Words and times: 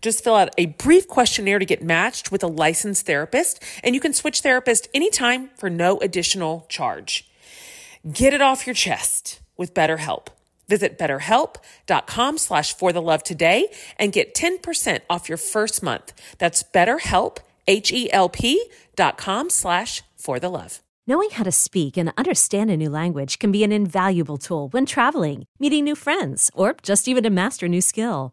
Just 0.00 0.24
fill 0.24 0.34
out 0.34 0.50
a 0.58 0.66
brief 0.66 1.08
questionnaire 1.08 1.58
to 1.58 1.64
get 1.64 1.82
matched 1.82 2.30
with 2.32 2.42
a 2.42 2.48
licensed 2.48 3.06
therapist, 3.06 3.62
and 3.82 3.94
you 3.94 4.00
can 4.00 4.12
switch 4.12 4.40
therapist 4.40 4.88
anytime 4.94 5.50
for 5.56 5.70
no 5.70 5.98
additional 5.98 6.66
charge. 6.68 7.28
Get 8.10 8.32
it 8.32 8.40
off 8.40 8.66
your 8.66 8.74
chest 8.74 9.40
with 9.56 9.74
BetterHelp. 9.74 10.28
Visit 10.68 10.98
betterhelp.com 10.98 12.38
slash 12.38 12.74
for 12.74 12.92
the 12.92 13.02
love 13.02 13.22
today 13.24 13.68
and 13.98 14.12
get 14.12 14.34
10% 14.34 15.00
off 15.10 15.28
your 15.28 15.38
first 15.38 15.82
month. 15.82 16.12
That's 16.38 16.62
betterhelp, 16.62 17.38
H-E-L-P 17.66 18.70
dot 18.96 19.18
com 19.18 19.50
slash 19.50 20.02
for 20.16 20.38
the 20.38 20.48
love. 20.48 20.80
Knowing 21.06 21.30
how 21.30 21.42
to 21.42 21.50
speak 21.52 21.96
and 21.96 22.12
understand 22.16 22.70
a 22.70 22.76
new 22.76 22.88
language 22.88 23.38
can 23.38 23.50
be 23.50 23.64
an 23.64 23.72
invaluable 23.72 24.38
tool 24.38 24.68
when 24.68 24.86
traveling, 24.86 25.44
meeting 25.58 25.84
new 25.84 25.96
friends, 25.96 26.50
or 26.54 26.76
just 26.82 27.08
even 27.08 27.24
to 27.24 27.30
master 27.30 27.66
a 27.66 27.68
new 27.68 27.80
skill. 27.80 28.32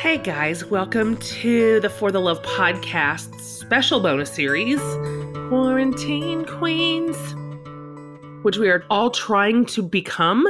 Hey 0.00 0.16
guys, 0.16 0.64
welcome 0.64 1.18
to 1.18 1.78
the 1.80 1.90
For 1.90 2.10
the 2.10 2.22
Love 2.22 2.40
podcast 2.40 3.38
special 3.38 4.00
bonus 4.00 4.30
series, 4.30 4.80
Quarantine 5.50 6.46
Queens, 6.46 7.18
which 8.42 8.56
we 8.56 8.70
are 8.70 8.82
all 8.88 9.10
trying 9.10 9.66
to 9.66 9.82
become 9.82 10.46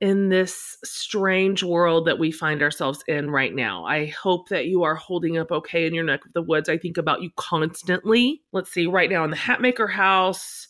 in 0.00 0.28
this 0.28 0.76
strange 0.82 1.62
world 1.62 2.08
that 2.08 2.18
we 2.18 2.32
find 2.32 2.62
ourselves 2.62 3.04
in 3.06 3.30
right 3.30 3.54
now. 3.54 3.84
I 3.84 4.06
hope 4.06 4.48
that 4.48 4.66
you 4.66 4.82
are 4.82 4.96
holding 4.96 5.38
up 5.38 5.52
okay 5.52 5.86
in 5.86 5.94
your 5.94 6.02
neck 6.02 6.26
of 6.26 6.32
the 6.32 6.42
woods. 6.42 6.68
I 6.68 6.76
think 6.76 6.98
about 6.98 7.22
you 7.22 7.30
constantly. 7.36 8.42
Let's 8.50 8.72
see, 8.72 8.88
right 8.88 9.08
now 9.08 9.22
in 9.22 9.30
the 9.30 9.36
Hatmaker 9.36 9.92
house, 9.92 10.66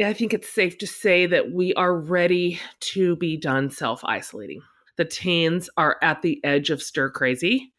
I 0.00 0.12
think 0.12 0.32
it's 0.32 0.48
safe 0.48 0.78
to 0.78 0.86
say 0.86 1.26
that 1.26 1.50
we 1.50 1.74
are 1.74 1.92
ready 1.92 2.60
to 2.92 3.16
be 3.16 3.36
done 3.36 3.72
self 3.72 4.04
isolating. 4.04 4.62
The 4.96 5.04
teens 5.04 5.68
are 5.76 5.96
at 6.02 6.22
the 6.22 6.42
edge 6.44 6.70
of 6.70 6.82
stir 6.82 7.10
crazy, 7.10 7.72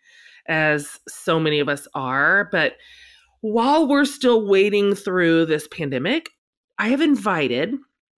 as 0.47 0.99
so 1.07 1.39
many 1.39 1.59
of 1.59 1.69
us 1.69 1.87
are. 1.93 2.49
But 2.51 2.73
while 3.41 3.87
we're 3.87 4.05
still 4.05 4.47
waiting 4.47 4.95
through 4.95 5.45
this 5.45 5.67
pandemic, 5.67 6.29
I 6.79 6.89
have 6.89 7.01
invited 7.01 7.75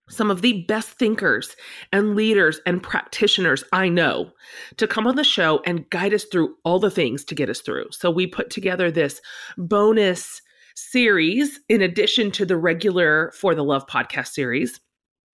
some 0.10 0.32
of 0.32 0.42
the 0.42 0.66
best 0.68 0.90
thinkers 0.98 1.56
and 1.94 2.16
leaders 2.16 2.60
and 2.66 2.82
practitioners 2.82 3.64
I 3.72 3.90
know 3.90 4.32
to 4.78 4.88
come 4.88 5.06
on 5.06 5.16
the 5.16 5.24
show 5.24 5.62
and 5.66 5.90
guide 5.92 6.14
us 6.14 6.26
through 6.26 6.56
all 6.64 6.80
the 6.80 6.90
things 6.90 7.24
to 7.26 7.36
get 7.36 7.50
us 7.50 7.62
through. 7.62 7.86
So 7.92 8.10
we 8.10 8.26
put 8.26 8.50
together 8.50 8.90
this 8.90 9.22
bonus 9.58 10.42
series 10.76 11.60
in 11.70 11.82
addition 11.82 12.32
to 12.32 12.46
the 12.46 12.58
regular 12.58 13.32
For 13.36 13.54
the 13.54 13.64
Love 13.64 13.86
podcast 13.88 14.30
series 14.30 14.80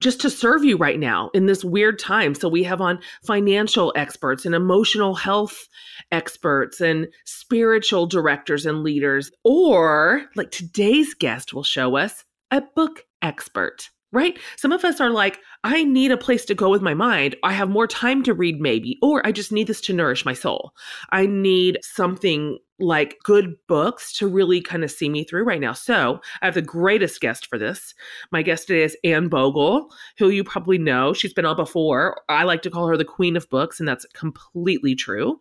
just 0.01 0.21
to 0.21 0.29
serve 0.29 0.63
you 0.63 0.77
right 0.77 0.99
now 0.99 1.29
in 1.33 1.45
this 1.45 1.63
weird 1.63 1.99
time. 1.99 2.35
So 2.35 2.49
we 2.49 2.63
have 2.63 2.81
on 2.81 2.99
financial 3.25 3.93
experts 3.95 4.45
and 4.45 4.53
emotional 4.53 5.15
health 5.15 5.67
experts 6.11 6.81
and 6.81 7.07
spiritual 7.25 8.05
directors 8.05 8.65
and 8.65 8.83
leaders. 8.83 9.31
Or, 9.43 10.25
like 10.35 10.51
today's 10.51 11.13
guest 11.13 11.53
will 11.53 11.63
show 11.63 11.95
us, 11.95 12.23
a 12.51 12.61
book 12.75 13.03
expert 13.21 13.89
right? 14.15 14.39
Some 14.55 14.71
of 14.71 14.85
us 14.85 15.01
are 15.01 15.09
like, 15.09 15.39
I 15.65 15.83
need 15.83 16.09
a 16.09 16.17
place 16.17 16.45
to 16.45 16.55
go 16.55 16.69
with 16.69 16.81
my 16.81 16.93
mind. 16.93 17.35
I 17.43 17.51
have 17.51 17.69
more 17.69 17.85
time 17.85 18.23
to 18.23 18.33
read, 18.33 18.61
maybe, 18.61 18.97
or 19.01 19.25
I 19.27 19.33
just 19.33 19.51
need 19.51 19.67
this 19.67 19.81
to 19.81 19.93
nourish 19.93 20.25
my 20.25 20.33
soul. 20.33 20.71
I 21.11 21.25
need 21.25 21.79
something 21.81 22.57
like 22.79 23.17
good 23.23 23.55
books 23.67 24.11
to 24.17 24.27
really 24.27 24.61
kind 24.61 24.83
of 24.83 24.91
see 24.91 25.09
me 25.09 25.23
through 25.23 25.43
right 25.43 25.61
now. 25.61 25.73
So 25.73 26.19
I 26.41 26.45
have 26.45 26.55
the 26.55 26.61
greatest 26.61 27.21
guest 27.21 27.47
for 27.47 27.57
this. 27.57 27.93
My 28.31 28.41
guest 28.41 28.67
today 28.67 28.83
is 28.83 28.97
Anne 29.03 29.29
Bogel, 29.29 29.87
who 30.17 30.29
you 30.29 30.43
probably 30.43 30.77
know. 30.77 31.13
She's 31.13 31.33
been 31.33 31.45
on 31.45 31.55
before. 31.55 32.21
I 32.27 32.43
like 32.43 32.61
to 32.63 32.69
call 32.69 32.87
her 32.87 32.97
the 32.97 33.05
queen 33.05 33.35
of 33.35 33.49
books, 33.49 33.79
and 33.79 33.87
that's 33.87 34.05
completely 34.13 34.95
true. 34.95 35.39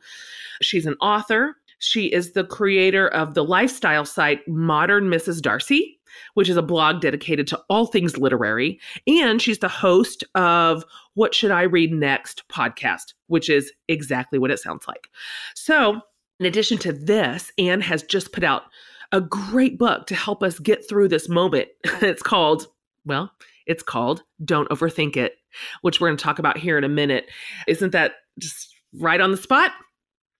She's 0.62 0.86
an 0.86 0.94
author. 1.00 1.56
She 1.80 2.06
is 2.06 2.32
the 2.32 2.44
creator 2.44 3.08
of 3.08 3.34
the 3.34 3.44
lifestyle 3.44 4.04
site 4.04 4.46
Modern 4.46 5.04
Mrs. 5.04 5.42
Darcy 5.42 5.98
which 6.34 6.48
is 6.48 6.56
a 6.56 6.62
blog 6.62 7.00
dedicated 7.00 7.46
to 7.48 7.60
all 7.68 7.86
things 7.86 8.18
literary. 8.18 8.80
And 9.06 9.40
she's 9.40 9.58
the 9.58 9.68
host 9.68 10.24
of 10.34 10.84
What 11.14 11.34
Should 11.34 11.50
I 11.50 11.62
Read 11.62 11.92
Next 11.92 12.46
podcast, 12.48 13.14
which 13.26 13.48
is 13.48 13.72
exactly 13.88 14.38
what 14.38 14.50
it 14.50 14.58
sounds 14.58 14.86
like. 14.86 15.08
So, 15.54 16.00
in 16.44 16.48
addition 16.48 16.76
to 16.76 16.92
this, 16.92 17.50
Anne 17.56 17.80
has 17.80 18.02
just 18.02 18.30
put 18.30 18.44
out 18.44 18.64
a 19.12 19.20
great 19.22 19.78
book 19.78 20.06
to 20.08 20.14
help 20.14 20.42
us 20.42 20.58
get 20.58 20.86
through 20.86 21.08
this 21.08 21.26
moment. 21.26 21.68
it's 22.02 22.22
called, 22.22 22.66
well, 23.06 23.32
it's 23.66 23.82
called 23.82 24.22
Don't 24.44 24.68
Overthink 24.68 25.16
It, 25.16 25.36
which 25.80 26.00
we're 26.00 26.08
going 26.08 26.18
to 26.18 26.22
talk 26.22 26.38
about 26.38 26.58
here 26.58 26.76
in 26.76 26.84
a 26.84 26.88
minute. 26.88 27.30
Isn't 27.66 27.92
that 27.92 28.16
just 28.38 28.74
right 28.92 29.22
on 29.22 29.30
the 29.30 29.38
spot? 29.38 29.70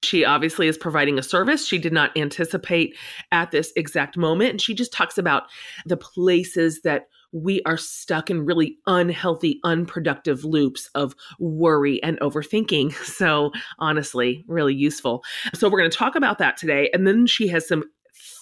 She 0.02 0.26
obviously 0.26 0.68
is 0.68 0.76
providing 0.76 1.18
a 1.18 1.22
service 1.22 1.66
she 1.66 1.78
did 1.78 1.94
not 1.94 2.14
anticipate 2.18 2.94
at 3.32 3.50
this 3.50 3.72
exact 3.74 4.18
moment. 4.18 4.50
And 4.50 4.60
she 4.60 4.74
just 4.74 4.92
talks 4.92 5.16
about 5.16 5.44
the 5.86 5.96
places 5.96 6.82
that 6.82 7.06
we 7.34 7.60
are 7.66 7.76
stuck 7.76 8.30
in 8.30 8.46
really 8.46 8.78
unhealthy, 8.86 9.60
unproductive 9.64 10.44
loops 10.44 10.88
of 10.94 11.14
worry 11.38 12.02
and 12.02 12.18
overthinking. 12.20 12.94
So, 13.14 13.52
honestly, 13.78 14.44
really 14.48 14.74
useful. 14.74 15.22
So, 15.54 15.68
we're 15.68 15.78
going 15.78 15.90
to 15.90 15.96
talk 15.96 16.16
about 16.16 16.38
that 16.38 16.56
today. 16.56 16.90
And 16.92 17.06
then 17.06 17.26
she 17.26 17.48
has 17.48 17.66
some 17.68 17.84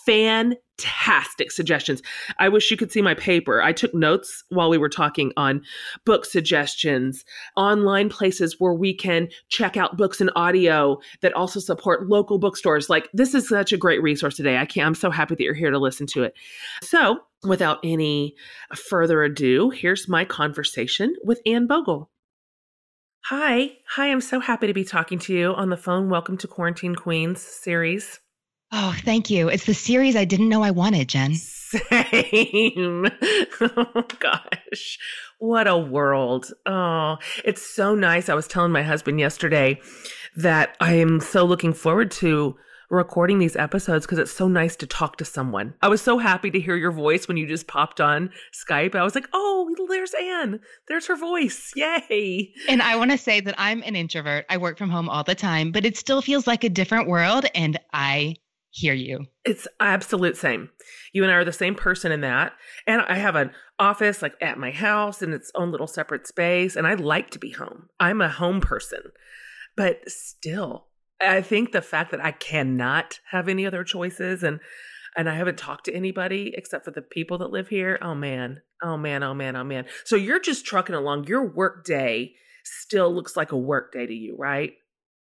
fantastic 0.07 1.51
suggestions. 1.51 2.03
I 2.39 2.49
wish 2.49 2.71
you 2.71 2.77
could 2.77 2.93
see 2.93 3.03
my 3.03 3.15
paper. 3.15 3.63
I 3.63 3.73
took 3.73 3.95
notes 3.95 4.45
while 4.49 4.71
we 4.71 4.79
were 4.79 4.89
talking 4.89 5.33
on 5.37 5.63
book 6.05 6.25
suggestions, 6.25 7.25
online 7.57 8.09
places 8.09 8.57
where 8.59 8.75
we 8.75 8.95
can 8.95 9.29
check 9.49 9.77
out 9.77 9.97
books 9.97 10.21
and 10.21 10.31
audio 10.37 10.99
that 11.23 11.33
also 11.35 11.61
support 11.61 12.09
local 12.09 12.39
bookstores. 12.39 12.89
Like 12.89 13.09
this 13.13 13.35
is 13.35 13.49
such 13.49 13.73
a 13.73 13.77
great 13.77 14.03
resource 14.03 14.37
today. 14.37 14.59
I 14.59 14.67
can't 14.67 14.83
I'm 14.93 14.95
so 14.95 15.11
happy 15.11 15.35
that 15.35 15.43
you're 15.43 15.55
here 15.55 15.71
to 15.71 15.79
listen 15.79 16.07
to 16.09 16.23
it. 16.25 16.35
So, 16.83 17.21
without 17.45 17.79
any 17.83 18.35
further 18.75 19.23
ado, 19.23 19.71
here's 19.71 20.09
my 20.09 20.25
conversation 20.25 21.15
with 21.25 21.41
Anne 21.47 21.67
Bogel. 21.67 22.11
Hi. 23.27 23.77
Hi, 23.91 24.11
I'm 24.11 24.21
so 24.21 24.41
happy 24.41 24.67
to 24.67 24.75
be 24.75 24.85
talking 24.85 25.19
to 25.21 25.35
you 25.35 25.55
on 25.55 25.71
the 25.71 25.77
phone. 25.77 26.11
Welcome 26.11 26.37
to 26.39 26.49
Quarantine 26.49 26.97
Queens 26.97 27.41
series. 27.41 28.21
Oh, 28.75 28.97
thank 29.05 29.29
you. 29.29 29.49
It's 29.49 29.67
the 29.67 29.75
series 29.75 30.17
I 30.17 30.25
didn't 30.25 30.49
know 30.49 30.63
I 30.63 30.71
wanted, 30.71 31.09
Jen. 31.09 31.35
Same. 31.35 33.07
oh, 33.61 34.05
gosh. 34.19 34.99
What 35.39 35.69
a 35.69 35.77
world. 35.77 36.51
Oh, 36.65 37.19
it's 37.45 37.61
so 37.61 37.95
nice. 37.95 38.31
I 38.31 38.35
was 38.35 38.49
telling 38.49 38.73
my 38.73 38.83
husband 38.83 39.21
yesterday 39.21 39.79
that 40.37 40.75
I 40.81 40.95
am 40.95 41.21
so 41.21 41.45
looking 41.45 41.75
forward 41.75 42.11
to 42.13 42.57
recording 42.89 43.39
these 43.39 43.57
episodes 43.57 44.07
because 44.07 44.19
it's 44.19 44.33
so 44.33 44.49
nice 44.49 44.77
to 44.77 44.87
talk 44.87 45.17
to 45.17 45.25
someone. 45.27 45.75
I 45.83 45.89
was 45.89 46.01
so 46.01 46.17
happy 46.17 46.51
to 46.51 46.61
hear 46.61 46.77
your 46.77 46.93
voice 46.93 47.29
when 47.29 47.37
you 47.37 47.47
just 47.47 47.67
popped 47.67 48.01
on 48.01 48.31
Skype. 48.55 48.95
I 48.95 49.03
was 49.03 49.15
like, 49.15 49.29
oh, 49.35 49.75
there's 49.89 50.15
Anne. 50.15 50.61
There's 50.89 51.07
her 51.09 51.17
voice. 51.17 51.73
Yay. 51.77 52.55
And 52.71 52.81
I 52.81 52.97
want 52.97 53.11
to 53.11 53.19
say 53.19 53.41
that 53.41 53.55
I'm 53.59 53.83
an 53.83 53.97
introvert. 53.97 54.47
I 54.49 54.57
work 54.57 54.79
from 54.79 54.89
home 54.89 55.11
all 55.11 55.25
the 55.25 55.35
time, 55.35 55.73
but 55.73 55.85
it 55.85 55.99
still 55.99 56.23
feels 56.23 56.47
like 56.47 56.65
a 56.65 56.71
different 56.71 57.09
world. 57.09 57.45
And 57.55 57.79
I 57.93 58.37
hear 58.73 58.95
you. 58.95 59.27
It's 59.45 59.69
absolute 59.79 60.37
same. 60.37 60.71
You 61.13 61.23
and 61.23 61.31
I 61.31 61.37
are 61.37 61.45
the 61.45 61.53
same 61.53 61.75
person 61.75 62.11
in 62.11 62.23
that. 62.23 62.55
And 62.87 63.03
I 63.03 63.17
have 63.17 63.37
an 63.37 63.53
office 63.79 64.23
like 64.23 64.35
at 64.41 64.59
my 64.59 64.71
house 64.71 65.23
in 65.23 65.33
its 65.33 65.53
own 65.55 65.71
little 65.71 65.87
separate 65.87 66.27
space. 66.27 66.75
And 66.75 66.87
I 66.87 66.95
like 66.95 67.31
to 67.31 67.39
be 67.39 67.51
home. 67.51 67.91
I'm 68.01 68.21
a 68.21 68.31
home 68.31 68.61
person. 68.61 69.13
But 69.77 70.09
still, 70.09 70.87
I 71.21 71.43
think 71.43 71.73
the 71.73 71.83
fact 71.83 72.11
that 72.11 72.25
I 72.25 72.33
cannot 72.33 73.21
have 73.31 73.49
any 73.49 73.67
other 73.67 73.85
choices 73.85 74.43
and 74.43 74.59
and 75.15 75.29
I 75.29 75.35
haven't 75.35 75.59
talked 75.59 75.85
to 75.85 75.95
anybody 75.95 76.55
except 76.57 76.87
for 76.87 76.91
the 76.91 77.03
people 77.03 77.37
that 77.39 77.51
live 77.51 77.69
here. 77.69 77.99
Oh 78.01 78.15
man. 78.15 78.63
Oh 78.83 78.97
man, 78.97 79.23
oh 79.23 79.35
man, 79.35 79.57
oh 79.57 79.65
man. 79.65 79.85
So 80.07 80.17
you're 80.17 80.41
just 80.41 80.65
trucking 80.65 80.95
along. 80.95 81.27
Your 81.27 81.47
work 81.47 81.85
day 81.85 82.33
still 82.65 83.15
looks 83.15 83.37
like 83.37 83.53
a 83.53 83.59
work 83.59 83.93
day 83.93 84.07
to 84.07 84.15
you, 84.15 84.37
right? 84.39 84.73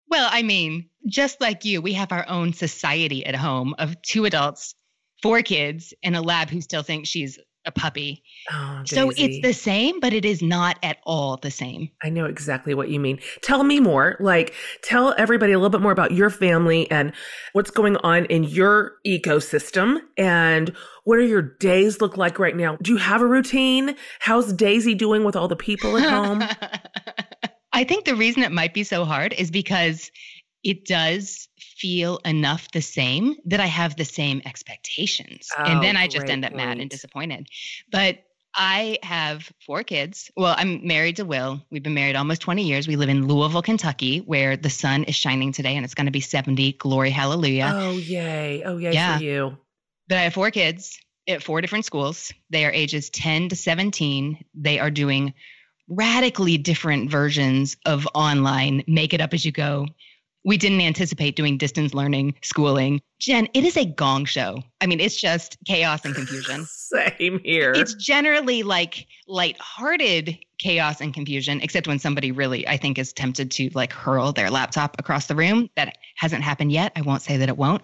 Well, 0.09 0.29
I 0.31 0.43
mean, 0.43 0.89
just 1.07 1.39
like 1.39 1.65
you, 1.65 1.81
we 1.81 1.93
have 1.93 2.11
our 2.11 2.27
own 2.27 2.53
society 2.53 3.25
at 3.25 3.35
home 3.35 3.75
of 3.77 4.01
two 4.01 4.25
adults, 4.25 4.75
four 5.21 5.41
kids, 5.41 5.93
and 6.03 6.15
a 6.15 6.21
lab 6.21 6.49
who 6.49 6.61
still 6.61 6.83
thinks 6.83 7.09
she's 7.09 7.37
a 7.65 7.71
puppy. 7.71 8.23
Oh, 8.51 8.81
so 8.85 9.11
it's 9.15 9.45
the 9.45 9.53
same, 9.53 9.99
but 9.99 10.13
it 10.13 10.25
is 10.25 10.41
not 10.41 10.79
at 10.81 10.97
all 11.03 11.37
the 11.37 11.51
same. 11.51 11.89
I 12.01 12.09
know 12.09 12.25
exactly 12.25 12.73
what 12.73 12.89
you 12.89 12.99
mean. 12.99 13.19
Tell 13.41 13.63
me 13.63 13.79
more. 13.79 14.15
Like, 14.19 14.53
tell 14.81 15.13
everybody 15.17 15.51
a 15.51 15.57
little 15.57 15.69
bit 15.69 15.81
more 15.81 15.91
about 15.91 16.11
your 16.11 16.29
family 16.29 16.89
and 16.89 17.11
what's 17.53 17.69
going 17.69 17.97
on 17.97 18.25
in 18.25 18.43
your 18.43 18.93
ecosystem 19.05 19.99
and 20.17 20.75
what 21.03 21.19
are 21.19 21.23
your 21.23 21.41
days 21.41 22.01
look 22.01 22.17
like 22.17 22.39
right 22.39 22.55
now? 22.55 22.77
Do 22.81 22.93
you 22.93 22.97
have 22.97 23.21
a 23.21 23.27
routine? 23.27 23.95
How's 24.19 24.53
Daisy 24.53 24.95
doing 24.95 25.23
with 25.23 25.35
all 25.35 25.47
the 25.47 25.55
people 25.55 25.97
at 25.97 26.09
home? 26.09 26.43
I 27.79 27.85
think 27.85 28.03
the 28.03 28.15
reason 28.15 28.43
it 28.43 28.51
might 28.51 28.73
be 28.73 28.83
so 28.83 29.05
hard 29.05 29.31
is 29.31 29.51
because 29.51 30.11
it 30.65 30.83
does 30.83 31.47
feel 31.57 32.19
enough 32.25 32.69
the 32.71 32.81
same 32.81 33.37
that 33.45 33.61
I 33.61 33.67
have 33.67 33.95
the 33.95 34.03
same 34.03 34.41
expectations. 34.43 35.47
Oh, 35.57 35.63
and 35.63 35.81
then 35.81 35.95
I 35.95 36.09
just 36.09 36.27
end 36.27 36.43
up 36.43 36.51
point. 36.51 36.57
mad 36.57 36.79
and 36.79 36.89
disappointed. 36.89 37.47
But 37.89 38.17
I 38.53 38.97
have 39.01 39.49
four 39.65 39.83
kids. 39.83 40.29
Well, 40.35 40.55
I'm 40.57 40.85
married 40.85 41.15
to 41.15 41.23
Will. 41.23 41.61
We've 41.71 41.81
been 41.81 41.93
married 41.93 42.17
almost 42.17 42.41
20 42.41 42.63
years. 42.63 42.85
We 42.85 42.97
live 42.97 43.07
in 43.07 43.29
Louisville, 43.29 43.61
Kentucky, 43.61 44.19
where 44.19 44.57
the 44.57 44.69
sun 44.69 45.05
is 45.05 45.15
shining 45.15 45.53
today 45.53 45.77
and 45.77 45.85
it's 45.85 45.95
going 45.95 46.07
to 46.07 46.11
be 46.11 46.19
70. 46.19 46.73
Glory, 46.73 47.11
hallelujah. 47.11 47.71
Oh, 47.73 47.91
yay. 47.91 48.61
Oh, 48.65 48.75
yay 48.75 48.91
yeah. 48.91 49.17
for 49.19 49.23
you. 49.23 49.57
But 50.09 50.17
I 50.17 50.21
have 50.23 50.33
four 50.33 50.51
kids 50.51 50.99
at 51.29 51.43
four 51.43 51.61
different 51.61 51.85
schools. 51.85 52.33
They 52.49 52.65
are 52.65 52.71
ages 52.73 53.09
10 53.09 53.47
to 53.49 53.55
17. 53.55 54.43
They 54.53 54.79
are 54.79 54.91
doing 54.91 55.33
radically 55.89 56.57
different 56.57 57.09
versions 57.09 57.75
of 57.85 58.07
online, 58.13 58.83
make 58.87 59.13
it 59.13 59.21
up 59.21 59.33
as 59.33 59.43
you 59.43 59.51
go 59.51 59.87
we 60.43 60.57
didn't 60.57 60.81
anticipate 60.81 61.35
doing 61.35 61.57
distance 61.57 61.93
learning 61.93 62.35
schooling. 62.41 63.01
Jen, 63.19 63.47
it 63.53 63.65
is 63.65 63.75
a 63.75 63.85
gong 63.85 64.25
show. 64.25 64.63
I 64.79 64.87
mean, 64.87 64.99
it's 64.99 65.19
just 65.19 65.57
chaos 65.65 66.05
and 66.05 66.15
confusion. 66.15 66.65
Same 66.69 67.39
here. 67.43 67.73
It's 67.73 67.93
generally 67.95 68.63
like 68.63 69.07
light-hearted 69.27 70.37
chaos 70.57 71.01
and 71.01 71.13
confusion, 71.13 71.59
except 71.61 71.87
when 71.87 71.99
somebody 71.99 72.31
really, 72.31 72.67
I 72.67 72.77
think, 72.77 72.97
is 72.97 73.11
tempted 73.11 73.51
to 73.51 73.69
like 73.73 73.91
hurl 73.91 74.31
their 74.31 74.49
laptop 74.49 74.95
across 74.99 75.27
the 75.27 75.35
room. 75.35 75.69
That 75.75 75.97
hasn't 76.15 76.43
happened 76.43 76.71
yet. 76.71 76.93
I 76.95 77.01
won't 77.01 77.21
say 77.21 77.37
that 77.37 77.49
it 77.49 77.57
won't. 77.57 77.81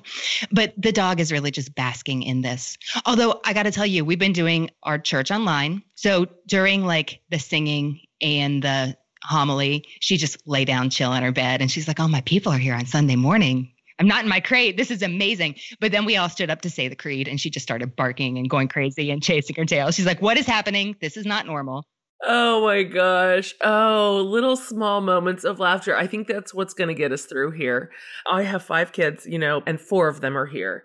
But 0.52 0.74
the 0.78 0.92
dog 0.92 1.20
is 1.20 1.32
really 1.32 1.52
just 1.52 1.76
basking 1.76 2.24
in 2.24 2.42
this. 2.42 2.78
Although 3.06 3.42
I 3.46 3.54
got 3.54 3.64
to 3.64 3.72
tell 3.72 3.86
you, 3.86 4.06
we've 4.06 4.20
been 4.20 4.34
doing 4.34 4.70
our 4.84 4.98
church 4.98 5.32
online. 5.32 5.84
So 5.96 6.28
during 6.48 6.86
like 6.86 7.22
the 7.30 7.40
singing 7.40 8.00
and 8.22 8.64
the 8.64 8.98
homily, 9.26 9.86
she 10.00 10.18
just 10.18 10.38
lay 10.48 10.66
down, 10.66 10.90
chill 10.90 11.14
in 11.14 11.24
her 11.24 11.32
bed. 11.32 11.62
And 11.62 11.70
she's 11.70 11.88
like, 11.88 12.00
Oh, 12.00 12.08
my 12.08 12.22
people 12.22 12.52
are 12.52 12.58
here 12.58 12.76
on 12.76 12.86
Sunday 12.86 13.16
morning. 13.16 13.72
I'm 14.00 14.08
not 14.08 14.24
in 14.24 14.30
my 14.30 14.40
crate. 14.42 14.76
This 14.76 14.92
is 14.92 15.02
amazing. 15.02 15.56
But 15.80 15.92
then 15.92 16.06
we 16.06 16.18
all 16.18 16.30
stood 16.30 16.50
up 16.50 16.62
to 16.62 16.70
say 16.70 16.88
the 16.88 16.96
creed 16.96 17.28
and 17.28 17.40
she 17.40 17.50
just 17.50 17.64
started 17.64 17.96
barking 17.96 18.38
and 18.38 18.50
going 18.50 18.68
crazy 18.68 19.10
and 19.10 19.24
chasing 19.24 19.56
her 19.56 19.66
tail. 19.66 19.92
She's 19.92 20.06
like, 20.06 20.22
What 20.22 20.38
is 20.38 20.46
happening? 20.46 20.96
This 21.02 21.18
is 21.18 21.26
not 21.26 21.46
normal. 21.46 21.86
Oh 22.24 22.64
my 22.64 22.84
gosh. 22.84 23.54
Oh, 23.62 24.26
little 24.26 24.56
small 24.56 25.02
moments 25.02 25.44
of 25.44 25.60
laughter. 25.60 25.96
I 25.96 26.08
think 26.08 26.28
that's 26.28 26.54
what's 26.54 26.74
going 26.74 26.88
to 26.88 26.94
get 26.94 27.12
us 27.12 27.26
through 27.26 27.52
here. 27.52 27.92
I 28.26 28.44
have 28.44 28.64
five 28.64 28.92
kids, 28.92 29.26
you 29.26 29.38
know, 29.38 29.62
and 29.66 29.80
four 29.80 30.08
of 30.08 30.22
them 30.22 30.38
are 30.38 30.46
here. 30.48 30.84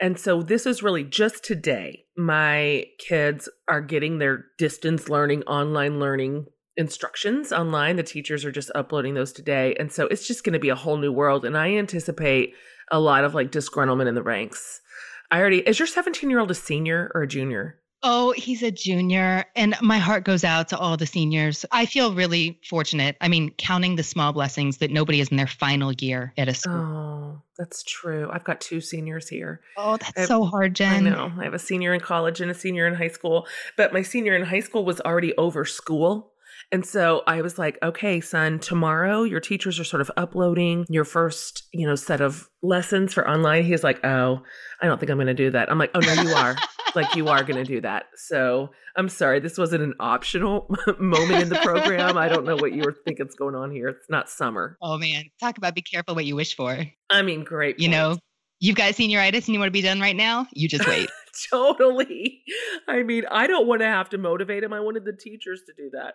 And 0.00 0.18
so 0.18 0.42
this 0.42 0.66
is 0.66 0.82
really 0.82 1.04
just 1.04 1.44
today. 1.44 2.04
My 2.16 2.86
kids 2.98 3.48
are 3.68 3.80
getting 3.80 4.18
their 4.18 4.46
distance 4.58 5.08
learning, 5.08 5.44
online 5.44 6.00
learning 6.00 6.46
instructions 6.76 7.52
online. 7.52 7.96
The 7.96 8.02
teachers 8.02 8.44
are 8.44 8.52
just 8.52 8.70
uploading 8.74 9.14
those 9.14 9.32
today. 9.32 9.74
And 9.78 9.92
so 9.92 10.06
it's 10.06 10.26
just 10.26 10.44
going 10.44 10.54
to 10.54 10.58
be 10.58 10.68
a 10.68 10.74
whole 10.74 10.96
new 10.96 11.12
world. 11.12 11.44
And 11.44 11.56
I 11.56 11.74
anticipate 11.74 12.54
a 12.90 13.00
lot 13.00 13.24
of 13.24 13.34
like 13.34 13.50
disgruntlement 13.50 14.08
in 14.08 14.14
the 14.14 14.22
ranks. 14.22 14.80
I 15.30 15.40
already, 15.40 15.58
is 15.58 15.78
your 15.78 15.86
17 15.86 16.28
year 16.30 16.38
old 16.38 16.50
a 16.50 16.54
senior 16.54 17.10
or 17.14 17.22
a 17.22 17.28
junior? 17.28 17.80
Oh, 18.06 18.32
he's 18.32 18.62
a 18.62 18.70
junior. 18.70 19.46
And 19.56 19.74
my 19.80 19.96
heart 19.96 20.24
goes 20.24 20.44
out 20.44 20.68
to 20.68 20.78
all 20.78 20.98
the 20.98 21.06
seniors. 21.06 21.64
I 21.72 21.86
feel 21.86 22.14
really 22.14 22.60
fortunate. 22.68 23.16
I 23.22 23.28
mean, 23.28 23.50
counting 23.56 23.96
the 23.96 24.02
small 24.02 24.34
blessings 24.34 24.76
that 24.78 24.90
nobody 24.90 25.20
is 25.20 25.28
in 25.28 25.38
their 25.38 25.46
final 25.46 25.90
year 25.92 26.34
at 26.36 26.46
a 26.46 26.52
school. 26.52 26.74
Oh, 26.74 27.42
that's 27.56 27.82
true. 27.82 28.28
I've 28.30 28.44
got 28.44 28.60
two 28.60 28.82
seniors 28.82 29.30
here. 29.30 29.62
Oh, 29.78 29.96
that's 29.96 30.28
so 30.28 30.44
hard, 30.44 30.76
Jen. 30.76 31.06
I 31.06 31.10
know. 31.10 31.32
I 31.38 31.44
have 31.44 31.54
a 31.54 31.58
senior 31.58 31.94
in 31.94 32.00
college 32.00 32.42
and 32.42 32.50
a 32.50 32.54
senior 32.54 32.86
in 32.86 32.94
high 32.94 33.08
school. 33.08 33.46
But 33.74 33.94
my 33.94 34.02
senior 34.02 34.36
in 34.36 34.44
high 34.44 34.60
school 34.60 34.84
was 34.84 35.00
already 35.00 35.34
over 35.36 35.64
school 35.64 36.33
and 36.72 36.84
so 36.84 37.22
I 37.26 37.42
was 37.42 37.58
like, 37.58 37.78
okay, 37.82 38.20
son, 38.20 38.58
tomorrow 38.58 39.22
your 39.22 39.40
teachers 39.40 39.78
are 39.78 39.84
sort 39.84 40.00
of 40.00 40.10
uploading 40.16 40.86
your 40.88 41.04
first, 41.04 41.64
you 41.72 41.86
know, 41.86 41.94
set 41.94 42.20
of 42.20 42.48
lessons 42.62 43.14
for 43.14 43.28
online. 43.28 43.64
He's 43.64 43.84
like, 43.84 44.04
oh, 44.04 44.42
I 44.80 44.86
don't 44.86 44.98
think 44.98 45.10
I'm 45.10 45.16
going 45.16 45.26
to 45.28 45.34
do 45.34 45.50
that. 45.50 45.70
I'm 45.70 45.78
like, 45.78 45.90
oh, 45.94 46.00
no, 46.00 46.12
you 46.14 46.34
are. 46.34 46.56
like, 46.94 47.14
you 47.14 47.28
are 47.28 47.42
going 47.44 47.56
to 47.56 47.64
do 47.64 47.80
that. 47.82 48.06
So 48.16 48.70
I'm 48.96 49.08
sorry. 49.08 49.40
This 49.40 49.58
wasn't 49.58 49.82
an 49.82 49.94
optional 50.00 50.68
moment 50.98 51.42
in 51.42 51.48
the 51.48 51.56
program. 51.56 52.16
I 52.16 52.28
don't 52.28 52.44
know 52.44 52.56
what 52.56 52.72
you 52.72 52.82
were 52.82 52.96
thinking's 53.04 53.34
going 53.34 53.54
on 53.54 53.70
here. 53.70 53.88
It's 53.88 54.08
not 54.08 54.28
summer. 54.28 54.76
Oh, 54.80 54.98
man. 54.98 55.24
Talk 55.40 55.58
about 55.58 55.74
be 55.74 55.82
careful 55.82 56.14
what 56.14 56.24
you 56.24 56.36
wish 56.36 56.56
for. 56.56 56.78
I 57.10 57.22
mean, 57.22 57.44
great. 57.44 57.78
You 57.78 57.88
know, 57.88 58.18
you've 58.64 58.76
got 58.76 58.94
senioritis 58.94 59.44
and 59.44 59.48
you 59.48 59.58
want 59.58 59.68
to 59.68 59.72
be 59.72 59.82
done 59.82 60.00
right 60.00 60.16
now. 60.16 60.46
You 60.52 60.68
just 60.68 60.88
wait. 60.88 61.10
totally. 61.50 62.42
I 62.88 63.02
mean, 63.02 63.24
I 63.30 63.46
don't 63.46 63.66
want 63.66 63.82
to 63.82 63.86
have 63.86 64.08
to 64.10 64.18
motivate 64.18 64.64
him. 64.64 64.72
I 64.72 64.80
wanted 64.80 65.04
the 65.04 65.12
teachers 65.12 65.60
to 65.66 65.74
do 65.76 65.90
that. 65.92 66.14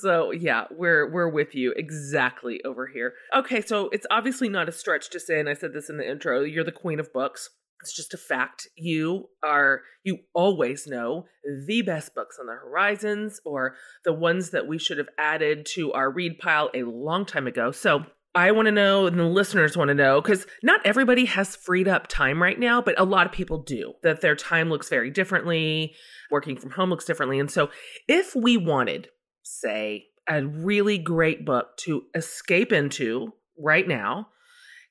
So 0.00 0.32
yeah, 0.32 0.64
we're 0.70 1.10
we're 1.10 1.28
with 1.28 1.54
you 1.54 1.72
exactly 1.76 2.60
over 2.64 2.88
here. 2.88 3.14
Okay, 3.34 3.60
so 3.60 3.88
it's 3.90 4.06
obviously 4.10 4.48
not 4.48 4.68
a 4.68 4.72
stretch 4.72 5.10
to 5.10 5.20
say, 5.20 5.38
and 5.38 5.48
I 5.48 5.54
said 5.54 5.72
this 5.72 5.88
in 5.88 5.96
the 5.96 6.08
intro, 6.08 6.40
you're 6.40 6.64
the 6.64 6.72
queen 6.72 6.98
of 6.98 7.12
books. 7.12 7.50
It's 7.82 7.94
just 7.94 8.12
a 8.12 8.18
fact. 8.18 8.68
You 8.76 9.28
are 9.42 9.82
you 10.04 10.18
always 10.34 10.88
know 10.88 11.26
the 11.66 11.82
best 11.82 12.14
books 12.14 12.36
on 12.40 12.46
the 12.46 12.52
horizons 12.52 13.40
or 13.44 13.76
the 14.04 14.12
ones 14.12 14.50
that 14.50 14.66
we 14.66 14.78
should 14.78 14.98
have 14.98 15.08
added 15.18 15.66
to 15.74 15.92
our 15.92 16.10
read 16.10 16.38
pile 16.40 16.68
a 16.74 16.82
long 16.82 17.24
time 17.24 17.46
ago. 17.46 17.70
So 17.70 18.04
I 18.34 18.52
want 18.52 18.66
to 18.66 18.72
know, 18.72 19.06
and 19.06 19.18
the 19.18 19.24
listeners 19.24 19.76
want 19.76 19.88
to 19.88 19.94
know, 19.94 20.20
because 20.20 20.46
not 20.62 20.80
everybody 20.84 21.24
has 21.24 21.56
freed 21.56 21.88
up 21.88 22.06
time 22.06 22.40
right 22.40 22.58
now, 22.58 22.80
but 22.80 22.98
a 22.98 23.04
lot 23.04 23.26
of 23.26 23.32
people 23.32 23.58
do, 23.62 23.94
that 24.02 24.20
their 24.20 24.36
time 24.36 24.70
looks 24.70 24.88
very 24.88 25.10
differently, 25.10 25.94
working 26.30 26.56
from 26.56 26.70
home 26.70 26.90
looks 26.90 27.04
differently. 27.04 27.40
And 27.40 27.50
so, 27.50 27.70
if 28.06 28.36
we 28.36 28.56
wanted, 28.56 29.08
say, 29.42 30.06
a 30.28 30.44
really 30.44 30.96
great 30.96 31.44
book 31.44 31.76
to 31.78 32.04
escape 32.14 32.72
into 32.72 33.32
right 33.58 33.86
now, 33.86 34.28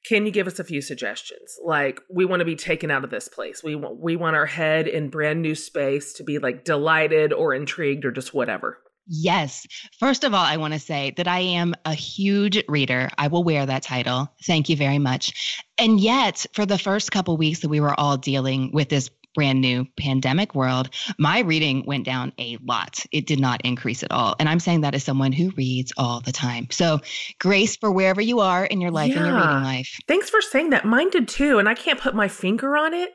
can 0.05 0.25
you 0.25 0.31
give 0.31 0.47
us 0.47 0.59
a 0.59 0.63
few 0.65 0.81
suggestions? 0.81 1.57
Like, 1.63 2.01
we 2.09 2.25
want 2.25 2.41
to 2.41 2.45
be 2.45 2.55
taken 2.55 2.91
out 2.91 3.05
of 3.05 3.09
this 3.09 3.29
place. 3.29 3.63
We 3.63 3.75
want, 3.75 4.01
we 4.01 4.17
want 4.17 4.35
our 4.35 4.45
head 4.45 4.87
in 4.87 5.09
brand 5.09 5.41
new 5.41 5.55
space 5.55 6.13
to 6.13 6.23
be 6.23 6.39
like 6.39 6.65
delighted 6.65 7.31
or 7.31 7.53
intrigued 7.53 8.03
or 8.03 8.11
just 8.11 8.33
whatever. 8.33 8.79
Yes. 9.09 9.65
First 9.99 10.23
of 10.23 10.35
all, 10.35 10.45
I 10.45 10.57
want 10.57 10.73
to 10.75 10.79
say 10.79 11.13
that 11.17 11.27
I 11.27 11.39
am 11.39 11.73
a 11.83 11.93
huge 11.93 12.63
reader. 12.67 13.09
I 13.17 13.27
will 13.27 13.43
wear 13.43 13.65
that 13.65 13.81
title. 13.81 14.31
Thank 14.45 14.69
you 14.69 14.75
very 14.75 14.99
much. 14.99 15.63
And 15.79 15.99
yet, 15.99 16.45
for 16.53 16.65
the 16.65 16.77
first 16.77 17.11
couple 17.11 17.35
weeks 17.35 17.61
that 17.61 17.69
we 17.69 17.79
were 17.79 17.99
all 17.99 18.17
dealing 18.17 18.71
with 18.71 18.89
this 18.89 19.09
brand 19.33 19.61
new 19.61 19.85
pandemic 19.97 20.53
world, 20.53 20.89
my 21.17 21.39
reading 21.39 21.83
went 21.87 22.05
down 22.05 22.33
a 22.37 22.57
lot. 22.63 23.03
It 23.11 23.25
did 23.25 23.39
not 23.39 23.61
increase 23.63 24.03
at 24.03 24.11
all. 24.11 24.35
And 24.39 24.47
I'm 24.47 24.59
saying 24.59 24.81
that 24.81 24.93
as 24.93 25.03
someone 25.03 25.31
who 25.31 25.51
reads 25.51 25.91
all 25.97 26.19
the 26.19 26.31
time. 26.31 26.67
So, 26.69 26.99
grace 27.39 27.75
for 27.77 27.91
wherever 27.91 28.21
you 28.21 28.39
are 28.41 28.65
in 28.65 28.79
your 28.79 28.91
life, 28.91 29.11
yeah. 29.11 29.21
in 29.21 29.25
your 29.25 29.35
reading 29.35 29.63
life. 29.63 29.97
Thanks 30.07 30.29
for 30.29 30.41
saying 30.41 30.69
that. 30.69 30.85
Mine 30.85 31.09
did 31.09 31.27
too. 31.27 31.57
And 31.57 31.67
I 31.67 31.73
can't 31.73 31.99
put 31.99 32.13
my 32.13 32.27
finger 32.27 32.77
on 32.77 32.93
it 32.93 33.11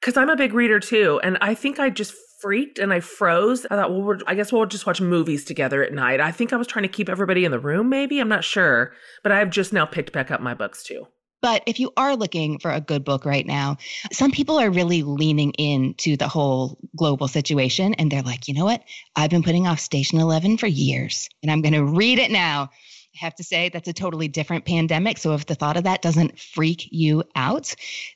because 0.00 0.16
I'm 0.16 0.28
a 0.28 0.36
big 0.36 0.52
reader 0.52 0.80
too. 0.80 1.20
And 1.22 1.38
I 1.40 1.54
think 1.54 1.78
I 1.78 1.88
just 1.88 2.14
freaked 2.42 2.78
and 2.78 2.92
I 2.92 3.00
froze. 3.00 3.64
I 3.70 3.76
thought, 3.76 3.92
well, 3.92 4.18
I 4.26 4.34
guess 4.34 4.52
we'll 4.52 4.66
just 4.66 4.86
watch 4.86 5.00
movies 5.00 5.44
together 5.44 5.82
at 5.82 5.94
night. 5.94 6.20
I 6.20 6.32
think 6.32 6.52
I 6.52 6.56
was 6.56 6.66
trying 6.66 6.82
to 6.82 6.88
keep 6.88 7.08
everybody 7.08 7.44
in 7.44 7.52
the 7.52 7.60
room, 7.60 7.88
maybe. 7.88 8.18
I'm 8.18 8.28
not 8.28 8.44
sure. 8.44 8.92
But 9.22 9.32
I've 9.32 9.50
just 9.50 9.72
now 9.72 9.86
picked 9.86 10.12
back 10.12 10.30
up 10.30 10.40
my 10.40 10.52
books 10.52 10.82
too. 10.82 11.06
But 11.40 11.64
if 11.66 11.80
you 11.80 11.92
are 11.96 12.14
looking 12.14 12.60
for 12.60 12.70
a 12.70 12.80
good 12.80 13.04
book 13.04 13.24
right 13.24 13.44
now, 13.44 13.76
some 14.12 14.30
people 14.30 14.60
are 14.60 14.70
really 14.70 15.02
leaning 15.02 15.50
into 15.52 16.16
the 16.16 16.28
whole 16.28 16.78
global 16.96 17.26
situation 17.26 17.94
and 17.94 18.10
they're 18.10 18.22
like, 18.22 18.46
you 18.46 18.54
know 18.54 18.64
what? 18.64 18.82
I've 19.16 19.30
been 19.30 19.42
putting 19.42 19.66
off 19.66 19.80
Station 19.80 20.20
11 20.20 20.58
for 20.58 20.68
years 20.68 21.28
and 21.42 21.50
I'm 21.50 21.60
going 21.60 21.74
to 21.74 21.84
read 21.84 22.20
it 22.20 22.30
now. 22.30 22.70
Have 23.16 23.34
to 23.36 23.44
say 23.44 23.68
that's 23.68 23.88
a 23.88 23.92
totally 23.92 24.28
different 24.28 24.64
pandemic. 24.64 25.18
So 25.18 25.34
if 25.34 25.46
the 25.46 25.54
thought 25.54 25.76
of 25.76 25.84
that 25.84 26.02
doesn't 26.02 26.38
freak 26.40 26.88
you 26.90 27.24
out, 27.34 27.74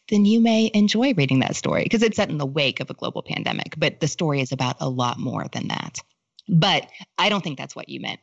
then 0.09 0.25
you 0.25 0.41
may 0.41 0.71
enjoy 0.73 1.13
reading 1.15 1.41
that 1.41 1.57
story 1.57 1.83
because 1.83 2.03
it's 2.03 2.17
set 2.17 2.31
in 2.31 2.39
the 2.39 2.47
wake 2.47 2.81
of 2.81 2.91
a 2.91 2.95
global 2.95 3.23
pandemic. 3.23 3.75
But 3.77 4.01
the 4.01 4.09
story 4.09 4.41
is 4.41 4.53
about 4.53 4.77
a 4.81 4.89
lot 4.89 5.19
more 5.19 5.47
than 5.53 5.69
that. 5.69 5.99
But 6.49 6.89
I 7.19 7.29
don't 7.29 7.43
think 7.43 7.59
that's 7.59 7.77
what 7.77 7.89
you 7.89 8.01
meant 8.01 8.21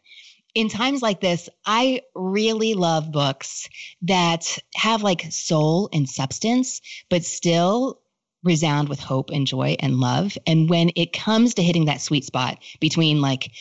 in 0.55 0.69
times 0.69 1.01
like 1.01 1.19
this, 1.19 1.49
I 1.65 2.01
really 2.13 2.73
love 2.73 3.11
books 3.11 3.67
that 4.03 4.57
have 4.75 5.01
like 5.01 5.31
soul 5.31 5.89
and 5.91 6.07
substance, 6.07 6.81
but 7.09 7.23
still 7.23 7.99
resound 8.43 8.89
with 8.89 8.99
hope 8.99 9.29
and 9.31 9.47
joy 9.47 9.75
and 9.79 9.99
love. 9.99 10.37
And 10.45 10.69
when 10.69 10.91
it 10.95 11.13
comes 11.13 11.55
to 11.55 11.63
hitting 11.63 11.85
that 11.85 12.01
sweet 12.01 12.25
spot 12.25 12.59
between 12.79 13.21
like 13.21 13.51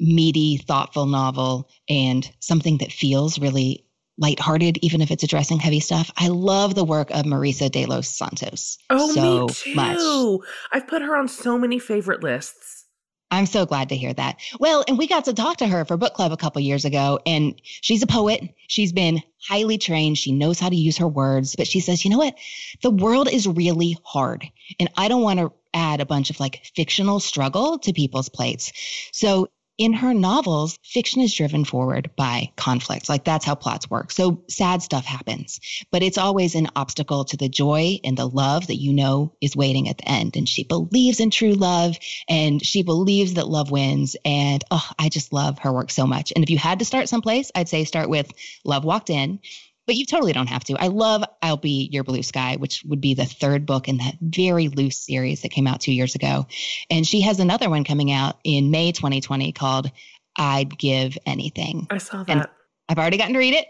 meaty, 0.00 0.56
thoughtful 0.56 1.06
novel 1.06 1.68
and 1.88 2.30
something 2.40 2.78
that 2.78 2.92
feels 2.92 3.38
really 3.38 3.84
lighthearted, 4.18 4.78
even 4.82 5.00
if 5.00 5.10
it's 5.10 5.24
addressing 5.24 5.58
heavy 5.58 5.80
stuff. 5.80 6.10
I 6.16 6.28
love 6.28 6.74
the 6.74 6.84
work 6.84 7.10
of 7.10 7.24
Marisa 7.24 7.70
de 7.70 7.86
los 7.86 8.08
Santos. 8.08 8.78
Oh, 8.90 9.12
so 9.12 9.46
me 9.46 9.52
too. 9.52 9.74
Much. 9.74 10.48
I've 10.72 10.86
put 10.86 11.02
her 11.02 11.16
on 11.16 11.28
so 11.28 11.58
many 11.58 11.78
favorite 11.78 12.22
lists. 12.22 12.86
I'm 13.30 13.46
so 13.46 13.66
glad 13.66 13.88
to 13.88 13.96
hear 13.96 14.12
that. 14.14 14.36
Well, 14.60 14.84
and 14.86 14.96
we 14.96 15.08
got 15.08 15.24
to 15.24 15.32
talk 15.32 15.56
to 15.56 15.66
her 15.66 15.84
for 15.84 15.96
book 15.96 16.14
club 16.14 16.30
a 16.30 16.36
couple 16.36 16.60
years 16.62 16.84
ago, 16.84 17.18
and 17.26 17.60
she's 17.64 18.02
a 18.02 18.06
poet. 18.06 18.42
She's 18.68 18.92
been 18.92 19.22
highly 19.48 19.76
trained. 19.76 20.18
She 20.18 20.30
knows 20.30 20.60
how 20.60 20.68
to 20.68 20.76
use 20.76 20.98
her 20.98 21.08
words, 21.08 21.56
but 21.56 21.66
she 21.66 21.80
says, 21.80 22.04
you 22.04 22.10
know 22.12 22.18
what? 22.18 22.36
The 22.82 22.90
world 22.90 23.28
is 23.28 23.48
really 23.48 23.98
hard, 24.04 24.48
and 24.78 24.88
I 24.96 25.08
don't 25.08 25.22
want 25.22 25.40
to 25.40 25.52
add 25.72 26.00
a 26.00 26.06
bunch 26.06 26.30
of 26.30 26.38
like 26.38 26.64
fictional 26.76 27.18
struggle 27.18 27.80
to 27.80 27.92
people's 27.92 28.28
plates. 28.28 28.72
So 29.12 29.48
in 29.76 29.92
her 29.92 30.14
novels, 30.14 30.78
fiction 30.84 31.20
is 31.20 31.34
driven 31.34 31.64
forward 31.64 32.10
by 32.16 32.52
conflict. 32.56 33.08
Like 33.08 33.24
that's 33.24 33.44
how 33.44 33.54
plots 33.54 33.90
work. 33.90 34.12
So 34.12 34.42
sad 34.48 34.82
stuff 34.82 35.04
happens, 35.04 35.60
but 35.90 36.02
it's 36.02 36.18
always 36.18 36.54
an 36.54 36.68
obstacle 36.76 37.24
to 37.26 37.36
the 37.36 37.48
joy 37.48 37.98
and 38.04 38.16
the 38.16 38.28
love 38.28 38.68
that 38.68 38.76
you 38.76 38.92
know 38.92 39.34
is 39.40 39.56
waiting 39.56 39.88
at 39.88 39.98
the 39.98 40.08
end. 40.08 40.36
And 40.36 40.48
she 40.48 40.64
believes 40.64 41.18
in 41.18 41.30
true 41.30 41.54
love 41.54 41.96
and 42.28 42.64
she 42.64 42.82
believes 42.82 43.34
that 43.34 43.48
love 43.48 43.70
wins. 43.70 44.16
And 44.24 44.62
oh, 44.70 44.88
I 44.98 45.08
just 45.08 45.32
love 45.32 45.58
her 45.60 45.72
work 45.72 45.90
so 45.90 46.06
much. 46.06 46.32
And 46.34 46.44
if 46.44 46.50
you 46.50 46.58
had 46.58 46.78
to 46.78 46.84
start 46.84 47.08
someplace, 47.08 47.50
I'd 47.54 47.68
say 47.68 47.84
start 47.84 48.08
with 48.08 48.32
Love 48.64 48.84
Walked 48.84 49.10
In 49.10 49.40
but 49.86 49.96
you 49.96 50.06
totally 50.06 50.32
don't 50.32 50.48
have 50.48 50.64
to. 50.64 50.76
I 50.78 50.88
love 50.88 51.24
I'll 51.42 51.56
Be 51.56 51.88
Your 51.92 52.04
Blue 52.04 52.22
Sky, 52.22 52.56
which 52.56 52.82
would 52.86 53.00
be 53.00 53.14
the 53.14 53.26
third 53.26 53.66
book 53.66 53.88
in 53.88 53.98
that 53.98 54.14
very 54.20 54.68
loose 54.68 54.98
series 54.98 55.42
that 55.42 55.50
came 55.50 55.66
out 55.66 55.80
two 55.80 55.92
years 55.92 56.14
ago. 56.14 56.46
And 56.90 57.06
she 57.06 57.20
has 57.22 57.40
another 57.40 57.68
one 57.68 57.84
coming 57.84 58.10
out 58.10 58.38
in 58.44 58.70
May 58.70 58.92
2020 58.92 59.52
called 59.52 59.90
I'd 60.36 60.78
Give 60.78 61.16
Anything. 61.26 61.86
I 61.90 61.98
saw 61.98 62.22
that. 62.24 62.30
And 62.30 62.46
I've 62.88 62.98
already 62.98 63.18
gotten 63.18 63.34
to 63.34 63.38
read 63.38 63.54
it. 63.54 63.66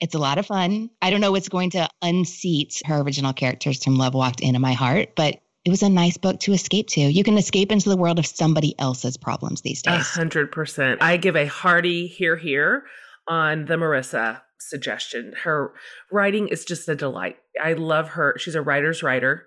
It's 0.00 0.14
a 0.14 0.18
lot 0.18 0.38
of 0.38 0.46
fun. 0.46 0.90
I 1.00 1.10
don't 1.10 1.20
know 1.20 1.32
what's 1.32 1.48
going 1.48 1.70
to 1.70 1.88
unseat 2.02 2.82
her 2.84 2.98
original 2.98 3.32
characters 3.32 3.82
from 3.82 3.96
Love 3.96 4.14
Walked 4.14 4.40
In 4.40 4.54
in 4.54 4.60
my 4.60 4.72
heart, 4.72 5.14
but 5.16 5.40
it 5.64 5.70
was 5.70 5.82
a 5.82 5.88
nice 5.88 6.18
book 6.18 6.40
to 6.40 6.52
escape 6.52 6.88
to. 6.88 7.00
You 7.00 7.24
can 7.24 7.38
escape 7.38 7.72
into 7.72 7.88
the 7.88 7.96
world 7.96 8.18
of 8.18 8.26
somebody 8.26 8.78
else's 8.78 9.16
problems 9.16 9.62
these 9.62 9.80
days. 9.80 9.94
A 9.94 9.98
hundred 9.98 10.52
percent. 10.52 11.00
I 11.02 11.16
give 11.16 11.36
a 11.36 11.46
hearty 11.46 12.06
here, 12.06 12.36
here 12.36 12.84
on 13.26 13.64
the 13.64 13.76
Marisa 13.76 14.42
suggestion. 14.68 15.34
Her 15.44 15.72
writing 16.10 16.48
is 16.48 16.64
just 16.64 16.88
a 16.88 16.94
delight. 16.94 17.36
I 17.62 17.74
love 17.74 18.10
her. 18.10 18.34
She's 18.38 18.54
a 18.54 18.62
writer's 18.62 19.02
writer. 19.02 19.46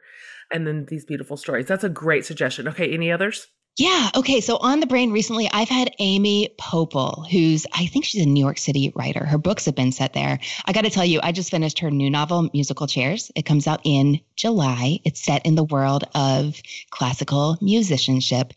And 0.51 0.65
then 0.65 0.85
these 0.87 1.05
beautiful 1.05 1.37
stories. 1.37 1.65
That's 1.65 1.83
a 1.83 1.89
great 1.89 2.25
suggestion. 2.25 2.67
Okay, 2.67 2.93
any 2.93 3.11
others? 3.11 3.47
Yeah. 3.77 4.09
Okay. 4.15 4.41
So 4.41 4.57
on 4.57 4.79
the 4.79 4.87
brain 4.87 5.11
recently, 5.11 5.47
I've 5.53 5.69
had 5.69 5.91
Amy 5.99 6.49
Poeppel, 6.59 7.29
who's, 7.29 7.67
I 7.73 7.85
think 7.85 8.05
she's 8.05 8.25
a 8.25 8.27
New 8.27 8.43
York 8.43 8.57
City 8.57 8.91
writer. 8.95 9.23
Her 9.23 9.37
books 9.37 9.65
have 9.65 9.75
been 9.75 9.91
set 9.91 10.13
there. 10.13 10.39
I 10.65 10.73
got 10.73 10.83
to 10.85 10.89
tell 10.89 11.05
you, 11.05 11.19
I 11.21 11.31
just 11.31 11.51
finished 11.51 11.77
her 11.79 11.91
new 11.91 12.09
novel, 12.09 12.49
Musical 12.53 12.87
Chairs. 12.87 13.31
It 13.35 13.43
comes 13.45 13.67
out 13.67 13.81
in 13.83 14.19
July. 14.35 14.99
It's 15.05 15.23
set 15.23 15.45
in 15.45 15.53
the 15.53 15.63
world 15.63 16.05
of 16.15 16.59
classical 16.89 17.57
musicianship. 17.61 18.53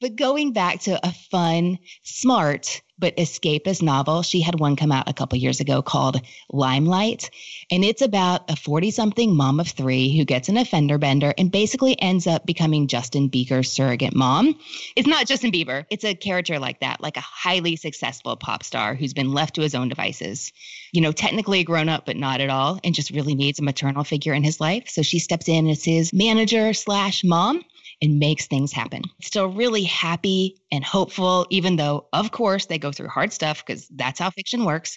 But 0.00 0.16
going 0.16 0.52
back 0.52 0.80
to 0.80 0.98
a 1.06 1.12
fun, 1.12 1.78
smart, 2.02 2.80
but 3.00 3.16
escapist 3.16 3.82
novel. 3.82 4.22
She 4.22 4.40
had 4.40 4.60
one 4.60 4.76
come 4.76 4.92
out 4.92 5.08
a 5.08 5.14
couple 5.14 5.38
years 5.38 5.58
ago 5.60 5.82
called 5.82 6.20
Limelight. 6.50 7.30
And 7.70 7.82
it's 7.82 8.02
about 8.02 8.50
a 8.50 8.56
40 8.56 8.90
something 8.90 9.34
mom 9.34 9.58
of 9.58 9.68
three 9.68 10.16
who 10.16 10.24
gets 10.24 10.48
an 10.48 10.58
offender 10.58 10.98
bender 10.98 11.32
and 11.36 11.50
basically 11.50 12.00
ends 12.00 12.26
up 12.26 12.44
becoming 12.46 12.86
Justin 12.86 13.30
Bieber's 13.30 13.72
surrogate 13.72 14.14
mom. 14.14 14.54
It's 14.96 15.08
not 15.08 15.26
Justin 15.26 15.50
Bieber, 15.50 15.86
it's 15.90 16.04
a 16.04 16.14
character 16.14 16.58
like 16.58 16.80
that, 16.80 17.00
like 17.00 17.16
a 17.16 17.22
highly 17.22 17.76
successful 17.76 18.36
pop 18.36 18.62
star 18.62 18.94
who's 18.94 19.14
been 19.14 19.32
left 19.32 19.54
to 19.54 19.62
his 19.62 19.74
own 19.74 19.88
devices. 19.88 20.52
You 20.92 21.00
know, 21.00 21.12
technically 21.12 21.60
a 21.60 21.64
grown 21.64 21.88
up, 21.88 22.04
but 22.04 22.16
not 22.16 22.40
at 22.40 22.50
all, 22.50 22.78
and 22.84 22.94
just 22.94 23.10
really 23.10 23.34
needs 23.34 23.58
a 23.58 23.62
maternal 23.62 24.04
figure 24.04 24.34
in 24.34 24.44
his 24.44 24.60
life. 24.60 24.88
So 24.88 25.02
she 25.02 25.18
steps 25.18 25.48
in 25.48 25.68
as 25.68 25.84
his 25.84 26.12
manager 26.12 26.74
slash 26.74 27.24
mom 27.24 27.64
and 28.02 28.18
makes 28.18 28.46
things 28.46 28.72
happen. 28.72 29.02
Still 29.20 29.48
really 29.48 29.84
happy 29.84 30.56
and 30.72 30.84
hopeful, 30.84 31.46
even 31.50 31.76
though, 31.76 32.06
of 32.12 32.30
course, 32.30 32.66
they 32.66 32.78
go 32.78 32.92
through 32.92 33.08
hard 33.08 33.32
stuff 33.32 33.64
because 33.64 33.88
that's 33.88 34.18
how 34.18 34.30
fiction 34.30 34.64
works. 34.64 34.96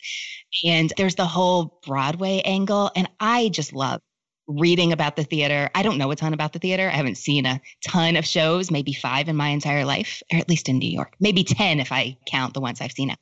And 0.64 0.92
there's 0.98 1.16
the 1.16 1.26
whole 1.26 1.80
Broadway 1.86 2.42
angle. 2.46 2.92
And 2.96 3.10
I 3.20 3.50
just 3.50 3.74
love 3.74 4.02
reading 4.48 4.92
about 4.92 5.16
the 5.16 5.24
theater. 5.24 5.70
I 5.74 5.84
don't 5.84 5.98
know 5.98 6.12
a 6.12 6.16
ton 6.16 6.34
about 6.34 6.54
the 6.54 6.60
theater. 6.60 6.90
I 6.90 6.96
haven't 6.96 7.18
seen 7.18 7.46
a 7.46 7.62
ton 7.86 8.16
of 8.16 8.26
shows, 8.26 8.72
maybe 8.72 8.94
five 8.94 9.30
in 9.30 9.36
my 9.36 9.50
entire 9.50 9.86
life, 9.86 10.22
or 10.32 10.40
at 10.40 10.50
least 10.50 10.70
in 10.70 10.80
New 10.80 10.90
York, 10.90 11.14
maybe 11.20 11.44
10 11.44 11.80
if 11.80 11.92
I 11.92 12.18
count 12.26 12.54
the 12.54 12.62
ones 12.62 12.82
I've 12.82 12.92
seen. 12.92 13.16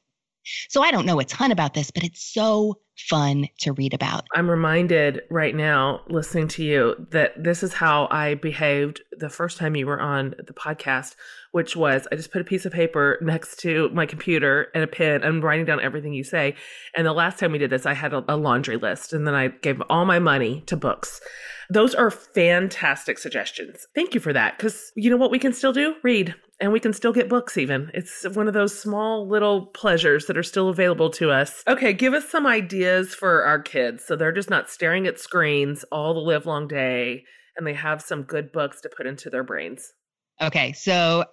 So 0.70 0.82
I 0.82 0.92
don't 0.92 1.06
know 1.06 1.20
a 1.20 1.26
ton 1.26 1.52
about 1.52 1.74
this, 1.74 1.92
but 1.92 2.04
it's 2.04 2.34
so 2.34 2.80
fun 3.10 3.48
to 3.60 3.74
read 3.74 3.94
about. 3.94 4.26
I'm 4.36 4.50
reminded 4.50 5.22
right 5.30 5.56
now, 5.56 6.02
listening 6.08 6.48
to 6.50 6.64
you, 6.64 7.08
that 7.12 7.42
this 7.42 7.64
is 7.64 7.74
how 7.74 8.08
I 8.12 8.36
behaved 8.36 9.02
the 9.18 9.30
first 9.30 9.58
time 9.58 9.76
you 9.76 9.88
were 9.88 10.00
on 10.00 10.36
the 10.46 10.54
podcast, 10.54 11.16
which 11.52 11.76
was 11.76 12.08
I 12.12 12.16
just 12.16 12.32
put 12.32 12.42
a 12.42 12.46
piece 12.46 12.66
of 12.66 12.74
paper 12.74 13.18
next 13.22 13.58
to 13.62 13.90
my 13.90 14.06
computer 14.06 14.68
and 14.74 14.84
a 14.84 14.88
pen. 14.88 15.24
I'm 15.24 15.42
writing 15.42 15.66
down 15.66 15.82
everything 15.82 16.14
you 16.14 16.24
say. 16.24 16.56
And 16.96 17.06
the 17.06 17.14
last 17.14 17.40
time 17.40 17.52
we 17.52 17.58
did 17.58 17.70
this, 17.70 17.86
I 17.86 17.94
had 17.94 18.14
a, 18.14 18.24
a 18.28 18.36
laundry 18.36 18.78
list 18.78 19.14
and 19.14 19.26
then 19.26 19.36
I 19.36 19.50
gave 19.50 19.82
all 19.90 20.06
my 20.06 20.20
money 20.20 20.62
to 20.68 20.76
books. 20.76 21.22
Those 21.70 21.96
are 21.96 22.12
fantastic 22.12 23.18
suggestions. 23.18 23.88
Thank 23.96 24.14
you 24.14 24.20
for 24.20 24.34
that. 24.34 24.58
Because 24.58 24.92
you 24.96 25.10
know 25.10 25.18
what 25.18 25.32
we 25.32 25.40
can 25.40 25.54
still 25.54 25.74
do? 25.74 25.96
Read 26.04 26.36
and 26.62 26.72
we 26.72 26.80
can 26.80 26.94
still 26.94 27.12
get 27.12 27.28
books 27.28 27.58
even. 27.58 27.90
It's 27.94 28.24
one 28.30 28.48
of 28.48 28.54
those 28.54 28.80
small 28.80 29.28
little 29.28 29.66
pleasures 29.66 30.28
that 30.28 30.38
are 30.38 30.44
still 30.44 30.70
available 30.70 31.10
to 31.12 31.32
us. 31.32 31.64
Okay, 31.68 31.92
give 31.92 32.14
us 32.14 32.30
some 32.30 32.46
ideas 32.46 33.14
for 33.16 33.44
our 33.44 33.60
kids 33.60 34.06
so 34.06 34.16
they're 34.16 34.32
just 34.32 34.50
not 34.50 34.70
staring 34.70 35.08
at 35.08 35.20
screens 35.20 35.84
all 35.92 36.14
the 36.14 36.20
live 36.20 36.46
long 36.46 36.68
day 36.68 37.24
and 37.58 37.66
they 37.66 37.74
have 37.74 38.02
some 38.02 38.22
good 38.22 38.52
books 38.52 38.80
to 38.82 38.90
put 38.96 39.08
into 39.08 39.30
their 39.30 39.44
brains. 39.44 39.92
Okay, 40.40 40.72
so 40.74 41.26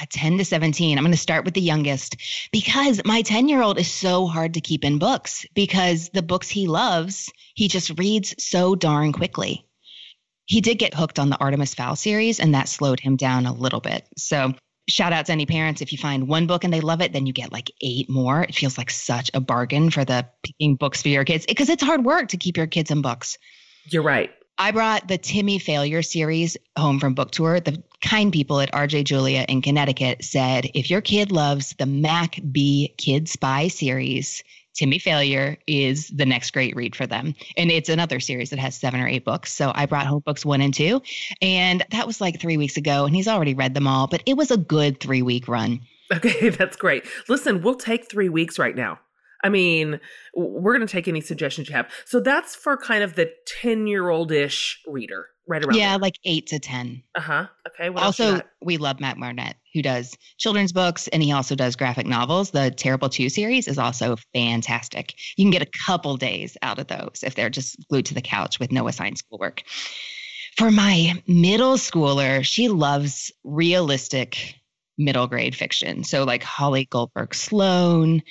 uh, 0.00 0.06
10 0.10 0.38
to 0.38 0.44
17. 0.44 0.96
I'm 0.96 1.04
going 1.04 1.12
to 1.12 1.18
start 1.18 1.44
with 1.44 1.54
the 1.54 1.60
youngest 1.60 2.16
because 2.50 3.00
my 3.04 3.22
10 3.22 3.48
year 3.48 3.62
old 3.62 3.78
is 3.78 3.90
so 3.90 4.26
hard 4.26 4.54
to 4.54 4.60
keep 4.60 4.84
in 4.84 4.98
books 4.98 5.46
because 5.54 6.08
the 6.10 6.22
books 6.22 6.48
he 6.48 6.66
loves, 6.66 7.30
he 7.54 7.68
just 7.68 7.98
reads 7.98 8.34
so 8.42 8.74
darn 8.74 9.12
quickly 9.12 9.67
he 10.48 10.62
did 10.62 10.78
get 10.78 10.94
hooked 10.94 11.18
on 11.18 11.28
the 11.28 11.36
Artemis 11.36 11.74
Fowl 11.74 11.94
series, 11.94 12.40
and 12.40 12.54
that 12.54 12.68
slowed 12.68 13.00
him 13.00 13.16
down 13.16 13.44
a 13.44 13.52
little 13.52 13.80
bit. 13.80 14.08
So, 14.16 14.54
shout 14.88 15.12
out 15.12 15.26
to 15.26 15.32
any 15.32 15.44
parents. 15.44 15.82
If 15.82 15.92
you 15.92 15.98
find 15.98 16.26
one 16.26 16.46
book 16.46 16.64
and 16.64 16.72
they 16.72 16.80
love 16.80 17.02
it, 17.02 17.12
then 17.12 17.26
you 17.26 17.34
get 17.34 17.52
like 17.52 17.70
eight 17.82 18.08
more. 18.08 18.42
It 18.42 18.54
feels 18.54 18.78
like 18.78 18.90
such 18.90 19.30
a 19.34 19.40
bargain 19.40 19.90
for 19.90 20.06
the 20.06 20.26
picking 20.42 20.76
books 20.76 21.02
for 21.02 21.08
your 21.08 21.24
kids 21.24 21.44
because 21.46 21.68
it's 21.68 21.82
hard 21.82 22.02
work 22.02 22.28
to 22.28 22.38
keep 22.38 22.56
your 22.56 22.66
kids 22.66 22.90
in 22.90 23.02
books. 23.02 23.36
You're 23.84 24.02
right. 24.02 24.30
I 24.56 24.70
brought 24.72 25.06
the 25.06 25.18
Timmy 25.18 25.58
Failure 25.58 26.02
series 26.02 26.56
home 26.76 26.98
from 26.98 27.14
book 27.14 27.30
tour. 27.30 27.60
The 27.60 27.82
kind 28.00 28.32
people 28.32 28.58
at 28.60 28.72
RJ 28.72 29.04
Julia 29.04 29.44
in 29.48 29.60
Connecticut 29.60 30.24
said 30.24 30.70
if 30.74 30.90
your 30.90 31.02
kid 31.02 31.30
loves 31.30 31.74
the 31.78 31.86
Mac 31.86 32.40
B 32.50 32.94
Kid 32.96 33.28
Spy 33.28 33.68
series, 33.68 34.42
Timmy 34.78 35.00
Failure 35.00 35.58
is 35.66 36.06
the 36.08 36.24
next 36.24 36.52
great 36.52 36.76
read 36.76 36.94
for 36.94 37.04
them. 37.04 37.34
And 37.56 37.72
it's 37.72 37.88
another 37.88 38.20
series 38.20 38.50
that 38.50 38.60
has 38.60 38.76
seven 38.76 39.00
or 39.00 39.08
eight 39.08 39.24
books. 39.24 39.52
So 39.52 39.72
I 39.74 39.86
brought 39.86 40.06
home 40.06 40.22
books 40.24 40.46
one 40.46 40.60
and 40.60 40.72
two. 40.72 41.02
And 41.42 41.84
that 41.90 42.06
was 42.06 42.20
like 42.20 42.40
three 42.40 42.56
weeks 42.56 42.76
ago. 42.76 43.04
And 43.04 43.12
he's 43.14 43.26
already 43.26 43.54
read 43.54 43.74
them 43.74 43.88
all, 43.88 44.06
but 44.06 44.22
it 44.24 44.36
was 44.36 44.52
a 44.52 44.56
good 44.56 45.00
three 45.00 45.20
week 45.20 45.48
run. 45.48 45.80
Okay, 46.14 46.48
that's 46.50 46.76
great. 46.76 47.04
Listen, 47.28 47.60
we'll 47.60 47.74
take 47.74 48.08
three 48.08 48.28
weeks 48.28 48.56
right 48.56 48.76
now. 48.76 49.00
I 49.42 49.48
mean, 49.48 49.98
we're 50.34 50.76
going 50.76 50.86
to 50.86 50.92
take 50.92 51.08
any 51.08 51.22
suggestions 51.22 51.68
you 51.68 51.74
have. 51.74 51.90
So 52.04 52.20
that's 52.20 52.54
for 52.54 52.76
kind 52.76 53.02
of 53.02 53.16
the 53.16 53.32
10 53.60 53.88
year 53.88 54.08
old 54.10 54.30
ish 54.30 54.80
reader, 54.86 55.26
right 55.48 55.64
around 55.64 55.76
Yeah, 55.76 55.90
there. 55.92 55.98
like 55.98 56.14
eight 56.24 56.46
to 56.48 56.58
10. 56.58 57.02
Uh 57.14 57.20
huh. 57.20 57.46
Okay. 57.66 57.88
Also, 57.88 58.40
we 58.62 58.76
love 58.76 59.00
Mac 59.00 59.18
Barnett, 59.18 59.56
who 59.74 59.82
does 59.82 60.16
children's 60.36 60.72
books 60.72 61.08
and 61.08 61.22
he 61.22 61.32
also 61.32 61.54
does 61.54 61.74
graphic 61.76 62.06
novels. 62.06 62.50
The 62.50 62.70
Terrible 62.70 63.08
Two 63.08 63.28
series 63.28 63.66
is 63.68 63.78
also 63.78 64.16
fantastic. 64.34 65.14
You 65.36 65.44
can 65.44 65.50
get 65.50 65.62
a 65.62 65.70
couple 65.86 66.16
days 66.16 66.56
out 66.62 66.78
of 66.78 66.86
those 66.86 67.20
if 67.24 67.34
they're 67.34 67.50
just 67.50 67.76
glued 67.88 68.06
to 68.06 68.14
the 68.14 68.22
couch 68.22 68.60
with 68.60 68.70
no 68.72 68.86
assigned 68.88 69.18
schoolwork. 69.18 69.62
For 70.56 70.70
my 70.70 71.22
middle 71.26 71.76
schooler, 71.76 72.44
she 72.44 72.68
loves 72.68 73.30
realistic 73.44 74.56
middle 74.98 75.28
grade 75.28 75.54
fiction. 75.54 76.02
So, 76.02 76.24
like 76.24 76.42
Holly 76.42 76.86
Goldberg 76.90 77.34
Sloan, 77.34 78.22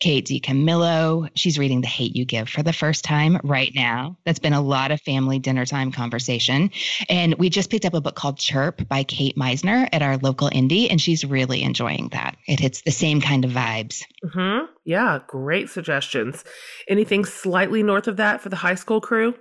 Kate 0.00 0.26
DiCamillo. 0.26 1.28
She's 1.34 1.58
reading 1.58 1.82
The 1.82 1.86
Hate 1.86 2.16
You 2.16 2.24
Give 2.24 2.48
for 2.48 2.62
the 2.62 2.72
first 2.72 3.04
time 3.04 3.38
right 3.44 3.70
now. 3.74 4.16
That's 4.24 4.38
been 4.38 4.52
a 4.52 4.60
lot 4.60 4.90
of 4.90 5.00
family 5.00 5.38
dinner 5.38 5.66
time 5.66 5.92
conversation. 5.92 6.70
And 7.08 7.34
we 7.34 7.50
just 7.50 7.70
picked 7.70 7.84
up 7.84 7.94
a 7.94 8.00
book 8.00 8.16
called 8.16 8.38
Chirp 8.38 8.88
by 8.88 9.04
Kate 9.04 9.36
Messner 9.36 9.88
at 9.92 10.02
our 10.02 10.16
local 10.16 10.50
indie, 10.50 10.90
and 10.90 11.00
she's 11.00 11.24
really 11.24 11.62
enjoying 11.62 12.08
that. 12.08 12.36
It 12.48 12.60
hits 12.60 12.82
the 12.82 12.90
same 12.90 13.20
kind 13.20 13.44
of 13.44 13.50
vibes. 13.52 14.02
hmm 14.32 14.60
Yeah, 14.84 15.20
great 15.26 15.68
suggestions. 15.68 16.44
Anything 16.88 17.24
slightly 17.24 17.82
north 17.82 18.08
of 18.08 18.16
that 18.16 18.40
for 18.40 18.48
the 18.48 18.56
high 18.56 18.74
school 18.74 19.00
crew? 19.00 19.34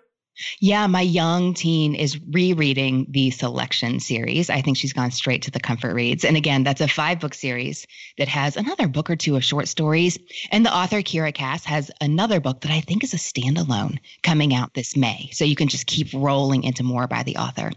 Yeah, 0.60 0.88
my 0.88 1.02
young 1.02 1.54
teen 1.54 1.96
is 1.96 2.20
rereading 2.32 3.08
the 3.10 3.30
Selection 3.32 4.00
series. 4.00 4.50
I 4.50 4.62
think 4.62 4.78
she's 4.78 4.94
gone 4.94 5.12
straight 5.12 5.44
to 5.44 5.52
the 5.52 5.60
comfort 5.60 5.94
reads. 5.94 6.26
And 6.26 6.38
again, 6.38 6.64
that's 6.64 6.82
a 6.82 6.88
five 6.88 7.20
book 7.20 7.34
series 7.34 7.88
that 8.18 8.28
has 8.28 8.58
another 8.58 8.88
book 8.88 9.10
or 9.10 9.16
two 9.16 9.36
of 9.36 9.44
short 9.44 9.68
stories. 9.68 10.18
And 10.52 10.66
the 10.66 10.76
author, 10.76 11.02
Kiera 11.02 11.34
Cass, 11.34 11.66
has 11.66 11.92
another 12.02 12.40
book 12.40 12.62
that 12.62 12.72
I 12.72 12.82
think 12.82 13.04
is 13.04 13.14
a 13.14 13.18
standalone 13.18 14.00
coming 14.24 14.54
out 14.54 14.74
this 14.74 14.96
May. 14.96 15.30
So 15.34 15.46
you 15.46 15.56
can 15.56 15.68
just 15.68 15.88
keep 15.88 16.14
rolling 16.14 16.64
into 16.64 16.84
more 16.84 17.08
by 17.08 17.24
the 17.24 17.38
author. 17.38 17.72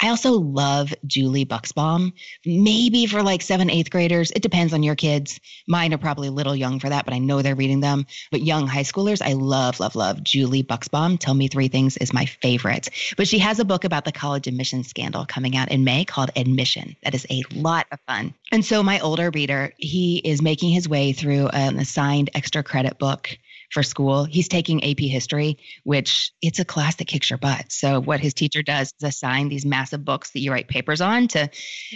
I 0.00 0.08
also 0.08 0.32
love 0.32 0.92
Julie 1.06 1.46
Buxbaum, 1.46 2.12
maybe 2.44 3.06
for 3.06 3.22
like 3.22 3.42
seven, 3.42 3.70
eighth 3.70 3.90
graders. 3.90 4.30
It 4.32 4.42
depends 4.42 4.72
on 4.72 4.82
your 4.82 4.96
kids. 4.96 5.40
Mine 5.66 5.94
are 5.94 5.98
probably 5.98 6.28
a 6.28 6.32
little 6.32 6.56
young 6.56 6.80
for 6.80 6.88
that, 6.88 7.04
but 7.04 7.14
I 7.14 7.18
know 7.18 7.42
they're 7.42 7.54
reading 7.54 7.80
them. 7.80 8.06
But 8.30 8.42
young 8.42 8.66
high 8.66 8.82
schoolers, 8.82 9.22
I 9.22 9.32
love, 9.34 9.80
love, 9.80 9.96
love 9.96 10.22
Julie 10.22 10.62
Buxbaum. 10.62 11.18
Tell 11.18 11.34
Me 11.34 11.48
Three 11.48 11.68
Things 11.68 11.93
is 11.98 12.12
my 12.12 12.26
favorite. 12.26 12.88
But 13.16 13.28
she 13.28 13.38
has 13.38 13.58
a 13.58 13.64
book 13.64 13.84
about 13.84 14.04
the 14.04 14.12
college 14.12 14.46
admission 14.46 14.84
scandal 14.84 15.24
coming 15.26 15.56
out 15.56 15.70
in 15.70 15.84
May 15.84 16.04
called 16.04 16.30
Admission. 16.36 16.96
That 17.02 17.14
is 17.14 17.26
a 17.30 17.42
lot 17.54 17.86
of 17.92 17.98
fun. 18.06 18.34
And 18.52 18.64
so 18.64 18.82
my 18.82 19.00
older 19.00 19.30
reader, 19.30 19.72
he 19.78 20.18
is 20.18 20.42
making 20.42 20.70
his 20.70 20.88
way 20.88 21.12
through 21.12 21.48
an 21.48 21.78
assigned 21.78 22.30
extra 22.34 22.62
credit 22.62 22.98
book 22.98 23.36
for 23.74 23.82
school. 23.82 24.24
He's 24.24 24.48
taking 24.48 24.82
AP 24.84 25.00
history, 25.00 25.58
which 25.82 26.32
it's 26.40 26.60
a 26.60 26.64
class 26.64 26.94
that 26.96 27.06
kicks 27.06 27.28
your 27.28 27.38
butt. 27.38 27.72
So 27.72 28.00
what 28.00 28.20
his 28.20 28.32
teacher 28.32 28.62
does 28.62 28.94
is 29.00 29.08
assign 29.08 29.48
these 29.48 29.66
massive 29.66 30.04
books 30.04 30.30
that 30.30 30.40
you 30.40 30.52
write 30.52 30.68
papers 30.68 31.00
on 31.00 31.28
to 31.28 31.50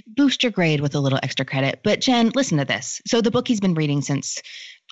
boost 0.06 0.42
your 0.42 0.52
grade 0.52 0.80
with 0.80 0.94
a 0.94 1.00
little 1.00 1.20
extra 1.22 1.46
credit. 1.46 1.80
But 1.84 2.00
Jen, 2.00 2.30
listen 2.34 2.58
to 2.58 2.64
this. 2.64 3.00
So 3.06 3.20
the 3.20 3.30
book 3.30 3.48
he's 3.48 3.60
been 3.60 3.74
reading 3.74 4.02
since 4.02 4.42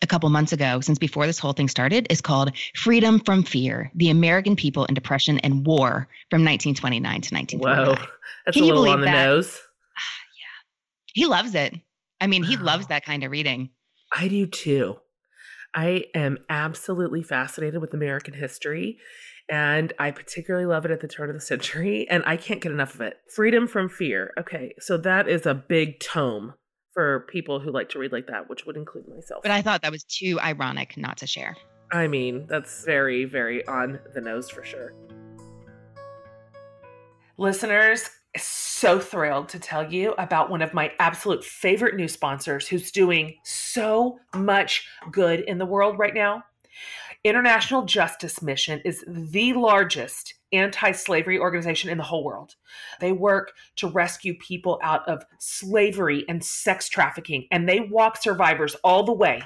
a 0.02 0.06
couple 0.06 0.28
months 0.30 0.52
ago, 0.52 0.80
since 0.80 0.98
before 0.98 1.26
this 1.26 1.38
whole 1.38 1.52
thing 1.52 1.68
started, 1.68 2.06
is 2.10 2.20
called 2.20 2.52
Freedom 2.74 3.20
from 3.20 3.42
Fear: 3.42 3.90
The 3.94 4.10
American 4.10 4.56
People 4.56 4.84
in 4.86 4.94
Depression 4.94 5.38
and 5.40 5.66
War 5.66 6.08
from 6.30 6.44
1929 6.44 7.02
to 7.02 7.34
1929. 7.34 7.86
Whoa, 7.86 8.06
that's 8.44 8.54
Can 8.56 8.64
a 8.64 8.66
you 8.66 8.72
little 8.74 8.84
believe 8.84 8.94
on 8.94 9.00
the 9.00 9.06
that? 9.06 9.26
nose. 9.26 9.58
Yeah. 10.38 11.22
He 11.22 11.26
loves 11.26 11.54
it. 11.54 11.74
I 12.20 12.26
mean, 12.26 12.42
he 12.42 12.56
loves 12.56 12.86
that 12.88 13.04
kind 13.04 13.24
of 13.24 13.30
reading. 13.30 13.70
I 14.14 14.28
do 14.28 14.46
too. 14.46 14.96
I 15.74 16.04
am 16.14 16.38
absolutely 16.48 17.22
fascinated 17.22 17.80
with 17.80 17.92
American 17.92 18.32
history, 18.34 18.98
and 19.50 19.92
I 19.98 20.10
particularly 20.10 20.66
love 20.66 20.85
it 20.87 20.90
at 20.90 21.00
the 21.00 21.09
turn 21.09 21.28
of 21.28 21.35
the 21.35 21.40
century, 21.40 22.06
and 22.09 22.22
I 22.26 22.37
can't 22.37 22.62
get 22.62 22.72
enough 22.72 22.94
of 22.94 23.02
it. 23.02 23.18
Freedom 23.35 23.66
from 23.66 23.88
Fear. 23.88 24.32
Okay, 24.40 24.74
so 24.78 24.96
that 24.98 25.28
is 25.28 25.44
a 25.44 25.54
big 25.54 26.00
tome 26.00 26.54
for 26.96 27.26
people 27.28 27.61
who 27.61 27.70
like 27.70 27.90
to 27.90 27.98
read 27.98 28.11
like 28.11 28.26
that, 28.26 28.48
which 28.48 28.64
would 28.64 28.74
include 28.74 29.06
myself. 29.06 29.42
But 29.42 29.50
I 29.50 29.61
thought 29.61 29.82
that 29.82 29.92
was 29.92 30.02
too 30.04 30.40
ironic 30.40 30.96
not 30.96 31.18
to 31.18 31.26
share. 31.26 31.54
I 31.92 32.09
mean, 32.09 32.46
that's 32.48 32.87
very, 32.87 33.26
very 33.26 33.66
on 33.66 34.00
the 34.14 34.20
nose 34.22 34.48
for 34.48 34.64
sure. 34.64 34.94
Listeners, 37.37 38.09
so 38.38 38.98
thrilled 38.98 39.50
to 39.50 39.59
tell 39.59 39.92
you 39.92 40.14
about 40.16 40.48
one 40.48 40.62
of 40.62 40.72
my 40.72 40.90
absolute 40.98 41.44
favorite 41.44 41.96
new 41.96 42.09
sponsors 42.09 42.66
who's 42.66 42.90
doing 42.90 43.35
so 43.44 44.18
much 44.35 44.88
good 45.12 45.40
in 45.40 45.59
the 45.59 45.66
world 45.66 45.98
right 45.98 46.14
now. 46.14 46.42
International 47.24 47.82
Justice 47.85 48.40
Mission 48.40 48.80
is 48.87 49.04
the 49.06 49.52
largest 49.52 50.32
anti 50.52 50.92
slavery 50.92 51.38
organization 51.38 51.90
in 51.90 51.98
the 51.98 52.04
whole 52.04 52.24
world. 52.24 52.54
They 53.00 53.12
work 53.12 53.52
to 53.76 53.88
rescue 53.88 54.37
people 54.38 54.78
out 54.82 55.06
of 55.09 55.24
slavery 55.38 56.24
and 56.28 56.44
sex 56.44 56.88
trafficking, 56.88 57.46
and 57.50 57.68
they 57.68 57.80
walk 57.80 58.16
survivors 58.16 58.74
all 58.85 59.04
the 59.04 59.12
way 59.12 59.42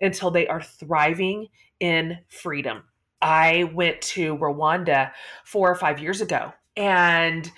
until 0.00 0.30
they 0.30 0.46
are 0.46 0.62
thriving 0.62 1.48
in 1.80 2.18
freedom. 2.28 2.84
I 3.20 3.70
went 3.74 4.00
to 4.02 4.36
Rwanda 4.36 5.12
four 5.44 5.70
or 5.70 5.74
five 5.74 6.00
years 6.00 6.20
ago, 6.20 6.52
and 6.76 7.50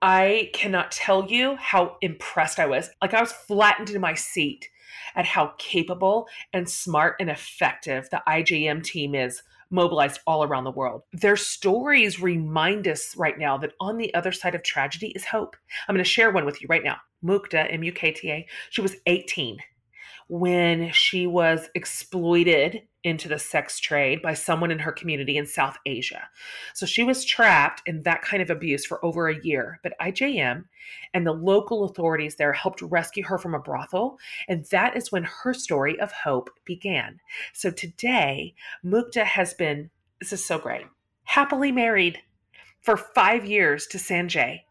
I 0.00 0.50
cannot 0.52 0.92
tell 0.92 1.26
you 1.30 1.56
how 1.56 1.96
impressed 2.00 2.60
I 2.60 2.66
was. 2.66 2.90
Like, 3.00 3.14
I 3.14 3.20
was 3.20 3.32
flattened 3.32 3.90
in 3.90 4.00
my 4.00 4.14
seat 4.14 4.68
at 5.16 5.26
how 5.26 5.54
capable 5.58 6.28
and 6.52 6.68
smart 6.68 7.16
and 7.20 7.30
effective 7.30 8.08
the 8.10 8.22
IJM 8.28 8.82
team 8.84 9.14
is 9.14 9.42
mobilized 9.74 10.20
all 10.26 10.44
around 10.44 10.64
the 10.64 10.70
world. 10.70 11.02
Their 11.12 11.36
stories 11.36 12.20
remind 12.20 12.86
us 12.88 13.14
right 13.16 13.38
now 13.38 13.58
that 13.58 13.72
on 13.80 13.98
the 13.98 14.14
other 14.14 14.32
side 14.32 14.54
of 14.54 14.62
tragedy 14.62 15.08
is 15.08 15.24
hope. 15.24 15.56
I'm 15.88 15.94
going 15.94 16.04
to 16.04 16.08
share 16.08 16.30
one 16.30 16.46
with 16.46 16.62
you 16.62 16.68
right 16.70 16.84
now. 16.84 16.96
Mukta, 17.24 17.72
M 17.72 17.82
U 17.82 17.92
K 17.92 18.12
T 18.12 18.30
A, 18.30 18.46
she 18.70 18.80
was 18.80 18.96
18 19.06 19.58
when 20.28 20.90
she 20.92 21.26
was 21.26 21.68
exploited 21.74 22.82
into 23.04 23.28
the 23.28 23.38
sex 23.38 23.78
trade 23.78 24.22
by 24.22 24.32
someone 24.32 24.70
in 24.70 24.78
her 24.78 24.90
community 24.90 25.36
in 25.36 25.46
South 25.46 25.76
Asia. 25.84 26.22
So 26.72 26.86
she 26.86 27.04
was 27.04 27.24
trapped 27.24 27.82
in 27.86 28.02
that 28.02 28.22
kind 28.22 28.42
of 28.42 28.48
abuse 28.48 28.86
for 28.86 29.04
over 29.04 29.28
a 29.28 29.44
year. 29.44 29.78
But 29.82 29.92
IJM 30.00 30.64
and 31.12 31.26
the 31.26 31.32
local 31.32 31.84
authorities 31.84 32.36
there 32.36 32.54
helped 32.54 32.80
rescue 32.80 33.24
her 33.24 33.36
from 33.36 33.54
a 33.54 33.58
brothel. 33.58 34.18
And 34.48 34.64
that 34.66 34.96
is 34.96 35.12
when 35.12 35.24
her 35.24 35.52
story 35.52 36.00
of 36.00 36.12
hope 36.12 36.48
began. 36.64 37.20
So 37.52 37.70
today, 37.70 38.54
Mukta 38.82 39.24
has 39.24 39.52
been, 39.52 39.90
this 40.18 40.32
is 40.32 40.44
so 40.44 40.58
great, 40.58 40.86
happily 41.24 41.72
married 41.72 42.18
for 42.80 42.96
five 42.96 43.44
years 43.44 43.86
to 43.88 43.98
Sanjay. 43.98 44.62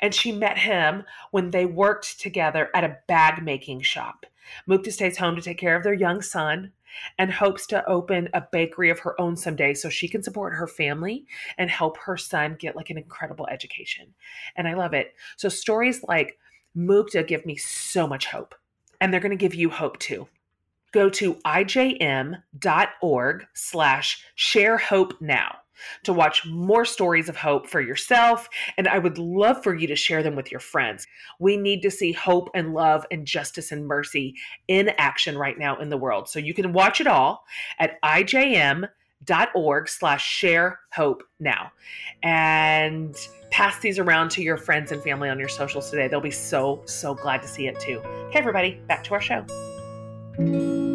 And 0.00 0.14
she 0.14 0.32
met 0.32 0.58
him 0.58 1.04
when 1.30 1.50
they 1.50 1.66
worked 1.66 2.20
together 2.20 2.70
at 2.74 2.84
a 2.84 2.96
bag 3.06 3.42
making 3.42 3.82
shop. 3.82 4.26
Mukta 4.68 4.92
stays 4.92 5.16
home 5.16 5.36
to 5.36 5.42
take 5.42 5.58
care 5.58 5.76
of 5.76 5.82
their 5.82 5.94
young 5.94 6.22
son 6.22 6.72
and 7.18 7.30
hopes 7.32 7.66
to 7.66 7.86
open 7.86 8.28
a 8.34 8.42
bakery 8.52 8.90
of 8.90 8.98
her 9.00 9.20
own 9.20 9.36
someday 9.36 9.74
so 9.74 9.88
she 9.88 10.08
can 10.08 10.22
support 10.22 10.54
her 10.54 10.66
family 10.66 11.26
and 11.58 11.70
help 11.70 11.96
her 11.98 12.16
son 12.16 12.56
get 12.58 12.76
like 12.76 12.90
an 12.90 12.98
incredible 12.98 13.46
education. 13.48 14.14
And 14.56 14.66
I 14.66 14.74
love 14.74 14.94
it. 14.94 15.14
So 15.36 15.48
stories 15.48 16.02
like 16.04 16.38
Mukta 16.76 17.26
give 17.26 17.44
me 17.46 17.56
so 17.56 18.06
much 18.06 18.26
hope. 18.26 18.54
And 19.00 19.12
they're 19.12 19.20
going 19.20 19.30
to 19.30 19.36
give 19.36 19.54
you 19.54 19.70
hope 19.70 19.98
too. 19.98 20.28
Go 20.92 21.08
to 21.10 21.34
ijm.org 21.34 22.42
slash 23.54 24.24
share 24.34 24.78
hope 24.78 25.20
now 25.20 25.58
to 26.04 26.12
watch 26.12 26.46
more 26.46 26.84
stories 26.84 27.28
of 27.28 27.36
hope 27.36 27.68
for 27.68 27.80
yourself. 27.80 28.48
And 28.76 28.88
I 28.88 28.98
would 28.98 29.18
love 29.18 29.62
for 29.62 29.74
you 29.74 29.86
to 29.86 29.96
share 29.96 30.22
them 30.22 30.36
with 30.36 30.50
your 30.50 30.60
friends. 30.60 31.06
We 31.38 31.56
need 31.56 31.82
to 31.82 31.90
see 31.90 32.12
hope 32.12 32.48
and 32.54 32.74
love 32.74 33.04
and 33.10 33.26
justice 33.26 33.72
and 33.72 33.86
mercy 33.86 34.34
in 34.68 34.90
action 34.98 35.36
right 35.36 35.58
now 35.58 35.78
in 35.78 35.88
the 35.88 35.96
world. 35.96 36.28
So 36.28 36.38
you 36.38 36.54
can 36.54 36.72
watch 36.72 37.00
it 37.00 37.06
all 37.06 37.44
at 37.78 38.00
ijm.org 38.02 39.88
slash 39.88 40.26
share 40.26 40.80
hope 40.92 41.22
now. 41.40 41.72
And 42.22 43.16
pass 43.50 43.78
these 43.80 43.98
around 43.98 44.30
to 44.32 44.42
your 44.42 44.56
friends 44.56 44.92
and 44.92 45.02
family 45.02 45.28
on 45.28 45.38
your 45.38 45.48
socials 45.48 45.90
today. 45.90 46.08
They'll 46.08 46.20
be 46.20 46.30
so, 46.30 46.82
so 46.86 47.14
glad 47.14 47.42
to 47.42 47.48
see 47.48 47.66
it 47.66 47.78
too. 47.80 47.98
Okay, 48.28 48.38
everybody, 48.38 48.80
back 48.86 49.04
to 49.04 49.14
our 49.14 49.20
show. 49.20 50.87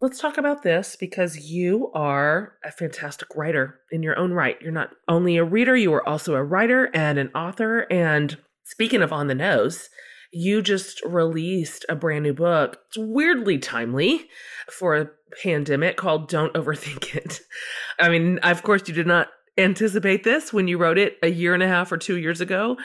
Let's 0.00 0.20
talk 0.20 0.36
about 0.36 0.62
this 0.62 0.96
because 0.96 1.50
you 1.50 1.90
are 1.94 2.54
a 2.64 2.70
fantastic 2.70 3.28
writer 3.34 3.80
in 3.90 4.02
your 4.02 4.18
own 4.18 4.32
right. 4.32 4.60
You're 4.60 4.72
not 4.72 4.90
only 5.08 5.36
a 5.36 5.44
reader, 5.44 5.76
you 5.76 5.92
are 5.94 6.06
also 6.06 6.34
a 6.34 6.44
writer 6.44 6.90
and 6.92 7.18
an 7.18 7.30
author. 7.34 7.86
And 7.90 8.36
speaking 8.64 9.02
of 9.02 9.12
on 9.12 9.28
the 9.28 9.34
nose, 9.34 9.88
you 10.32 10.60
just 10.62 11.00
released 11.04 11.86
a 11.88 11.94
brand 11.94 12.24
new 12.24 12.34
book. 12.34 12.78
It's 12.88 12.98
weirdly 12.98 13.58
timely 13.58 14.28
for 14.70 14.96
a 14.96 15.10
pandemic 15.42 15.96
called 15.96 16.28
Don't 16.28 16.52
Overthink 16.54 17.14
It. 17.14 17.40
I 18.00 18.08
mean, 18.08 18.38
of 18.38 18.62
course, 18.62 18.82
you 18.86 18.94
did 18.94 19.06
not 19.06 19.28
anticipate 19.56 20.24
this 20.24 20.52
when 20.52 20.68
you 20.68 20.78
wrote 20.78 20.98
it 20.98 21.18
a 21.22 21.30
year 21.30 21.54
and 21.54 21.62
a 21.62 21.68
half 21.68 21.92
or 21.92 21.96
two 21.96 22.16
years 22.16 22.40
ago. 22.40 22.76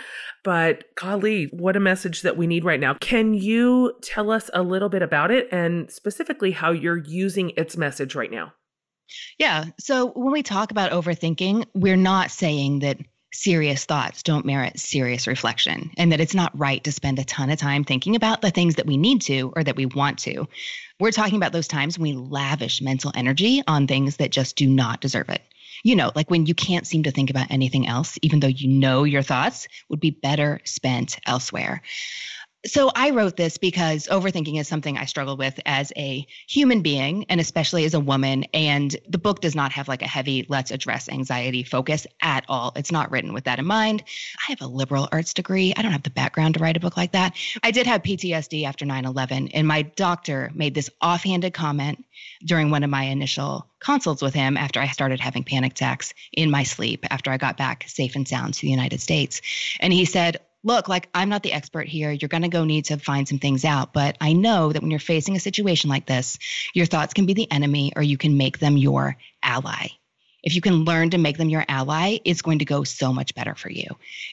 But 0.44 0.84
golly, 0.96 1.46
what 1.52 1.76
a 1.76 1.80
message 1.80 2.22
that 2.22 2.38
we 2.38 2.48
need 2.48 2.64
right 2.64 2.80
now. 2.80 2.94
Can 2.96 3.34
you 3.34 3.94
tell 4.02 4.32
us 4.32 4.50
a 4.54 4.64
little 4.64 4.90
bit 4.90 5.02
about 5.02 5.32
it 5.32 5.48
and 5.52 5.92
specifically 5.92 6.52
how 6.52 6.72
you're 6.72 6.98
using 6.98 7.52
its 7.58 7.76
message 7.76 8.16
right 8.16 8.32
now? 8.32 8.54
Yeah. 9.38 9.66
So 9.80 10.12
when 10.12 10.32
we 10.32 10.44
talk 10.44 10.72
about 10.72 10.92
overthinking, 10.92 11.66
we're 11.74 11.96
not 11.96 12.32
saying 12.32 12.80
that 12.80 13.00
serious 13.32 13.86
thoughts 13.86 14.24
don't 14.24 14.46
merit 14.46 14.80
serious 14.80 15.28
reflection 15.28 15.92
and 15.98 16.12
that 16.12 16.20
it's 16.20 16.34
not 16.34 16.58
right 16.58 16.84
to 16.84 16.92
spend 16.92 17.20
a 17.20 17.24
ton 17.24 17.50
of 17.50 17.60
time 17.60 17.84
thinking 17.84 18.16
about 18.16 18.42
the 18.42 18.50
things 18.50 18.76
that 18.76 18.88
we 18.88 18.98
need 18.98 19.22
to 19.22 19.54
or 19.56 19.64
that 19.64 19.76
we 19.76 19.86
want 19.86 20.18
to. 20.20 20.48
We're 21.00 21.12
talking 21.12 21.36
about 21.36 21.52
those 21.52 21.68
times 21.68 21.98
when 21.98 22.16
we 22.16 22.20
lavish 22.20 22.82
mental 22.82 23.12
energy 23.16 23.62
on 23.68 23.88
things 23.88 24.18
that 24.18 24.32
just 24.32 24.56
do 24.56 24.68
not 24.68 25.02
deserve 25.02 25.30
it. 25.30 25.42
You 25.84 25.96
know, 25.96 26.12
like 26.16 26.30
when 26.30 26.46
you 26.46 26.54
can't 26.54 26.86
seem 26.86 27.04
to 27.04 27.12
think 27.12 27.30
about 27.30 27.52
anything 27.52 27.88
else, 27.88 28.18
even 28.22 28.40
though 28.40 28.48
you 28.48 28.68
know 28.68 29.04
your 29.04 29.22
thoughts 29.22 29.68
would 29.90 30.00
be 30.00 30.12
better 30.12 30.60
spent 30.66 31.20
elsewhere. 31.26 31.82
So 32.66 32.92
I 32.94 33.12
wrote 33.12 33.38
this 33.38 33.58
because 33.58 34.08
overthinking 34.08 34.60
is 34.60 34.68
something 34.68 34.98
I 34.98 35.06
struggle 35.06 35.38
with 35.38 35.58
as 35.66 35.94
a 35.96 36.28
human 36.48 36.82
being 36.82 37.26
and 37.30 37.40
especially 37.40 37.86
as 37.86 37.94
a 37.94 38.02
woman. 38.02 38.44
And 38.54 38.94
the 39.08 39.18
book 39.18 39.40
does 39.40 39.56
not 39.56 39.72
have 39.72 39.88
like 39.88 40.02
a 40.02 40.08
heavy 40.08 40.46
let's 40.50 40.70
address 40.70 41.08
anxiety 41.08 41.64
focus 41.64 42.06
at 42.22 42.44
all. 42.50 42.74
It's 42.76 42.92
not 42.92 43.12
written 43.12 43.32
with 43.32 43.46
that 43.46 43.60
in 43.60 43.66
mind. 43.66 44.04
I 44.48 44.52
have 44.52 44.62
a 44.62 44.68
liberal 44.68 45.08
arts 45.10 45.34
degree. 45.34 45.74
I 45.78 45.82
don't 45.82 45.94
have 45.94 46.04
the 46.04 46.10
background 46.10 46.56
to 46.56 46.60
write 46.60 46.76
a 46.76 46.82
book 46.82 46.98
like 46.98 47.14
that. 47.14 47.38
I 47.64 47.72
did 47.72 47.88
have 47.88 48.04
PTSD 48.04 48.66
after 48.66 48.86
9 48.86 49.06
11, 49.06 49.50
and 49.50 49.66
my 49.66 49.84
doctor 49.84 50.52
made 50.54 50.76
this 50.76 50.90
offhanded 51.02 51.54
comment 51.54 52.04
during 52.46 52.72
one 52.72 52.84
of 52.84 52.90
my 52.90 53.04
initial 53.04 53.70
consults 53.80 54.22
with 54.22 54.34
him 54.34 54.58
after 54.58 54.82
I 54.82 54.88
started 54.88 55.22
having 55.22 55.46
panic 55.46 55.72
attacks 55.72 56.14
in 56.34 56.52
my 56.52 56.64
sleep 56.64 57.06
after 57.10 57.32
I 57.32 57.38
got 57.38 57.56
back 57.56 57.86
safe 57.88 58.18
and 58.18 58.28
sound 58.28 58.56
to 58.56 58.62
the 58.62 58.70
United 58.70 59.00
States. 59.00 59.42
And 59.80 59.94
he 59.94 60.04
said, 60.04 60.42
look, 60.64 60.88
like 60.90 61.10
I'm 61.14 61.30
not 61.30 61.44
the 61.44 61.54
expert 61.54 61.88
here. 61.88 62.12
You're 62.12 62.30
going 62.30 62.44
to 62.44 62.50
go 62.50 62.66
need 62.66 62.86
to 62.86 62.98
find 62.98 63.28
some 63.28 63.40
things 63.40 63.66
out. 63.66 63.94
But 63.94 64.18
I 64.20 64.34
know 64.34 64.72
that 64.72 64.82
when 64.82 64.92
you're 64.92 65.00
facing 65.00 65.36
a 65.36 65.40
situation 65.40 65.90
like 65.90 66.06
this, 66.06 66.38
your 66.74 66.86
thoughts 66.86 67.14
can 67.14 67.26
be 67.26 67.34
the 67.34 67.52
enemy 67.52 67.94
or 67.96 68.02
you 68.02 68.18
can 68.18 68.38
make 68.38 68.60
them 68.60 68.78
your 68.78 69.18
ally. 69.44 69.88
If 70.42 70.56
you 70.56 70.62
can 70.62 70.86
learn 70.86 71.10
to 71.10 71.18
make 71.18 71.38
them 71.38 71.50
your 71.50 71.66
ally, 71.68 72.20
it's 72.24 72.42
going 72.42 72.60
to 72.60 72.66
go 72.66 72.84
so 72.84 73.12
much 73.12 73.36
better 73.36 73.56
for 73.56 73.70
you. 73.70 73.88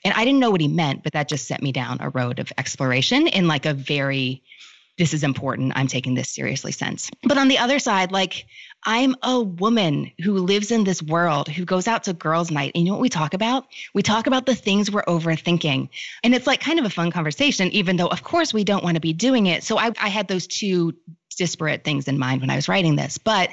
And 0.05 0.15
I 0.15 0.25
didn't 0.25 0.41
know 0.41 0.51
what 0.51 0.61
he 0.61 0.69
meant, 0.69 1.03
but 1.03 1.15
that 1.15 1.29
just 1.29 1.49
set 1.49 1.63
me 1.63 1.73
down 1.73 1.99
a 2.01 2.11
road 2.11 2.39
of 2.39 2.53
exploration 2.57 3.27
in 3.27 3.49
like 3.49 3.67
a 3.67 3.75
very 3.75 4.43
this 4.99 5.13
is 5.13 5.25
important. 5.25 5.73
I'm 5.77 5.89
taking 5.89 6.15
this 6.15 6.31
seriously 6.31 6.73
sense. 6.73 7.11
But 7.23 7.37
on 7.37 7.49
the 7.49 7.59
other 7.59 7.79
side, 7.79 8.13
like 8.13 8.47
I'm 8.87 9.17
a 9.25 9.41
woman 9.41 10.13
who 10.23 10.39
lives 10.39 10.71
in 10.71 10.85
this 10.85 11.03
world, 11.03 11.49
who 11.49 11.65
goes 11.65 11.89
out 11.89 12.05
to 12.05 12.13
girls' 12.13 12.53
night. 12.53 12.71
And 12.75 12.85
you 12.85 12.91
know 12.91 12.95
what 12.95 13.03
we 13.03 13.09
talk 13.09 13.35
about? 13.35 13.67
We 13.95 14.03
talk 14.03 14.29
about 14.29 14.47
the 14.47 14.55
things 14.55 14.93
we're 14.93 15.03
overthinking. 15.05 15.89
And 16.23 16.35
it's 16.35 16.47
like 16.47 16.61
kind 16.61 16.79
of 16.79 16.85
a 16.85 16.91
fun 16.91 17.11
conversation, 17.11 17.69
even 17.73 17.97
though, 17.97 18.07
of 18.07 18.23
course, 18.23 18.55
we 18.55 18.63
don't 18.63 18.85
want 18.85 18.95
to 18.95 19.01
be 19.01 19.13
doing 19.13 19.47
it. 19.47 19.65
So 19.65 19.77
I, 19.77 19.91
I 20.01 20.09
had 20.09 20.29
those 20.29 20.47
two 20.47 20.95
disparate 21.37 21.83
things 21.83 22.07
in 22.07 22.17
mind 22.17 22.41
when 22.41 22.51
I 22.51 22.57
was 22.57 22.69
writing 22.69 22.95
this. 22.95 23.19
But 23.19 23.51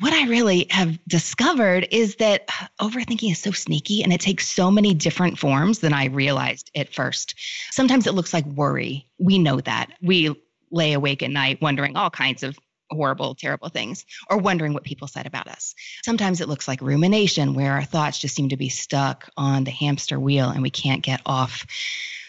what 0.00 0.12
I 0.12 0.28
really 0.28 0.66
have 0.70 0.98
discovered 1.08 1.88
is 1.90 2.16
that 2.16 2.44
uh, 2.48 2.66
overthinking 2.86 3.32
is 3.32 3.38
so 3.38 3.50
sneaky 3.50 4.02
and 4.02 4.12
it 4.12 4.20
takes 4.20 4.46
so 4.46 4.70
many 4.70 4.92
different 4.92 5.38
forms 5.38 5.78
than 5.80 5.94
I 5.94 6.06
realized 6.06 6.70
at 6.76 6.92
first. 6.92 7.34
Sometimes 7.70 8.06
it 8.06 8.14
looks 8.14 8.34
like 8.34 8.44
worry. 8.44 9.06
We 9.18 9.38
know 9.38 9.60
that. 9.62 9.88
We 10.02 10.36
lay 10.70 10.92
awake 10.92 11.22
at 11.22 11.30
night 11.30 11.62
wondering 11.62 11.96
all 11.96 12.10
kinds 12.10 12.42
of 12.42 12.58
horrible, 12.90 13.34
terrible 13.34 13.68
things, 13.68 14.04
or 14.30 14.38
wondering 14.38 14.74
what 14.74 14.84
people 14.84 15.08
said 15.08 15.26
about 15.26 15.48
us. 15.48 15.74
Sometimes 16.04 16.40
it 16.40 16.48
looks 16.48 16.68
like 16.68 16.80
rumination, 16.80 17.54
where 17.54 17.72
our 17.72 17.84
thoughts 17.84 18.18
just 18.18 18.34
seem 18.34 18.48
to 18.50 18.56
be 18.56 18.68
stuck 18.68 19.28
on 19.36 19.64
the 19.64 19.70
hamster 19.70 20.18
wheel 20.18 20.48
and 20.48 20.62
we 20.62 20.70
can't 20.70 21.02
get 21.02 21.20
off. 21.26 21.66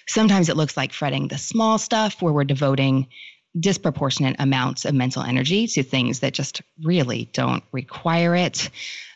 Sometimes 0.07 0.49
it 0.49 0.57
looks 0.57 0.75
like 0.75 0.93
fretting 0.93 1.27
the 1.27 1.37
small 1.37 1.77
stuff, 1.77 2.21
where 2.21 2.33
we're 2.33 2.43
devoting 2.43 3.07
disproportionate 3.59 4.35
amounts 4.39 4.85
of 4.85 4.93
mental 4.93 5.23
energy 5.23 5.67
to 5.67 5.83
things 5.83 6.19
that 6.19 6.33
just 6.33 6.61
really 6.83 7.29
don't 7.33 7.63
require 7.71 8.35
it. 8.35 8.69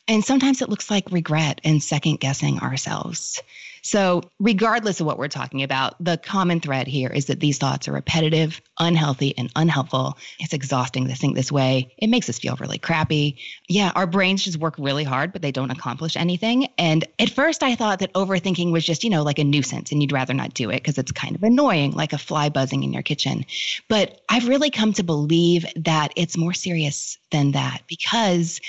And 0.08 0.24
sometimes 0.24 0.62
it 0.62 0.70
looks 0.70 0.90
like 0.90 1.12
regret 1.12 1.62
and 1.64 1.82
second 1.82 2.20
guessing 2.20 2.60
ourselves. 2.60 3.42
So, 3.84 4.22
regardless 4.40 5.02
of 5.02 5.06
what 5.06 5.18
we're 5.18 5.28
talking 5.28 5.62
about, 5.62 6.02
the 6.04 6.18
common 6.18 6.62
thread 6.62 6.88
here 6.88 7.10
is 7.10 7.26
that 7.26 7.42
these 7.42 7.58
thoughts 7.58 7.90
are 7.90 7.92
repetitive, 7.92 8.62
unhealthy, 8.80 9.38
and 9.38 9.52
unhelpful. 9.58 10.18
It's 10.40 10.54
exhausting 10.54 11.10
to 11.10 11.16
think 11.16 11.36
this 11.36 11.52
way. 11.52 11.94
It 11.98 12.08
makes 12.08 12.30
us 12.30 12.40
feel 12.40 12.56
really 12.56 12.78
crappy. 12.78 13.40
Yeah, 13.68 13.92
our 13.94 14.08
brains 14.08 14.44
just 14.44 14.58
work 14.58 14.76
really 14.78 15.04
hard, 15.04 15.34
but 15.34 15.42
they 15.42 15.52
don't 15.52 15.70
accomplish 15.70 16.16
anything. 16.16 16.70
And 16.78 17.04
at 17.20 17.30
first, 17.30 17.62
I 17.62 17.76
thought 17.76 18.00
that 18.00 18.14
overthinking 18.14 18.72
was 18.72 18.86
just, 18.86 19.04
you 19.04 19.10
know, 19.10 19.22
like 19.22 19.40
a 19.40 19.44
nuisance 19.44 19.92
and 19.92 20.02
you'd 20.02 20.14
rather 20.14 20.34
not 20.34 20.54
do 20.54 20.70
it 20.70 20.78
because 20.78 20.98
it's 20.98 21.12
kind 21.12 21.36
of 21.36 21.44
annoying, 21.44 21.92
like 21.92 22.14
a 22.14 22.18
fly 22.18 22.48
buzzing 22.48 22.84
in 22.84 22.94
your 22.94 23.04
kitchen. 23.04 23.46
But 23.90 24.22
I've 24.30 24.48
really 24.48 24.70
come 24.70 24.94
to 24.94 25.04
believe 25.04 25.66
that 25.76 26.14
it's 26.16 26.38
more 26.38 26.54
serious 26.54 27.18
than 27.32 27.52
that 27.52 27.82
because 27.88 28.62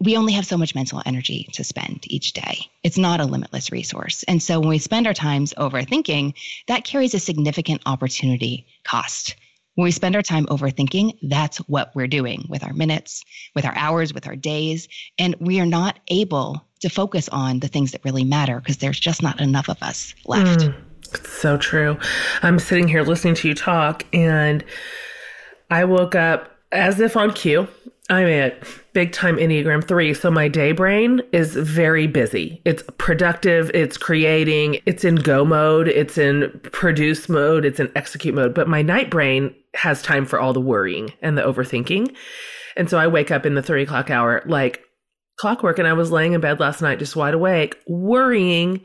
we 0.00 0.16
only 0.16 0.32
have 0.34 0.46
so 0.46 0.58
much 0.58 0.74
mental 0.74 1.02
energy 1.06 1.48
to 1.52 1.64
spend 1.64 2.04
each 2.10 2.32
day. 2.32 2.58
It's 2.82 2.98
not 2.98 3.20
a 3.20 3.24
limitless 3.24 3.72
resource. 3.72 4.24
And 4.28 4.42
so 4.42 4.60
when 4.60 4.68
we 4.68 4.78
spend 4.78 5.06
our 5.06 5.14
times 5.14 5.54
overthinking, 5.56 6.34
that 6.68 6.84
carries 6.84 7.14
a 7.14 7.18
significant 7.18 7.82
opportunity 7.86 8.66
cost. 8.84 9.36
When 9.74 9.84
we 9.84 9.90
spend 9.90 10.16
our 10.16 10.22
time 10.22 10.46
overthinking, 10.46 11.18
that's 11.22 11.58
what 11.68 11.94
we're 11.94 12.06
doing 12.06 12.46
with 12.48 12.64
our 12.64 12.72
minutes, 12.72 13.22
with 13.54 13.64
our 13.64 13.76
hours, 13.76 14.12
with 14.12 14.26
our 14.26 14.36
days. 14.36 14.88
And 15.18 15.34
we 15.38 15.60
are 15.60 15.66
not 15.66 15.98
able 16.08 16.66
to 16.80 16.88
focus 16.88 17.28
on 17.30 17.60
the 17.60 17.68
things 17.68 17.92
that 17.92 18.04
really 18.04 18.24
matter 18.24 18.58
because 18.60 18.78
there's 18.78 19.00
just 19.00 19.22
not 19.22 19.40
enough 19.40 19.68
of 19.68 19.82
us 19.82 20.14
left. 20.26 20.60
Mm, 20.60 21.26
so 21.26 21.56
true. 21.56 21.98
I'm 22.42 22.58
sitting 22.58 22.88
here 22.88 23.02
listening 23.02 23.34
to 23.36 23.48
you 23.48 23.54
talk, 23.54 24.04
and 24.12 24.64
I 25.70 25.84
woke 25.84 26.14
up 26.14 26.50
as 26.72 27.00
if 27.00 27.16
on 27.16 27.32
cue. 27.32 27.68
I'm 28.08 28.28
at 28.28 28.62
big 28.96 29.12
time 29.12 29.36
Enneagram 29.36 29.86
3. 29.86 30.14
So 30.14 30.30
my 30.30 30.48
day 30.48 30.72
brain 30.72 31.20
is 31.30 31.54
very 31.54 32.06
busy. 32.06 32.62
It's 32.64 32.82
productive, 32.96 33.70
it's 33.74 33.98
creating, 33.98 34.80
it's 34.86 35.04
in 35.04 35.16
go 35.16 35.44
mode, 35.44 35.86
it's 35.86 36.16
in 36.16 36.58
produce 36.72 37.28
mode, 37.28 37.66
it's 37.66 37.78
in 37.78 37.92
execute 37.94 38.34
mode. 38.34 38.54
But 38.54 38.68
my 38.68 38.80
night 38.80 39.10
brain 39.10 39.54
has 39.74 40.00
time 40.00 40.24
for 40.24 40.40
all 40.40 40.54
the 40.54 40.62
worrying 40.62 41.12
and 41.20 41.36
the 41.36 41.42
overthinking. 41.42 42.16
And 42.78 42.88
so 42.88 42.96
I 42.96 43.06
wake 43.06 43.30
up 43.30 43.44
in 43.44 43.54
the 43.54 43.62
three 43.62 43.82
o'clock 43.82 44.08
hour 44.08 44.42
like 44.46 44.82
clockwork. 45.38 45.78
And 45.78 45.86
I 45.86 45.92
was 45.92 46.10
laying 46.10 46.32
in 46.32 46.40
bed 46.40 46.58
last 46.58 46.80
night 46.80 46.98
just 46.98 47.16
wide 47.16 47.34
awake, 47.34 47.78
worrying 47.86 48.80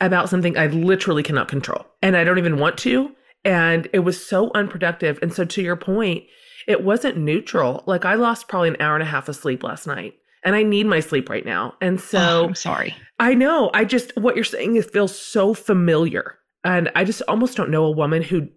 about 0.00 0.30
something 0.30 0.56
I 0.56 0.68
literally 0.68 1.22
cannot 1.22 1.48
control. 1.48 1.84
And 2.00 2.16
I 2.16 2.24
don't 2.24 2.38
even 2.38 2.56
want 2.56 2.78
to. 2.78 3.14
And 3.44 3.90
it 3.92 3.98
was 3.98 4.26
so 4.26 4.50
unproductive. 4.54 5.18
And 5.20 5.34
so 5.34 5.44
to 5.44 5.60
your 5.60 5.76
point, 5.76 6.24
it 6.70 6.84
wasn't 6.84 7.16
neutral. 7.16 7.82
Like 7.86 8.04
I 8.04 8.14
lost 8.14 8.48
probably 8.48 8.68
an 8.68 8.76
hour 8.80 8.94
and 8.94 9.02
a 9.02 9.06
half 9.06 9.28
of 9.28 9.36
sleep 9.36 9.62
last 9.62 9.86
night 9.86 10.14
and 10.44 10.54
I 10.54 10.62
need 10.62 10.86
my 10.86 11.00
sleep 11.00 11.28
right 11.28 11.44
now. 11.44 11.74
And 11.80 12.00
so 12.00 12.18
oh, 12.18 12.44
I'm 12.46 12.54
sorry. 12.54 12.94
I 13.18 13.34
know. 13.34 13.70
I 13.74 13.84
just 13.84 14.16
what 14.16 14.36
you're 14.36 14.44
saying 14.44 14.76
is 14.76 14.86
feels 14.86 15.16
so 15.16 15.54
familiar. 15.54 16.38
And 16.64 16.90
I 16.94 17.04
just 17.04 17.22
almost 17.28 17.56
don't 17.56 17.70
know 17.70 17.84
a 17.84 17.90
woman 17.90 18.22
who 18.22 18.48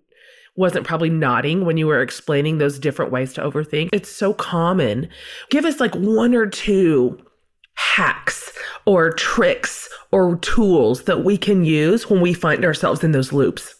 wasn't 0.56 0.86
probably 0.86 1.10
nodding 1.10 1.66
when 1.66 1.78
you 1.78 1.88
were 1.88 2.02
explaining 2.02 2.58
those 2.58 2.78
different 2.78 3.12
ways 3.12 3.34
to 3.34 3.42
overthink. 3.42 3.90
It's 3.92 4.10
so 4.10 4.34
common. 4.34 5.10
Give 5.50 5.66
us 5.66 5.80
like 5.80 5.96
one 5.96 6.36
or 6.36 6.48
two 6.48 7.18
hacks 7.76 8.52
or 8.86 9.12
tricks 9.12 9.90
or 10.12 10.36
tools 10.38 11.04
that 11.04 11.24
we 11.24 11.38
can 11.38 11.66
use 11.66 12.10
when 12.10 12.22
we 12.22 12.34
find 12.34 12.64
ourselves 12.64 13.04
in 13.04 13.14
those 13.14 13.34
loops. 13.34 13.76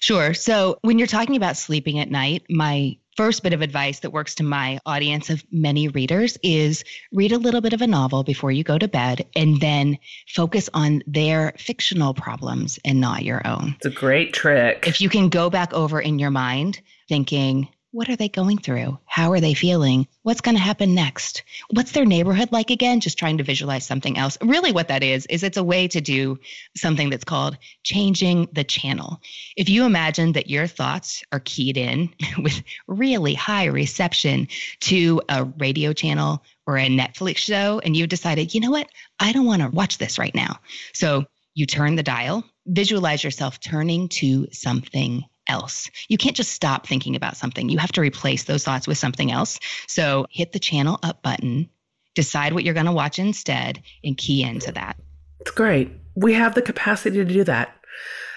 Sure. 0.00 0.34
So, 0.34 0.78
when 0.82 0.98
you're 0.98 1.06
talking 1.06 1.36
about 1.36 1.56
sleeping 1.56 1.98
at 1.98 2.10
night, 2.10 2.44
my 2.50 2.96
first 3.16 3.42
bit 3.42 3.52
of 3.52 3.62
advice 3.62 4.00
that 4.00 4.10
works 4.10 4.34
to 4.36 4.42
my 4.42 4.78
audience 4.86 5.30
of 5.30 5.42
many 5.50 5.88
readers 5.88 6.38
is 6.42 6.84
read 7.12 7.32
a 7.32 7.38
little 7.38 7.60
bit 7.60 7.72
of 7.72 7.82
a 7.82 7.86
novel 7.86 8.22
before 8.24 8.50
you 8.50 8.64
go 8.64 8.78
to 8.78 8.88
bed 8.88 9.26
and 9.36 9.60
then 9.60 9.98
focus 10.28 10.68
on 10.74 11.02
their 11.06 11.54
fictional 11.58 12.14
problems 12.14 12.78
and 12.84 13.00
not 13.00 13.24
your 13.24 13.46
own. 13.46 13.74
It's 13.76 13.86
a 13.86 13.90
great 13.90 14.32
trick. 14.32 14.86
If 14.86 15.00
you 15.00 15.08
can 15.08 15.28
go 15.28 15.50
back 15.50 15.72
over 15.72 16.00
in 16.00 16.18
your 16.18 16.30
mind 16.30 16.80
thinking, 17.08 17.68
what 17.94 18.08
are 18.08 18.16
they 18.16 18.28
going 18.28 18.58
through? 18.58 18.98
How 19.04 19.30
are 19.30 19.40
they 19.40 19.54
feeling? 19.54 20.08
What's 20.24 20.40
going 20.40 20.56
to 20.56 20.60
happen 20.60 20.96
next? 20.96 21.44
What's 21.70 21.92
their 21.92 22.04
neighborhood 22.04 22.50
like 22.50 22.70
again? 22.70 22.98
Just 22.98 23.20
trying 23.20 23.38
to 23.38 23.44
visualize 23.44 23.86
something 23.86 24.18
else. 24.18 24.36
Really, 24.42 24.72
what 24.72 24.88
that 24.88 25.04
is, 25.04 25.26
is 25.26 25.44
it's 25.44 25.58
a 25.58 25.62
way 25.62 25.86
to 25.86 26.00
do 26.00 26.40
something 26.76 27.08
that's 27.08 27.22
called 27.22 27.56
changing 27.84 28.48
the 28.52 28.64
channel. 28.64 29.20
If 29.56 29.68
you 29.68 29.84
imagine 29.84 30.32
that 30.32 30.50
your 30.50 30.66
thoughts 30.66 31.22
are 31.30 31.38
keyed 31.38 31.76
in 31.76 32.12
with 32.38 32.64
really 32.88 33.34
high 33.34 33.66
reception 33.66 34.48
to 34.80 35.22
a 35.28 35.44
radio 35.44 35.92
channel 35.92 36.42
or 36.66 36.76
a 36.76 36.88
Netflix 36.88 37.36
show, 37.36 37.78
and 37.78 37.96
you've 37.96 38.08
decided, 38.08 38.54
you 38.54 38.60
know 38.60 38.72
what? 38.72 38.88
I 39.20 39.30
don't 39.30 39.46
want 39.46 39.62
to 39.62 39.68
watch 39.68 39.98
this 39.98 40.18
right 40.18 40.34
now. 40.34 40.58
So 40.94 41.26
you 41.54 41.64
turn 41.64 41.94
the 41.94 42.02
dial, 42.02 42.42
visualize 42.66 43.22
yourself 43.22 43.60
turning 43.60 44.08
to 44.08 44.48
something 44.50 45.22
else. 45.54 45.88
You 46.08 46.18
can't 46.18 46.36
just 46.36 46.52
stop 46.52 46.86
thinking 46.86 47.14
about 47.14 47.36
something. 47.36 47.68
You 47.68 47.78
have 47.78 47.92
to 47.92 48.00
replace 48.00 48.44
those 48.44 48.64
thoughts 48.64 48.88
with 48.88 48.98
something 48.98 49.30
else. 49.30 49.60
So 49.86 50.26
hit 50.30 50.52
the 50.52 50.58
channel 50.58 50.98
up 51.04 51.22
button, 51.22 51.70
decide 52.14 52.52
what 52.52 52.64
you're 52.64 52.74
going 52.74 52.86
to 52.86 52.92
watch 52.92 53.20
instead, 53.20 53.80
and 54.02 54.16
key 54.16 54.42
into 54.42 54.72
that. 54.72 54.96
It's 55.40 55.52
great. 55.52 55.90
We 56.16 56.32
have 56.34 56.54
the 56.54 56.62
capacity 56.62 57.18
to 57.18 57.24
do 57.24 57.44
that. 57.44 57.74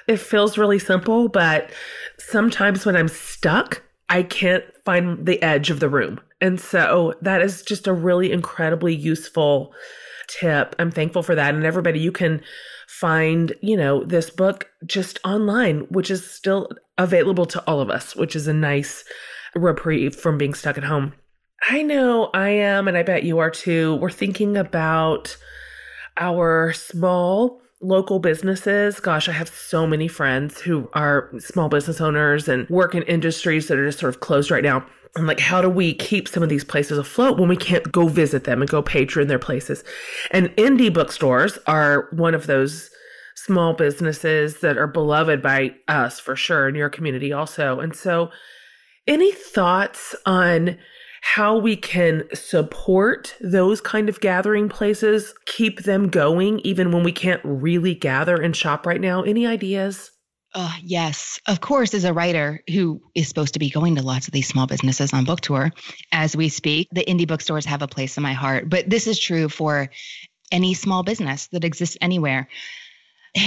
It 0.07 0.17
feels 0.17 0.57
really 0.57 0.79
simple, 0.79 1.27
but 1.27 1.71
sometimes 2.19 2.85
when 2.85 2.95
I'm 2.95 3.07
stuck, 3.09 3.81
I 4.09 4.23
can't 4.23 4.63
find 4.85 5.25
the 5.25 5.41
edge 5.41 5.69
of 5.69 5.79
the 5.79 5.89
room. 5.89 6.19
And 6.39 6.61
so 6.61 7.13
that 7.21 7.41
is 7.41 7.63
just 7.63 7.87
a 7.87 7.93
really 7.93 8.31
incredibly 8.31 8.95
useful 8.95 9.73
tip. 10.27 10.75
I'm 10.77 10.91
thankful 10.91 11.23
for 11.23 11.35
that. 11.35 11.55
And 11.55 11.65
everybody, 11.65 11.99
you 11.99 12.11
can 12.11 12.41
find, 12.99 13.53
you 13.61 13.77
know, 13.77 14.03
this 14.03 14.29
book 14.29 14.69
just 14.85 15.19
online, 15.23 15.81
which 15.89 16.09
is 16.09 16.29
still 16.29 16.69
available 16.97 17.45
to 17.45 17.63
all 17.67 17.79
of 17.79 17.89
us, 17.89 18.15
which 18.15 18.35
is 18.35 18.47
a 18.47 18.53
nice 18.53 19.03
reprieve 19.55 20.15
from 20.15 20.37
being 20.37 20.53
stuck 20.53 20.77
at 20.77 20.83
home. 20.83 21.13
I 21.69 21.81
know 21.81 22.29
I 22.33 22.49
am, 22.49 22.87
and 22.87 22.97
I 22.97 23.03
bet 23.03 23.23
you 23.23 23.39
are 23.39 23.49
too. 23.49 23.95
We're 23.95 24.09
thinking 24.09 24.57
about 24.57 25.35
our 26.17 26.73
small 26.73 27.61
local 27.81 28.19
businesses. 28.19 28.99
Gosh, 28.99 29.29
I 29.29 29.33
have 29.33 29.49
so 29.49 29.85
many 29.85 30.07
friends 30.07 30.59
who 30.59 30.89
are 30.93 31.31
small 31.39 31.69
business 31.69 32.01
owners 32.01 32.47
and 32.47 32.67
work 32.69 32.95
in 32.95 33.03
industries 33.03 33.67
that 33.67 33.77
are 33.77 33.85
just 33.85 33.99
sort 33.99 34.13
of 34.13 34.21
closed 34.21 34.49
right 34.49 34.63
now. 34.63 34.85
And 35.17 35.27
like, 35.27 35.39
how 35.39 35.61
do 35.61 35.69
we 35.69 35.93
keep 35.93 36.27
some 36.27 36.43
of 36.43 36.49
these 36.49 36.63
places 36.63 36.97
afloat 36.97 37.39
when 37.39 37.49
we 37.49 37.57
can't 37.57 37.91
go 37.91 38.07
visit 38.07 38.43
them 38.43 38.61
and 38.61 38.69
go 38.69 38.81
patron 38.81 39.27
their 39.27 39.39
places? 39.39 39.83
And 40.31 40.49
indie 40.55 40.93
bookstores 40.93 41.57
are 41.67 42.07
one 42.11 42.35
of 42.35 42.47
those 42.47 42.89
small 43.35 43.73
businesses 43.73 44.59
that 44.61 44.77
are 44.77 44.87
beloved 44.87 45.41
by 45.41 45.75
us 45.87 46.19
for 46.19 46.35
sure 46.35 46.67
in 46.67 46.75
your 46.75 46.89
community 46.89 47.31
also. 47.31 47.79
And 47.79 47.95
so, 47.95 48.31
any 49.07 49.31
thoughts 49.31 50.15
on 50.25 50.77
how 51.21 51.57
we 51.57 51.75
can 51.75 52.23
support 52.33 53.35
those 53.39 53.81
kind 53.81 54.09
of 54.09 54.19
gathering 54.19 54.69
places, 54.69 55.33
keep 55.45 55.83
them 55.83 56.09
going 56.09 56.59
even 56.59 56.91
when 56.91 57.03
we 57.03 57.11
can't 57.11 57.41
really 57.43 57.95
gather 57.95 58.35
and 58.35 58.55
shop 58.55 58.85
right 58.85 59.01
now? 59.01 59.23
Any 59.23 59.47
ideas? 59.47 60.11
Uh, 60.59 60.73
yes, 60.81 61.39
of 61.45 61.61
course, 61.61 61.93
as 61.93 62.03
a 62.03 62.11
writer 62.11 62.63
who 62.67 62.99
is 63.13 63.27
supposed 63.27 63.53
to 63.53 63.59
be 63.59 63.69
going 63.69 63.95
to 63.95 64.01
lots 64.01 64.27
of 64.27 64.33
these 64.33 64.47
small 64.47 64.65
businesses 64.65 65.13
on 65.13 65.23
book 65.23 65.39
tour 65.39 65.71
as 66.11 66.35
we 66.35 66.49
speak, 66.49 66.87
the 66.91 67.05
indie 67.05 67.27
bookstores 67.27 67.63
have 67.67 67.83
a 67.83 67.87
place 67.87 68.17
in 68.17 68.23
my 68.23 68.33
heart. 68.33 68.67
But 68.67 68.89
this 68.89 69.05
is 69.05 69.19
true 69.19 69.49
for 69.49 69.91
any 70.51 70.73
small 70.73 71.03
business 71.03 71.45
that 71.49 71.63
exists 71.63 71.95
anywhere. 72.01 72.47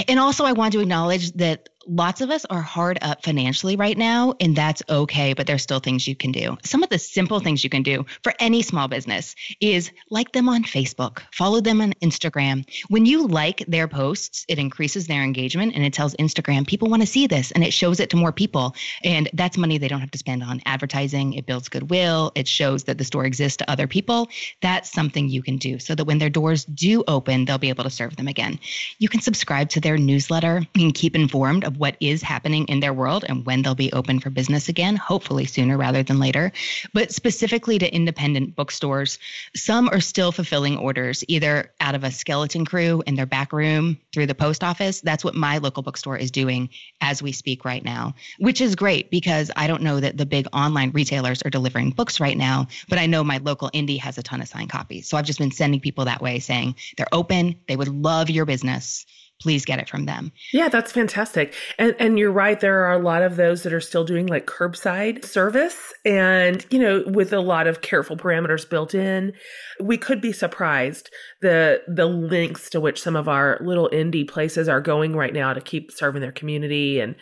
And 0.07 0.21
also, 0.21 0.45
I 0.45 0.53
want 0.53 0.71
to 0.71 0.79
acknowledge 0.79 1.33
that 1.33 1.67
lots 1.87 2.21
of 2.21 2.29
us 2.29 2.45
are 2.45 2.61
hard 2.61 2.99
up 3.01 3.23
financially 3.23 3.75
right 3.75 3.97
now, 3.97 4.33
and 4.39 4.55
that's 4.55 4.83
okay, 4.89 5.33
but 5.33 5.47
there's 5.47 5.63
still 5.63 5.79
things 5.79 6.07
you 6.07 6.15
can 6.15 6.31
do. 6.31 6.57
Some 6.63 6.83
of 6.83 6.89
the 6.89 6.99
simple 6.99 7.39
things 7.39 7.63
you 7.63 7.69
can 7.69 7.83
do 7.83 8.05
for 8.23 8.33
any 8.39 8.61
small 8.61 8.87
business 8.87 9.35
is 9.59 9.91
like 10.09 10.31
them 10.31 10.49
on 10.49 10.63
Facebook, 10.63 11.21
follow 11.33 11.61
them 11.61 11.81
on 11.81 11.93
Instagram. 12.01 12.65
When 12.89 13.05
you 13.05 13.27
like 13.27 13.63
their 13.67 13.87
posts, 13.87 14.45
it 14.47 14.59
increases 14.59 15.07
their 15.07 15.23
engagement 15.23 15.73
and 15.75 15.83
it 15.83 15.93
tells 15.93 16.15
Instagram 16.15 16.67
people 16.67 16.89
want 16.89 17.01
to 17.01 17.07
see 17.07 17.27
this 17.27 17.51
and 17.51 17.63
it 17.63 17.73
shows 17.73 17.99
it 17.99 18.09
to 18.11 18.17
more 18.17 18.31
people. 18.31 18.75
And 19.03 19.29
that's 19.33 19.57
money 19.57 19.77
they 19.77 19.87
don't 19.87 19.99
have 19.99 20.11
to 20.11 20.17
spend 20.17 20.43
on 20.43 20.61
advertising. 20.65 21.33
It 21.33 21.45
builds 21.45 21.69
goodwill, 21.69 22.31
it 22.35 22.47
shows 22.47 22.83
that 22.85 22.97
the 22.97 23.03
store 23.03 23.25
exists 23.25 23.57
to 23.57 23.71
other 23.71 23.87
people. 23.87 24.29
That's 24.61 24.91
something 24.91 25.29
you 25.29 25.41
can 25.41 25.57
do 25.57 25.79
so 25.79 25.95
that 25.95 26.05
when 26.05 26.19
their 26.19 26.29
doors 26.29 26.65
do 26.65 27.03
open, 27.07 27.45
they'll 27.45 27.57
be 27.57 27.69
able 27.69 27.83
to 27.83 27.89
serve 27.89 28.15
them 28.15 28.27
again. 28.27 28.59
You 28.99 29.09
can 29.09 29.21
subscribe 29.21 29.69
to 29.69 29.81
their 29.81 29.97
newsletter 29.97 30.63
and 30.75 30.93
keep 30.93 31.15
informed 31.15 31.63
of 31.71 31.79
what 31.79 31.95
is 31.99 32.21
happening 32.21 32.65
in 32.65 32.81
their 32.81 32.93
world 32.93 33.23
and 33.27 33.45
when 33.45 33.61
they'll 33.61 33.75
be 33.75 33.93
open 33.93 34.19
for 34.19 34.29
business 34.29 34.67
again, 34.67 34.95
hopefully 34.95 35.45
sooner 35.45 35.77
rather 35.77 36.03
than 36.03 36.19
later. 36.19 36.51
But 36.93 37.11
specifically 37.13 37.79
to 37.79 37.93
independent 37.93 38.55
bookstores, 38.55 39.19
some 39.55 39.87
are 39.89 40.01
still 40.01 40.31
fulfilling 40.31 40.77
orders 40.77 41.23
either 41.27 41.71
out 41.79 41.95
of 41.95 42.03
a 42.03 42.11
skeleton 42.11 42.65
crew 42.65 43.01
in 43.07 43.15
their 43.15 43.25
back 43.25 43.53
room 43.53 43.97
through 44.13 44.25
the 44.25 44.35
post 44.35 44.63
office. 44.63 45.01
That's 45.01 45.23
what 45.23 45.35
my 45.35 45.57
local 45.59 45.83
bookstore 45.83 46.17
is 46.17 46.31
doing 46.31 46.69
as 46.99 47.23
we 47.23 47.31
speak 47.31 47.63
right 47.63 47.83
now, 47.83 48.13
which 48.39 48.59
is 48.59 48.75
great 48.75 49.09
because 49.09 49.49
I 49.55 49.67
don't 49.67 49.81
know 49.81 49.99
that 49.99 50.17
the 50.17 50.25
big 50.25 50.47
online 50.53 50.91
retailers 50.91 51.41
are 51.43 51.49
delivering 51.49 51.91
books 51.91 52.19
right 52.19 52.37
now, 52.37 52.67
but 52.89 52.99
I 52.99 53.05
know 53.05 53.23
my 53.23 53.37
local 53.37 53.69
indie 53.73 53.99
has 53.99 54.17
a 54.17 54.23
ton 54.23 54.41
of 54.41 54.47
signed 54.47 54.69
copies. 54.69 55.07
So 55.07 55.17
I've 55.17 55.25
just 55.25 55.39
been 55.39 55.51
sending 55.51 55.79
people 55.79 56.05
that 56.05 56.21
way 56.21 56.39
saying 56.39 56.75
they're 56.97 57.07
open, 57.13 57.55
they 57.67 57.77
would 57.77 57.87
love 57.87 58.29
your 58.29 58.45
business 58.45 59.05
please 59.41 59.65
get 59.65 59.79
it 59.79 59.89
from 59.89 60.05
them. 60.05 60.31
Yeah, 60.53 60.69
that's 60.69 60.91
fantastic. 60.91 61.53
And 61.79 61.95
and 61.99 62.19
you're 62.19 62.31
right 62.31 62.59
there 62.59 62.85
are 62.85 62.93
a 62.93 62.99
lot 62.99 63.23
of 63.23 63.35
those 63.35 63.63
that 63.63 63.73
are 63.73 63.81
still 63.81 64.05
doing 64.05 64.27
like 64.27 64.45
curbside 64.45 65.25
service 65.25 65.93
and 66.05 66.65
you 66.69 66.79
know 66.79 67.03
with 67.07 67.33
a 67.33 67.39
lot 67.39 67.67
of 67.67 67.81
careful 67.81 68.15
parameters 68.15 68.69
built 68.69 68.93
in. 68.93 69.33
We 69.79 69.97
could 69.97 70.21
be 70.21 70.31
surprised 70.31 71.09
the 71.41 71.81
the 71.87 72.05
links 72.05 72.69
to 72.69 72.79
which 72.79 73.01
some 73.01 73.15
of 73.15 73.27
our 73.27 73.57
little 73.61 73.89
indie 73.91 74.27
places 74.27 74.69
are 74.69 74.81
going 74.81 75.15
right 75.15 75.33
now 75.33 75.53
to 75.53 75.61
keep 75.61 75.91
serving 75.91 76.21
their 76.21 76.31
community 76.31 76.99
and 76.99 77.15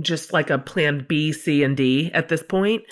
just 0.00 0.32
like 0.32 0.50
a 0.50 0.58
plan 0.58 1.06
B, 1.08 1.32
C 1.32 1.62
and 1.62 1.76
D 1.76 2.10
at 2.12 2.28
this 2.28 2.42
point. 2.42 2.82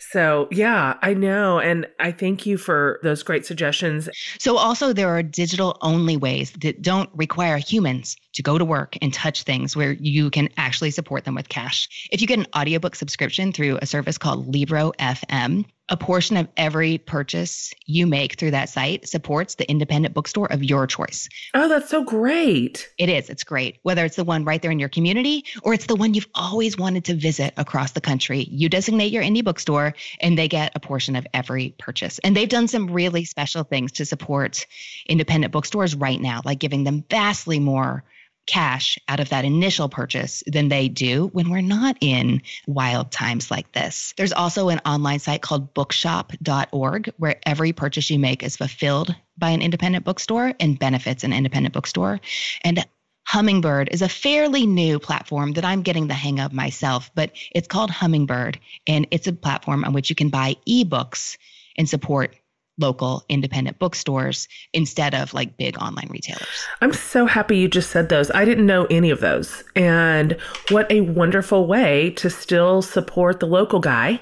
So, 0.00 0.48
yeah, 0.50 0.96
I 1.02 1.14
know. 1.14 1.60
And 1.60 1.86
I 2.00 2.10
thank 2.10 2.46
you 2.46 2.56
for 2.56 2.98
those 3.02 3.22
great 3.22 3.44
suggestions. 3.44 4.08
So, 4.38 4.56
also, 4.56 4.92
there 4.92 5.08
are 5.08 5.22
digital 5.22 5.76
only 5.82 6.16
ways 6.16 6.52
that 6.60 6.82
don't 6.82 7.10
require 7.14 7.58
humans 7.58 8.16
to 8.32 8.42
go 8.42 8.58
to 8.58 8.64
work 8.64 8.96
and 9.02 9.12
touch 9.12 9.42
things 9.42 9.76
where 9.76 9.92
you 9.92 10.30
can 10.30 10.48
actually 10.56 10.90
support 10.90 11.24
them 11.24 11.34
with 11.34 11.48
cash. 11.48 11.88
If 12.10 12.20
you 12.20 12.26
get 12.26 12.38
an 12.38 12.46
audiobook 12.56 12.94
subscription 12.94 13.52
through 13.52 13.78
a 13.82 13.86
service 13.86 14.16
called 14.16 14.48
Libro 14.48 14.92
FM, 14.98 15.64
a 15.90 15.96
portion 15.96 16.36
of 16.36 16.48
every 16.56 16.98
purchase 16.98 17.74
you 17.84 18.06
make 18.06 18.38
through 18.38 18.52
that 18.52 18.68
site 18.68 19.08
supports 19.08 19.56
the 19.56 19.68
independent 19.68 20.14
bookstore 20.14 20.50
of 20.50 20.62
your 20.62 20.86
choice. 20.86 21.28
Oh, 21.52 21.68
that's 21.68 21.90
so 21.90 22.04
great. 22.04 22.88
It 22.96 23.08
is. 23.08 23.28
It's 23.28 23.44
great. 23.44 23.78
Whether 23.82 24.04
it's 24.04 24.16
the 24.16 24.24
one 24.24 24.44
right 24.44 24.62
there 24.62 24.70
in 24.70 24.78
your 24.78 24.88
community 24.88 25.44
or 25.62 25.74
it's 25.74 25.86
the 25.86 25.96
one 25.96 26.14
you've 26.14 26.28
always 26.34 26.78
wanted 26.78 27.04
to 27.06 27.14
visit 27.14 27.52
across 27.56 27.92
the 27.92 28.00
country, 28.00 28.46
you 28.50 28.68
designate 28.68 29.12
your 29.12 29.24
indie 29.24 29.44
bookstore 29.44 29.94
and 30.20 30.38
they 30.38 30.48
get 30.48 30.72
a 30.76 30.80
portion 30.80 31.16
of 31.16 31.26
every 31.34 31.74
purchase. 31.78 32.20
And 32.20 32.36
they've 32.36 32.48
done 32.48 32.68
some 32.68 32.90
really 32.90 33.24
special 33.24 33.64
things 33.64 33.92
to 33.92 34.06
support 34.06 34.66
independent 35.06 35.52
bookstores 35.52 35.96
right 35.96 36.20
now, 36.20 36.40
like 36.44 36.60
giving 36.60 36.84
them 36.84 37.04
vastly 37.10 37.58
more 37.58 38.04
cash 38.50 38.98
out 39.06 39.20
of 39.20 39.28
that 39.28 39.44
initial 39.44 39.88
purchase 39.88 40.42
than 40.44 40.68
they 40.68 40.88
do 40.88 41.28
when 41.28 41.50
we're 41.50 41.60
not 41.60 41.96
in 42.00 42.42
wild 42.66 43.12
times 43.12 43.48
like 43.48 43.70
this. 43.70 44.12
There's 44.16 44.32
also 44.32 44.70
an 44.70 44.80
online 44.84 45.20
site 45.20 45.40
called 45.40 45.72
bookshop.org 45.72 47.12
where 47.16 47.38
every 47.46 47.72
purchase 47.72 48.10
you 48.10 48.18
make 48.18 48.42
is 48.42 48.56
fulfilled 48.56 49.14
by 49.38 49.50
an 49.50 49.62
independent 49.62 50.04
bookstore 50.04 50.52
and 50.58 50.76
benefits 50.76 51.22
an 51.22 51.32
independent 51.32 51.72
bookstore. 51.72 52.20
And 52.62 52.84
Hummingbird 53.28 53.90
is 53.92 54.02
a 54.02 54.08
fairly 54.08 54.66
new 54.66 54.98
platform 54.98 55.52
that 55.52 55.64
I'm 55.64 55.82
getting 55.82 56.08
the 56.08 56.14
hang 56.14 56.40
of 56.40 56.52
myself, 56.52 57.12
but 57.14 57.30
it's 57.52 57.68
called 57.68 57.90
Hummingbird 57.90 58.58
and 58.88 59.06
it's 59.12 59.28
a 59.28 59.32
platform 59.32 59.84
on 59.84 59.92
which 59.92 60.10
you 60.10 60.16
can 60.16 60.30
buy 60.30 60.56
ebooks 60.68 61.36
and 61.76 61.88
support 61.88 62.34
local 62.80 63.24
independent 63.28 63.78
bookstores 63.78 64.48
instead 64.72 65.14
of 65.14 65.32
like 65.34 65.56
big 65.56 65.78
online 65.78 66.08
retailers. 66.10 66.66
I'm 66.80 66.92
so 66.92 67.26
happy 67.26 67.58
you 67.58 67.68
just 67.68 67.90
said 67.90 68.08
those. 68.08 68.30
I 68.32 68.44
didn't 68.44 68.66
know 68.66 68.86
any 68.90 69.10
of 69.10 69.20
those. 69.20 69.62
And 69.76 70.36
what 70.70 70.90
a 70.90 71.02
wonderful 71.02 71.66
way 71.66 72.10
to 72.16 72.30
still 72.30 72.82
support 72.82 73.40
the 73.40 73.46
local 73.46 73.80
guy 73.80 74.20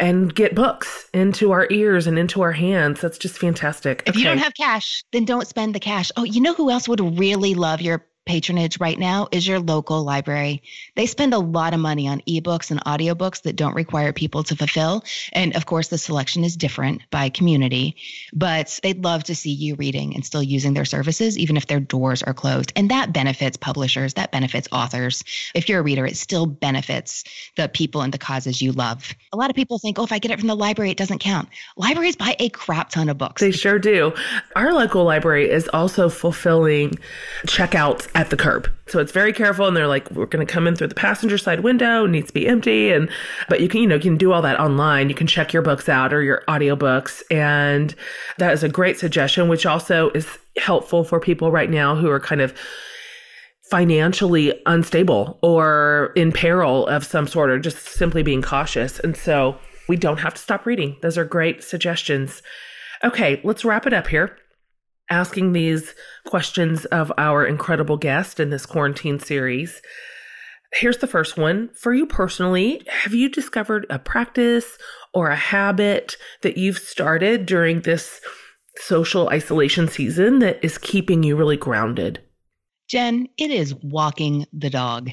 and 0.00 0.34
get 0.34 0.54
books 0.54 1.08
into 1.12 1.52
our 1.52 1.66
ears 1.70 2.06
and 2.06 2.18
into 2.18 2.42
our 2.42 2.52
hands. 2.52 3.00
That's 3.00 3.18
just 3.18 3.38
fantastic. 3.38 4.02
If 4.06 4.10
okay. 4.10 4.20
you 4.20 4.24
don't 4.24 4.38
have 4.38 4.54
cash, 4.54 5.04
then 5.12 5.24
don't 5.24 5.46
spend 5.46 5.74
the 5.74 5.80
cash. 5.80 6.12
Oh, 6.16 6.24
you 6.24 6.40
know 6.40 6.54
who 6.54 6.70
else 6.70 6.88
would 6.88 7.18
really 7.18 7.54
love 7.54 7.80
your 7.80 8.06
patronage 8.28 8.78
right 8.78 8.98
now 8.98 9.26
is 9.32 9.48
your 9.48 9.58
local 9.58 10.04
library. 10.04 10.62
They 10.96 11.06
spend 11.06 11.32
a 11.32 11.38
lot 11.38 11.72
of 11.72 11.80
money 11.80 12.06
on 12.06 12.20
ebooks 12.28 12.70
and 12.70 12.84
audiobooks 12.84 13.42
that 13.42 13.56
don't 13.56 13.74
require 13.74 14.12
people 14.12 14.42
to 14.44 14.54
fulfill. 14.54 15.02
And 15.32 15.56
of 15.56 15.64
course, 15.64 15.88
the 15.88 15.96
selection 15.96 16.44
is 16.44 16.54
different 16.54 17.00
by 17.10 17.30
community, 17.30 17.96
but 18.34 18.78
they'd 18.82 19.02
love 19.02 19.24
to 19.24 19.34
see 19.34 19.50
you 19.50 19.76
reading 19.76 20.14
and 20.14 20.26
still 20.26 20.42
using 20.42 20.74
their 20.74 20.84
services, 20.84 21.38
even 21.38 21.56
if 21.56 21.68
their 21.68 21.80
doors 21.80 22.22
are 22.22 22.34
closed. 22.34 22.70
And 22.76 22.90
that 22.90 23.14
benefits 23.14 23.56
publishers, 23.56 24.12
that 24.14 24.30
benefits 24.30 24.68
authors. 24.72 25.24
If 25.54 25.70
you're 25.70 25.80
a 25.80 25.82
reader, 25.82 26.04
it 26.04 26.18
still 26.18 26.44
benefits 26.44 27.24
the 27.56 27.66
people 27.66 28.02
and 28.02 28.12
the 28.12 28.18
causes 28.18 28.60
you 28.60 28.72
love. 28.72 29.14
A 29.32 29.38
lot 29.38 29.48
of 29.48 29.56
people 29.56 29.78
think, 29.78 29.98
oh, 29.98 30.04
if 30.04 30.12
I 30.12 30.18
get 30.18 30.32
it 30.32 30.38
from 30.38 30.48
the 30.48 30.54
library, 30.54 30.90
it 30.90 30.98
doesn't 30.98 31.20
count. 31.20 31.48
Libraries 31.78 32.16
buy 32.16 32.36
a 32.38 32.50
crap 32.50 32.90
ton 32.90 33.08
of 33.08 33.16
books. 33.16 33.40
They 33.40 33.52
sure 33.52 33.78
do. 33.78 34.12
Our 34.54 34.74
local 34.74 35.04
library 35.04 35.48
is 35.48 35.66
also 35.68 36.10
fulfilling 36.10 36.98
checkouts 37.46 38.06
at 38.18 38.30
the 38.30 38.36
curb. 38.36 38.68
So 38.88 38.98
it's 38.98 39.12
very 39.12 39.32
careful 39.32 39.68
and 39.68 39.76
they're 39.76 39.86
like, 39.86 40.10
we're 40.10 40.26
going 40.26 40.44
to 40.44 40.52
come 40.52 40.66
in 40.66 40.74
through 40.74 40.88
the 40.88 40.94
passenger 40.96 41.38
side 41.38 41.60
window, 41.60 42.04
needs 42.04 42.26
to 42.26 42.32
be 42.32 42.48
empty. 42.48 42.90
And, 42.90 43.08
but 43.48 43.60
you 43.60 43.68
can, 43.68 43.80
you 43.80 43.86
know, 43.86 43.94
you 43.94 44.00
can 44.00 44.16
do 44.16 44.32
all 44.32 44.42
that 44.42 44.58
online. 44.58 45.08
You 45.08 45.14
can 45.14 45.28
check 45.28 45.52
your 45.52 45.62
books 45.62 45.88
out 45.88 46.12
or 46.12 46.20
your 46.20 46.42
audiobooks. 46.48 47.22
And 47.30 47.94
that 48.38 48.52
is 48.52 48.64
a 48.64 48.68
great 48.68 48.98
suggestion, 48.98 49.48
which 49.48 49.66
also 49.66 50.10
is 50.10 50.26
helpful 50.56 51.04
for 51.04 51.20
people 51.20 51.52
right 51.52 51.70
now 51.70 51.94
who 51.94 52.10
are 52.10 52.18
kind 52.18 52.40
of 52.40 52.52
financially 53.70 54.52
unstable 54.66 55.38
or 55.40 56.12
in 56.16 56.32
peril 56.32 56.88
of 56.88 57.06
some 57.06 57.28
sort 57.28 57.50
or 57.50 57.60
just 57.60 57.78
simply 57.86 58.24
being 58.24 58.42
cautious. 58.42 58.98
And 58.98 59.16
so 59.16 59.56
we 59.88 59.94
don't 59.94 60.18
have 60.18 60.34
to 60.34 60.40
stop 60.40 60.66
reading. 60.66 60.96
Those 61.02 61.16
are 61.16 61.24
great 61.24 61.62
suggestions. 61.62 62.42
Okay, 63.04 63.40
let's 63.44 63.64
wrap 63.64 63.86
it 63.86 63.92
up 63.92 64.08
here. 64.08 64.36
Asking 65.10 65.52
these 65.52 65.94
questions 66.26 66.84
of 66.86 67.12
our 67.16 67.46
incredible 67.46 67.96
guest 67.96 68.40
in 68.40 68.50
this 68.50 68.66
quarantine 68.66 69.18
series. 69.18 69.80
Here's 70.74 70.98
the 70.98 71.06
first 71.06 71.38
one. 71.38 71.70
For 71.74 71.94
you 71.94 72.06
personally, 72.06 72.82
have 72.88 73.14
you 73.14 73.30
discovered 73.30 73.86
a 73.88 73.98
practice 73.98 74.76
or 75.14 75.30
a 75.30 75.36
habit 75.36 76.16
that 76.42 76.58
you've 76.58 76.78
started 76.78 77.46
during 77.46 77.80
this 77.80 78.20
social 78.76 79.28
isolation 79.30 79.88
season 79.88 80.40
that 80.40 80.62
is 80.62 80.78
keeping 80.78 81.22
you 81.22 81.36
really 81.36 81.56
grounded? 81.56 82.20
Jen, 82.88 83.28
it 83.38 83.50
is 83.50 83.74
walking 83.76 84.46
the 84.52 84.70
dog. 84.70 85.10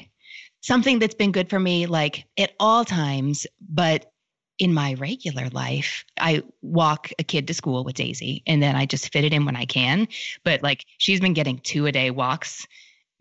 Something 0.60 0.98
that's 0.98 1.14
been 1.14 1.32
good 1.32 1.48
for 1.48 1.60
me, 1.60 1.86
like 1.86 2.24
at 2.38 2.52
all 2.58 2.84
times, 2.84 3.46
but 3.68 4.12
in 4.58 4.72
my 4.72 4.94
regular 4.94 5.48
life, 5.50 6.04
I 6.18 6.42
walk 6.62 7.10
a 7.18 7.24
kid 7.24 7.46
to 7.48 7.54
school 7.54 7.84
with 7.84 7.94
Daisy 7.94 8.42
and 8.46 8.62
then 8.62 8.76
I 8.76 8.86
just 8.86 9.12
fit 9.12 9.24
it 9.24 9.32
in 9.32 9.44
when 9.44 9.56
I 9.56 9.64
can. 9.64 10.08
But 10.44 10.62
like 10.62 10.84
she's 10.98 11.20
been 11.20 11.34
getting 11.34 11.58
two 11.58 11.86
a 11.86 11.92
day 11.92 12.10
walks 12.10 12.66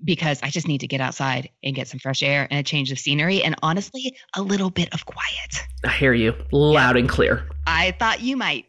because 0.04 0.40
I 0.44 0.50
just 0.50 0.68
need 0.68 0.80
to 0.80 0.88
get 0.88 1.02
outside 1.02 1.50
and 1.64 1.76
get 1.76 1.88
some 1.88 2.00
fresh 2.00 2.22
air 2.22 2.48
and 2.50 2.60
a 2.60 2.64
change 2.64 2.92
of 2.92 3.00
scenery 3.00 3.42
and 3.44 3.56
honestly, 3.62 4.16
a 4.36 4.42
little 4.42 4.70
bit 4.70 4.94
of 4.94 5.06
quiet. 5.06 5.66
I 5.84 5.90
hear 5.90 6.14
you 6.14 6.34
loud 6.52 6.96
yeah. 6.96 7.00
and 7.00 7.10
clear. 7.10 7.50
I 7.68 7.92
thought 7.92 8.22
you 8.22 8.38
might. 8.38 8.66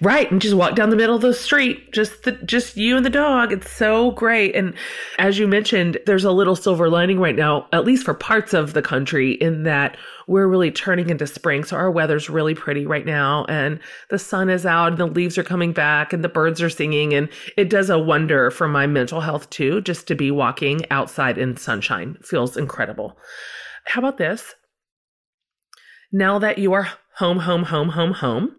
Right, 0.00 0.30
and 0.30 0.42
just 0.42 0.56
walk 0.56 0.74
down 0.74 0.90
the 0.90 0.96
middle 0.96 1.16
of 1.16 1.22
the 1.22 1.32
street, 1.32 1.92
just 1.92 2.24
the, 2.24 2.32
just 2.32 2.76
you 2.76 2.96
and 2.96 3.06
the 3.06 3.10
dog. 3.10 3.52
It's 3.52 3.70
so 3.70 4.10
great. 4.10 4.54
And 4.54 4.74
as 5.18 5.38
you 5.38 5.46
mentioned, 5.46 5.98
there's 6.04 6.24
a 6.24 6.32
little 6.32 6.56
silver 6.56 6.90
lining 6.90 7.18
right 7.18 7.36
now, 7.36 7.66
at 7.72 7.84
least 7.84 8.04
for 8.04 8.12
parts 8.12 8.52
of 8.52 8.74
the 8.74 8.82
country, 8.82 9.32
in 9.32 9.62
that 9.62 9.96
we're 10.26 10.48
really 10.48 10.70
turning 10.70 11.08
into 11.08 11.26
spring. 11.26 11.64
So 11.64 11.76
our 11.76 11.90
weather's 11.90 12.28
really 12.28 12.54
pretty 12.54 12.86
right 12.86 13.06
now, 13.06 13.46
and 13.48 13.78
the 14.10 14.18
sun 14.18 14.50
is 14.50 14.66
out, 14.66 14.88
and 14.88 14.98
the 14.98 15.06
leaves 15.06 15.38
are 15.38 15.44
coming 15.44 15.72
back, 15.72 16.12
and 16.12 16.22
the 16.22 16.28
birds 16.28 16.60
are 16.60 16.68
singing, 16.68 17.14
and 17.14 17.28
it 17.56 17.70
does 17.70 17.88
a 17.88 17.98
wonder 17.98 18.50
for 18.50 18.68
my 18.68 18.86
mental 18.86 19.20
health 19.20 19.48
too. 19.48 19.80
Just 19.80 20.06
to 20.08 20.14
be 20.14 20.30
walking 20.30 20.84
outside 20.90 21.38
in 21.38 21.56
sunshine 21.56 22.18
feels 22.22 22.56
incredible. 22.56 23.16
How 23.86 24.00
about 24.00 24.18
this? 24.18 24.56
Now 26.12 26.38
that 26.40 26.58
you 26.58 26.72
are 26.74 26.88
home, 27.14 27.38
home, 27.38 27.62
home, 27.62 27.90
home, 27.90 28.12
home 28.12 28.56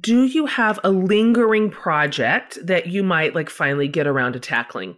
do 0.00 0.24
you 0.24 0.46
have 0.46 0.80
a 0.82 0.90
lingering 0.90 1.70
project 1.70 2.58
that 2.66 2.86
you 2.86 3.02
might 3.02 3.34
like 3.34 3.50
finally 3.50 3.88
get 3.88 4.06
around 4.06 4.32
to 4.32 4.40
tackling? 4.40 4.96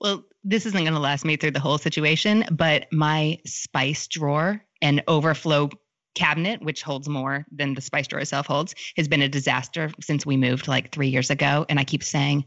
Well, 0.00 0.24
this 0.44 0.66
isn't 0.66 0.80
going 0.80 0.92
to 0.92 0.98
last 0.98 1.24
me 1.24 1.36
through 1.36 1.52
the 1.52 1.60
whole 1.60 1.78
situation, 1.78 2.44
but 2.50 2.86
my 2.92 3.38
spice 3.44 4.06
drawer 4.06 4.62
and 4.80 5.02
overflow 5.08 5.70
cabinet, 6.14 6.62
which 6.62 6.82
holds 6.82 7.08
more 7.08 7.46
than 7.52 7.74
the 7.74 7.80
spice 7.80 8.06
drawer 8.06 8.20
itself 8.20 8.46
holds, 8.46 8.74
has 8.96 9.08
been 9.08 9.22
a 9.22 9.28
disaster 9.28 9.90
since 10.00 10.26
we 10.26 10.36
moved 10.36 10.68
like 10.68 10.90
three 10.90 11.08
years 11.08 11.30
ago. 11.30 11.64
And 11.68 11.78
I 11.78 11.84
keep 11.84 12.02
saying, 12.02 12.44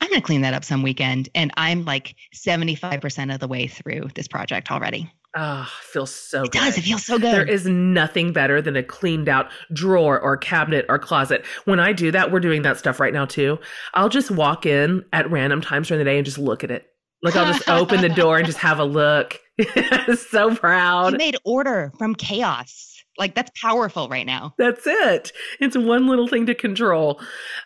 I'm 0.00 0.08
going 0.08 0.20
to 0.20 0.26
clean 0.26 0.40
that 0.42 0.54
up 0.54 0.64
some 0.64 0.82
weekend. 0.82 1.28
And 1.34 1.52
I'm 1.56 1.84
like 1.84 2.16
75% 2.34 3.32
of 3.32 3.40
the 3.40 3.48
way 3.48 3.66
through 3.66 4.08
this 4.14 4.28
project 4.28 4.70
already. 4.70 5.10
Oh, 5.34 5.66
feels 5.82 6.10
so 6.14 6.42
it 6.42 6.50
good. 6.52 6.58
does. 6.58 6.78
It 6.78 6.82
feels 6.82 7.06
so 7.06 7.18
good. 7.18 7.32
There 7.32 7.48
is 7.48 7.66
nothing 7.66 8.32
better 8.32 8.60
than 8.60 8.76
a 8.76 8.82
cleaned 8.82 9.28
out 9.28 9.50
drawer 9.72 10.20
or 10.20 10.36
cabinet 10.36 10.84
or 10.88 10.98
closet. 10.98 11.46
When 11.64 11.80
I 11.80 11.92
do 11.92 12.10
that, 12.10 12.30
we're 12.30 12.40
doing 12.40 12.62
that 12.62 12.76
stuff 12.76 13.00
right 13.00 13.14
now 13.14 13.24
too. 13.24 13.58
I'll 13.94 14.10
just 14.10 14.30
walk 14.30 14.66
in 14.66 15.04
at 15.12 15.30
random 15.30 15.62
times 15.62 15.88
during 15.88 16.00
the 16.00 16.04
day 16.04 16.18
and 16.18 16.24
just 16.26 16.38
look 16.38 16.64
at 16.64 16.70
it. 16.70 16.86
Like 17.22 17.36
I'll 17.36 17.50
just 17.52 17.68
open 17.68 18.00
the 18.00 18.08
door 18.08 18.36
and 18.36 18.46
just 18.46 18.58
have 18.58 18.78
a 18.78 18.84
look. 18.84 19.40
so 20.28 20.54
proud. 20.56 21.12
You 21.12 21.18
made 21.18 21.36
order 21.44 21.92
from 21.98 22.14
chaos. 22.14 22.91
Like 23.18 23.34
that's 23.34 23.50
powerful 23.60 24.08
right 24.08 24.26
now. 24.26 24.54
That's 24.56 24.86
it. 24.86 25.32
It's 25.60 25.76
one 25.76 26.08
little 26.08 26.28
thing 26.28 26.46
to 26.46 26.54
control. 26.54 27.20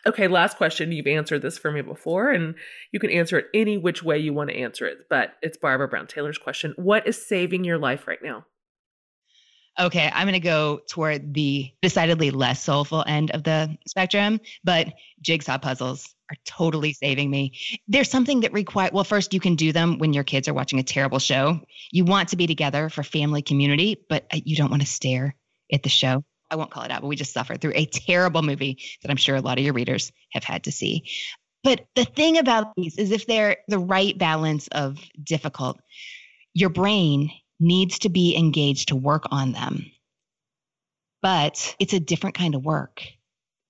Okay, 0.05 0.27
last 0.29 0.57
question. 0.57 0.93
You've 0.93 1.07
answered 1.07 1.43
this 1.43 1.57
for 1.57 1.71
me 1.71 1.83
before, 1.83 2.31
and 2.31 2.55
you 2.93 2.99
can 2.99 3.11
answer 3.11 3.39
it 3.39 3.47
any 3.55 3.79
which 3.79 4.03
way 4.03 4.19
you 4.19 4.33
want 4.33 4.51
to 4.51 4.57
answer 4.57 4.87
it. 4.87 5.07
But 5.09 5.35
it's 5.43 5.57
Barbara 5.57 5.89
Brown 5.89 6.09
Taylor's 6.09 6.39
question. 6.39 6.75
What 6.77 7.07
is 7.07 7.25
saving 7.25 7.65
your 7.65 7.79
life 7.79 8.09
right 8.09 8.23
now? 8.23 8.45
Okay, 9.79 10.11
I'm 10.13 10.25
going 10.25 10.33
to 10.33 10.41
go 10.41 10.81
toward 10.89 11.35
the 11.35 11.71
decidedly 11.83 12.31
less 12.31 12.63
soulful 12.63 13.05
end 13.07 13.31
of 13.33 13.45
the 13.45 13.77
spectrum, 13.87 14.41
but 14.65 14.95
jigsaw 15.21 15.59
puzzles 15.59 16.15
are 16.31 16.37
totally 16.47 16.95
saving 16.95 17.31
me. 17.31 17.53
There's 17.87 18.11
something 18.11 18.41
that 18.41 18.53
require 18.53 18.91
well 18.93 19.05
first 19.05 19.35
you 19.35 19.41
can 19.41 19.55
do 19.55 19.73
them 19.73 19.99
when 19.99 20.13
your 20.13 20.25
kids 20.25 20.49
are 20.49 20.55
watching 20.55 20.79
a 20.79 20.83
terrible 20.83 21.19
show. 21.19 21.61
You 21.93 22.05
want 22.05 22.31
to 22.31 22.37
be 22.37 22.47
together 22.47 22.89
for 22.89 23.03
family 23.03 23.43
community, 23.43 24.03
but 24.09 24.25
uh, 24.33 24.41
you 24.45 24.57
don't 24.57 24.71
want 24.71 24.83
to 24.83 24.89
stare 24.89 25.37
at 25.73 25.83
the 25.83 25.89
show. 25.89 26.25
I 26.51 26.57
won't 26.57 26.71
call 26.71 26.85
it 26.85 26.91
out, 26.91 27.03
but 27.03 27.09
we 27.09 27.17
just 27.17 27.33
suffered 27.33 27.61
through 27.61 27.73
a 27.75 27.87
terrible 27.87 28.43
movie 28.43 28.79
that 29.03 29.11
I'm 29.11 29.17
sure 29.17 29.37
a 29.37 29.41
lot 29.41 29.59
of 29.59 29.65
your 29.65 29.75
readers 29.75 30.13
have 30.31 30.45
had 30.45 30.65
to 30.65 30.73
see. 30.73 31.11
But 31.65 31.85
the 31.97 32.05
thing 32.05 32.39
about 32.39 32.75
these 32.77 32.97
is 32.97 33.11
if 33.11 33.27
they're 33.27 33.57
the 33.69 33.79
right 33.79 34.17
balance 34.17 34.69
of 34.69 34.99
difficult, 35.23 35.81
your 36.55 36.71
brain 36.71 37.31
needs 37.61 37.99
to 38.01 38.09
be 38.09 38.37
engaged 38.37 38.89
to 38.89 38.97
work 38.97 39.25
on 39.31 39.53
them. 39.53 39.91
But 41.23 41.75
it's 41.79 41.93
a 41.93 42.01
different 42.01 42.37
kind 42.37 42.55
of 42.55 42.65
work 42.65 43.03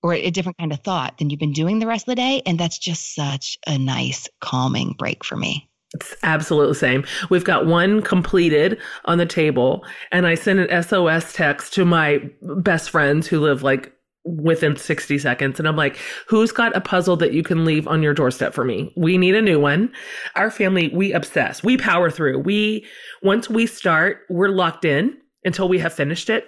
or 0.03 0.13
a 0.13 0.29
different 0.29 0.57
kind 0.57 0.71
of 0.71 0.79
thought 0.81 1.17
than 1.17 1.29
you've 1.29 1.39
been 1.39 1.53
doing 1.53 1.79
the 1.79 1.87
rest 1.87 2.03
of 2.03 2.11
the 2.11 2.15
day. 2.15 2.41
And 2.45 2.59
that's 2.59 2.77
just 2.77 3.15
such 3.15 3.57
a 3.65 3.77
nice, 3.77 4.27
calming 4.41 4.93
break 4.97 5.25
for 5.25 5.35
me. 5.35 5.69
It's 5.93 6.15
absolutely 6.21 6.71
the 6.71 6.79
same. 6.79 7.05
We've 7.29 7.45
got 7.45 7.65
one 7.65 8.01
completed 8.01 8.77
on 9.05 9.17
the 9.17 9.25
table, 9.25 9.85
and 10.11 10.27
I 10.27 10.35
sent 10.35 10.59
an 10.59 10.83
SOS 10.83 11.31
text 11.31 11.73
to 11.75 11.85
my 11.85 12.29
best 12.41 12.89
friends 12.89 13.25
who 13.27 13.39
live 13.39 13.63
like 13.63 13.93
within 14.27 14.75
60 14.75 15.17
seconds. 15.17 15.59
And 15.59 15.67
I'm 15.67 15.75
like, 15.75 15.97
who's 16.27 16.51
got 16.51 16.75
a 16.75 16.81
puzzle 16.81 17.15
that 17.17 17.33
you 17.33 17.43
can 17.43 17.65
leave 17.65 17.87
on 17.87 18.03
your 18.03 18.13
doorstep 18.13 18.53
for 18.53 18.65
me? 18.65 18.91
We 18.95 19.17
need 19.17 19.35
a 19.35 19.41
new 19.41 19.59
one. 19.59 19.91
Our 20.35 20.51
family, 20.51 20.89
we 20.93 21.13
obsess, 21.13 21.63
we 21.63 21.77
power 21.77 22.11
through. 22.11 22.39
We, 22.39 22.85
once 23.21 23.49
we 23.49 23.65
start, 23.65 24.21
we're 24.29 24.49
locked 24.49 24.85
in 24.85 25.17
until 25.43 25.69
we 25.69 25.79
have 25.79 25.93
finished 25.93 26.29
it. 26.29 26.45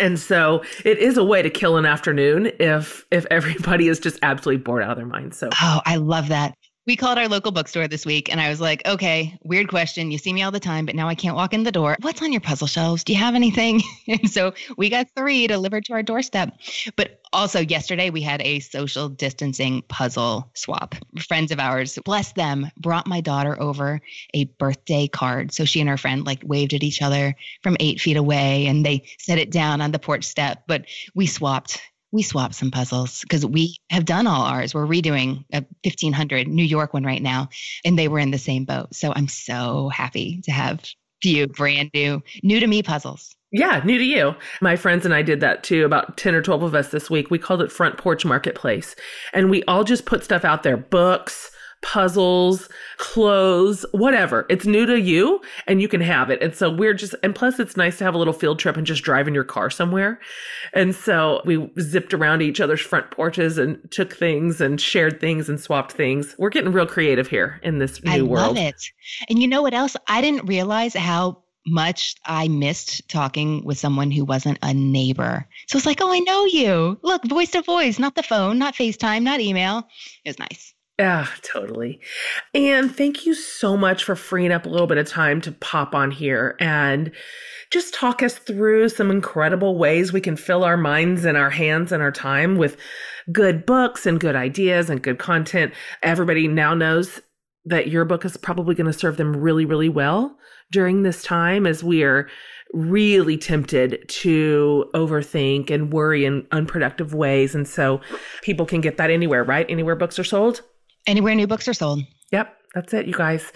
And 0.00 0.18
so 0.18 0.64
it 0.84 0.98
is 0.98 1.16
a 1.16 1.24
way 1.24 1.42
to 1.42 1.50
kill 1.50 1.76
an 1.76 1.86
afternoon 1.86 2.50
if 2.58 3.04
if 3.10 3.26
everybody 3.30 3.88
is 3.88 4.00
just 4.00 4.18
absolutely 4.22 4.62
bored 4.62 4.82
out 4.82 4.92
of 4.92 4.96
their 4.96 5.06
minds. 5.06 5.38
So 5.38 5.50
Oh, 5.60 5.80
I 5.84 5.96
love 5.96 6.28
that. 6.28 6.54
We 6.86 6.96
called 6.96 7.16
our 7.16 7.28
local 7.28 7.50
bookstore 7.50 7.88
this 7.88 8.04
week 8.04 8.30
and 8.30 8.38
I 8.38 8.50
was 8.50 8.60
like, 8.60 8.86
okay, 8.86 9.38
weird 9.42 9.68
question. 9.68 10.10
You 10.10 10.18
see 10.18 10.34
me 10.34 10.42
all 10.42 10.50
the 10.50 10.60
time, 10.60 10.84
but 10.84 10.94
now 10.94 11.08
I 11.08 11.14
can't 11.14 11.34
walk 11.34 11.54
in 11.54 11.62
the 11.62 11.72
door. 11.72 11.96
What's 12.02 12.20
on 12.20 12.30
your 12.30 12.42
puzzle 12.42 12.66
shelves? 12.66 13.04
Do 13.04 13.14
you 13.14 13.18
have 13.18 13.34
anything? 13.34 13.80
and 14.08 14.30
so 14.30 14.52
we 14.76 14.90
got 14.90 15.08
three 15.16 15.46
delivered 15.46 15.86
to 15.86 15.94
our 15.94 16.02
doorstep. 16.02 16.58
But 16.96 17.20
also, 17.32 17.60
yesterday 17.60 18.10
we 18.10 18.20
had 18.20 18.42
a 18.42 18.60
social 18.60 19.08
distancing 19.08 19.82
puzzle 19.88 20.50
swap. 20.54 20.94
Friends 21.26 21.52
of 21.52 21.58
ours, 21.58 21.98
bless 22.04 22.32
them, 22.32 22.70
brought 22.76 23.06
my 23.06 23.22
daughter 23.22 23.60
over 23.60 24.00
a 24.34 24.44
birthday 24.44 25.08
card. 25.08 25.52
So 25.52 25.64
she 25.64 25.80
and 25.80 25.88
her 25.88 25.96
friend 25.96 26.26
like 26.26 26.42
waved 26.44 26.74
at 26.74 26.82
each 26.82 27.00
other 27.00 27.34
from 27.62 27.78
eight 27.80 28.00
feet 28.00 28.18
away 28.18 28.66
and 28.66 28.84
they 28.84 29.04
set 29.18 29.38
it 29.38 29.50
down 29.50 29.80
on 29.80 29.90
the 29.90 29.98
porch 29.98 30.24
step. 30.24 30.64
But 30.66 30.84
we 31.14 31.26
swapped 31.26 31.80
we 32.14 32.22
swapped 32.22 32.54
some 32.54 32.70
puzzles 32.70 33.22
because 33.22 33.44
we 33.44 33.76
have 33.90 34.04
done 34.04 34.28
all 34.28 34.42
ours. 34.42 34.72
We're 34.72 34.86
redoing 34.86 35.44
a 35.52 35.64
1500 35.82 36.46
New 36.46 36.62
York 36.62 36.94
one 36.94 37.02
right 37.02 37.20
now, 37.20 37.48
and 37.84 37.98
they 37.98 38.06
were 38.06 38.20
in 38.20 38.30
the 38.30 38.38
same 38.38 38.64
boat. 38.64 38.94
So 38.94 39.12
I'm 39.14 39.26
so 39.26 39.88
happy 39.88 40.40
to 40.44 40.52
have 40.52 40.78
a 40.78 40.86
few 41.20 41.48
brand 41.48 41.90
new, 41.92 42.22
new 42.44 42.60
to 42.60 42.68
me 42.68 42.84
puzzles. 42.84 43.34
Yeah, 43.50 43.82
new 43.84 43.98
to 43.98 44.04
you. 44.04 44.34
My 44.60 44.76
friends 44.76 45.04
and 45.04 45.12
I 45.12 45.22
did 45.22 45.40
that 45.40 45.64
too, 45.64 45.84
about 45.84 46.16
10 46.16 46.36
or 46.36 46.42
12 46.42 46.62
of 46.62 46.74
us 46.76 46.88
this 46.88 47.10
week. 47.10 47.32
We 47.32 47.38
called 47.38 47.62
it 47.62 47.72
Front 47.72 47.98
Porch 47.98 48.24
Marketplace. 48.24 48.94
And 49.32 49.50
we 49.50 49.64
all 49.64 49.82
just 49.82 50.06
put 50.06 50.22
stuff 50.22 50.44
out 50.44 50.62
there 50.62 50.76
books, 50.76 51.50
puzzles, 51.84 52.68
clothes, 52.96 53.84
whatever. 53.92 54.46
It's 54.48 54.64
new 54.64 54.86
to 54.86 54.98
you 54.98 55.40
and 55.66 55.82
you 55.82 55.86
can 55.86 56.00
have 56.00 56.30
it. 56.30 56.42
And 56.42 56.54
so 56.54 56.70
we're 56.70 56.94
just, 56.94 57.14
and 57.22 57.34
plus 57.34 57.60
it's 57.60 57.76
nice 57.76 57.98
to 57.98 58.04
have 58.04 58.14
a 58.14 58.18
little 58.18 58.32
field 58.32 58.58
trip 58.58 58.76
and 58.76 58.86
just 58.86 59.04
drive 59.04 59.28
in 59.28 59.34
your 59.34 59.44
car 59.44 59.68
somewhere. 59.68 60.18
And 60.72 60.94
so 60.94 61.42
we 61.44 61.70
zipped 61.78 62.14
around 62.14 62.40
each 62.42 62.60
other's 62.60 62.80
front 62.80 63.10
porches 63.10 63.58
and 63.58 63.78
took 63.90 64.14
things 64.14 64.60
and 64.60 64.80
shared 64.80 65.20
things 65.20 65.48
and 65.48 65.60
swapped 65.60 65.92
things. 65.92 66.34
We're 66.38 66.48
getting 66.48 66.72
real 66.72 66.86
creative 66.86 67.28
here 67.28 67.60
in 67.62 67.78
this 67.78 68.02
new 68.02 68.10
I 68.10 68.22
world. 68.22 68.42
I 68.42 68.46
love 68.46 68.56
it. 68.56 68.82
And 69.28 69.38
you 69.38 69.46
know 69.46 69.62
what 69.62 69.74
else? 69.74 69.96
I 70.08 70.20
didn't 70.20 70.46
realize 70.46 70.94
how 70.94 71.42
much 71.66 72.14
I 72.26 72.48
missed 72.48 73.08
talking 73.08 73.64
with 73.64 73.78
someone 73.78 74.10
who 74.10 74.24
wasn't 74.24 74.58
a 74.62 74.74
neighbor. 74.74 75.46
So 75.68 75.78
it's 75.78 75.86
like, 75.86 76.00
oh, 76.02 76.12
I 76.12 76.18
know 76.20 76.44
you. 76.44 76.98
Look, 77.02 77.24
voice 77.24 77.52
to 77.52 77.62
voice, 77.62 77.98
not 77.98 78.14
the 78.14 78.22
phone, 78.22 78.58
not 78.58 78.74
FaceTime, 78.74 79.22
not 79.22 79.40
email. 79.40 79.86
It 80.24 80.30
was 80.30 80.38
nice. 80.38 80.73
Yeah, 80.98 81.26
totally. 81.42 82.00
And 82.54 82.94
thank 82.94 83.26
you 83.26 83.34
so 83.34 83.76
much 83.76 84.04
for 84.04 84.14
freeing 84.14 84.52
up 84.52 84.64
a 84.64 84.68
little 84.68 84.86
bit 84.86 84.98
of 84.98 85.08
time 85.08 85.40
to 85.40 85.50
pop 85.50 85.92
on 85.92 86.12
here 86.12 86.56
and 86.60 87.10
just 87.72 87.94
talk 87.94 88.22
us 88.22 88.34
through 88.38 88.88
some 88.90 89.10
incredible 89.10 89.76
ways 89.76 90.12
we 90.12 90.20
can 90.20 90.36
fill 90.36 90.62
our 90.62 90.76
minds 90.76 91.24
and 91.24 91.36
our 91.36 91.50
hands 91.50 91.90
and 91.90 92.00
our 92.00 92.12
time 92.12 92.56
with 92.56 92.76
good 93.32 93.66
books 93.66 94.06
and 94.06 94.20
good 94.20 94.36
ideas 94.36 94.88
and 94.88 95.02
good 95.02 95.18
content. 95.18 95.74
Everybody 96.04 96.46
now 96.46 96.74
knows 96.74 97.20
that 97.64 97.88
your 97.88 98.04
book 98.04 98.24
is 98.24 98.36
probably 98.36 98.76
going 98.76 98.86
to 98.86 98.96
serve 98.96 99.16
them 99.16 99.36
really, 99.36 99.64
really 99.64 99.88
well 99.88 100.38
during 100.70 101.02
this 101.02 101.24
time 101.24 101.66
as 101.66 101.82
we 101.82 102.04
are 102.04 102.28
really 102.72 103.36
tempted 103.36 104.04
to 104.08 104.84
overthink 104.94 105.70
and 105.70 105.92
worry 105.92 106.24
in 106.24 106.46
unproductive 106.52 107.14
ways. 107.14 107.52
And 107.52 107.66
so 107.66 108.00
people 108.42 108.66
can 108.66 108.80
get 108.80 108.96
that 108.98 109.10
anywhere, 109.10 109.42
right? 109.42 109.66
Anywhere 109.68 109.96
books 109.96 110.20
are 110.20 110.24
sold? 110.24 110.62
Anywhere 111.06 111.34
new 111.34 111.46
books 111.46 111.68
are 111.68 111.74
sold. 111.74 112.02
Yep, 112.32 112.56
that's 112.74 112.94
it, 112.94 113.06
you 113.06 113.12
guys. 113.12 113.52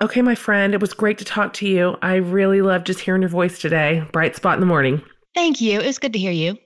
Okay, 0.00 0.20
my 0.20 0.34
friend, 0.34 0.74
it 0.74 0.80
was 0.80 0.92
great 0.92 1.18
to 1.18 1.24
talk 1.24 1.54
to 1.54 1.66
you. 1.66 1.96
I 2.02 2.16
really 2.16 2.60
loved 2.60 2.86
just 2.86 3.00
hearing 3.00 3.22
your 3.22 3.30
voice 3.30 3.58
today. 3.58 4.06
Bright 4.12 4.36
spot 4.36 4.54
in 4.54 4.60
the 4.60 4.66
morning. 4.66 5.02
Thank 5.34 5.60
you. 5.60 5.80
It 5.80 5.86
was 5.86 5.98
good 5.98 6.12
to 6.12 6.18
hear 6.18 6.32
you. 6.32 6.58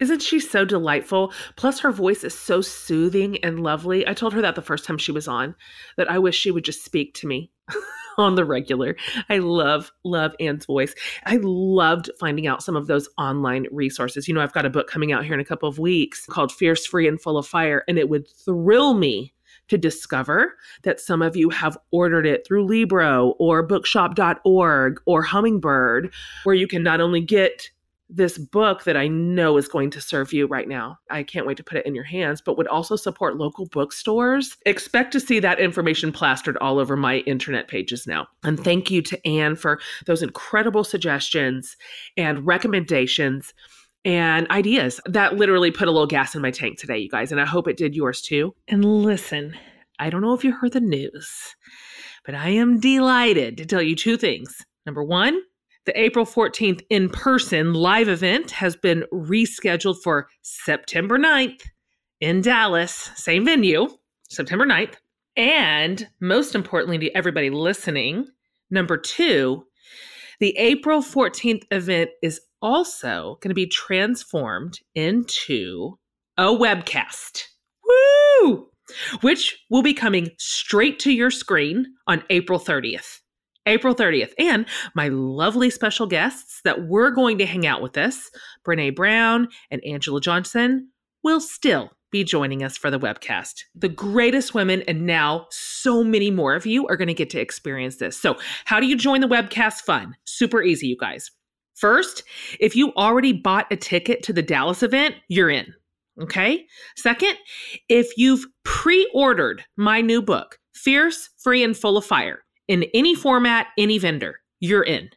Isn't 0.00 0.22
she 0.22 0.40
so 0.40 0.64
delightful? 0.64 1.32
Plus, 1.56 1.78
her 1.80 1.92
voice 1.92 2.24
is 2.24 2.38
so 2.38 2.60
soothing 2.60 3.38
and 3.44 3.62
lovely. 3.62 4.06
I 4.06 4.14
told 4.14 4.32
her 4.32 4.42
that 4.42 4.54
the 4.54 4.62
first 4.62 4.84
time 4.84 4.98
she 4.98 5.12
was 5.12 5.28
on, 5.28 5.54
that 5.96 6.10
I 6.10 6.18
wish 6.18 6.36
she 6.36 6.50
would 6.50 6.64
just 6.64 6.84
speak 6.84 7.14
to 7.14 7.26
me 7.26 7.50
on 8.18 8.34
the 8.34 8.44
regular. 8.44 8.96
I 9.28 9.38
love, 9.38 9.92
love 10.04 10.34
Anne's 10.40 10.66
voice. 10.66 10.94
I 11.26 11.38
loved 11.42 12.10
finding 12.18 12.46
out 12.46 12.62
some 12.62 12.76
of 12.76 12.86
those 12.86 13.08
online 13.18 13.66
resources. 13.70 14.26
You 14.26 14.34
know, 14.34 14.40
I've 14.40 14.54
got 14.54 14.66
a 14.66 14.70
book 14.70 14.88
coming 14.88 15.12
out 15.12 15.24
here 15.24 15.34
in 15.34 15.40
a 15.40 15.44
couple 15.44 15.68
of 15.68 15.78
weeks 15.78 16.26
called 16.26 16.52
Fierce, 16.52 16.86
Free, 16.86 17.06
and 17.06 17.20
Full 17.20 17.36
of 17.36 17.46
Fire, 17.46 17.84
and 17.86 17.98
it 17.98 18.08
would 18.08 18.26
thrill 18.28 18.94
me 18.94 19.34
to 19.70 19.78
discover 19.78 20.54
that 20.82 21.00
some 21.00 21.22
of 21.22 21.36
you 21.36 21.48
have 21.50 21.78
ordered 21.90 22.26
it 22.26 22.46
through 22.46 22.66
Libro 22.66 23.30
or 23.38 23.62
bookshop.org 23.62 25.00
or 25.06 25.22
Hummingbird, 25.22 26.12
where 26.44 26.54
you 26.54 26.66
can 26.66 26.82
not 26.82 27.00
only 27.00 27.20
get 27.20 27.70
this 28.12 28.36
book 28.36 28.82
that 28.84 28.96
I 28.96 29.06
know 29.06 29.56
is 29.56 29.68
going 29.68 29.90
to 29.90 30.00
serve 30.00 30.32
you 30.32 30.46
right 30.46 30.66
now. 30.66 30.98
I 31.10 31.22
can't 31.22 31.46
wait 31.46 31.56
to 31.58 31.62
put 31.62 31.78
it 31.78 31.86
in 31.86 31.94
your 31.94 32.04
hands, 32.04 32.40
but 32.40 32.58
would 32.58 32.66
also 32.66 32.96
support 32.96 33.36
local 33.36 33.66
bookstores. 33.66 34.56
Expect 34.66 35.12
to 35.12 35.20
see 35.20 35.38
that 35.38 35.60
information 35.60 36.10
plastered 36.10 36.56
all 36.56 36.80
over 36.80 36.96
my 36.96 37.18
internet 37.18 37.68
pages 37.68 38.08
now. 38.08 38.26
And 38.42 38.58
thank 38.58 38.90
you 38.90 39.00
to 39.02 39.26
Anne 39.26 39.54
for 39.54 39.80
those 40.06 40.22
incredible 40.22 40.82
suggestions 40.82 41.76
and 42.16 42.44
recommendations 42.44 43.54
and 44.04 44.50
ideas 44.50 45.00
that 45.06 45.36
literally 45.36 45.70
put 45.70 45.88
a 45.88 45.90
little 45.90 46.06
gas 46.06 46.34
in 46.34 46.42
my 46.42 46.50
tank 46.50 46.78
today, 46.78 46.98
you 46.98 47.08
guys. 47.08 47.32
And 47.32 47.40
I 47.40 47.46
hope 47.46 47.68
it 47.68 47.76
did 47.76 47.94
yours 47.94 48.20
too. 48.20 48.54
And 48.68 48.84
listen, 48.84 49.54
I 49.98 50.10
don't 50.10 50.22
know 50.22 50.34
if 50.34 50.44
you 50.44 50.52
heard 50.52 50.72
the 50.72 50.80
news, 50.80 51.30
but 52.24 52.34
I 52.34 52.50
am 52.50 52.80
delighted 52.80 53.56
to 53.58 53.66
tell 53.66 53.82
you 53.82 53.94
two 53.94 54.16
things. 54.16 54.64
Number 54.86 55.04
one, 55.04 55.40
the 55.86 55.98
April 55.98 56.24
14th 56.24 56.82
in 56.90 57.08
person 57.08 57.74
live 57.74 58.08
event 58.08 58.50
has 58.52 58.76
been 58.76 59.04
rescheduled 59.12 60.02
for 60.02 60.28
September 60.42 61.18
9th 61.18 61.62
in 62.20 62.40
Dallas, 62.42 63.10
same 63.14 63.44
venue, 63.44 63.88
September 64.28 64.66
9th. 64.66 64.94
And 65.36 66.08
most 66.20 66.54
importantly 66.54 66.98
to 66.98 67.16
everybody 67.16 67.50
listening, 67.50 68.26
number 68.70 68.96
two, 68.96 69.64
the 70.38 70.56
April 70.56 71.02
14th 71.02 71.64
event 71.70 72.10
is 72.22 72.40
also 72.62 73.38
going 73.40 73.50
to 73.50 73.54
be 73.54 73.66
transformed 73.66 74.80
into 74.94 75.98
a 76.36 76.44
webcast. 76.44 77.44
Woo! 77.84 78.68
Which 79.20 79.58
will 79.70 79.82
be 79.82 79.94
coming 79.94 80.30
straight 80.38 80.98
to 81.00 81.12
your 81.12 81.30
screen 81.30 81.86
on 82.06 82.24
April 82.30 82.58
30th. 82.58 83.20
April 83.66 83.94
30th. 83.94 84.32
And 84.38 84.66
my 84.94 85.08
lovely 85.08 85.70
special 85.70 86.06
guests 86.06 86.60
that 86.64 86.88
we're 86.88 87.10
going 87.10 87.38
to 87.38 87.46
hang 87.46 87.66
out 87.66 87.82
with 87.82 87.96
us, 87.96 88.30
Brene 88.66 88.96
Brown 88.96 89.48
and 89.70 89.82
Angela 89.84 90.20
Johnson, 90.20 90.88
will 91.22 91.40
still 91.40 91.90
be 92.10 92.24
joining 92.24 92.64
us 92.64 92.76
for 92.76 92.90
the 92.90 92.98
webcast. 92.98 93.64
The 93.74 93.88
greatest 93.88 94.54
women, 94.54 94.82
and 94.88 95.06
now 95.06 95.46
so 95.50 96.02
many 96.02 96.30
more 96.30 96.54
of 96.54 96.66
you 96.66 96.88
are 96.88 96.96
going 96.96 97.08
to 97.08 97.14
get 97.14 97.30
to 97.30 97.40
experience 97.40 97.96
this. 97.96 98.20
So, 98.20 98.36
how 98.64 98.80
do 98.80 98.86
you 98.86 98.96
join 98.96 99.20
the 99.20 99.28
webcast 99.28 99.82
fun? 99.82 100.16
Super 100.24 100.62
easy, 100.62 100.88
you 100.88 100.96
guys. 100.96 101.30
First, 101.80 102.22
if 102.60 102.76
you 102.76 102.92
already 102.94 103.32
bought 103.32 103.72
a 103.72 103.76
ticket 103.76 104.22
to 104.24 104.32
the 104.32 104.42
Dallas 104.42 104.82
event, 104.82 105.14
you're 105.28 105.50
in. 105.50 105.72
Okay. 106.20 106.66
Second, 106.96 107.36
if 107.88 108.16
you've 108.18 108.44
pre 108.64 109.10
ordered 109.14 109.64
my 109.76 110.02
new 110.02 110.20
book, 110.20 110.58
Fierce, 110.74 111.30
Free, 111.38 111.64
and 111.64 111.76
Full 111.76 111.96
of 111.96 112.04
Fire, 112.04 112.44
in 112.68 112.84
any 112.94 113.14
format, 113.14 113.68
any 113.78 113.98
vendor, 113.98 114.40
you're 114.60 114.82
in. 114.82 115.08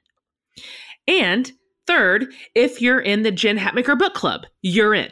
And 1.08 1.52
third, 1.86 2.34
if 2.56 2.82
you're 2.82 3.02
in 3.02 3.24
the 3.24 3.32
Jen 3.32 3.58
Hatmaker 3.58 4.00
Book 4.00 4.14
Club, 4.14 4.44
you're 4.62 4.96
in. 4.96 5.12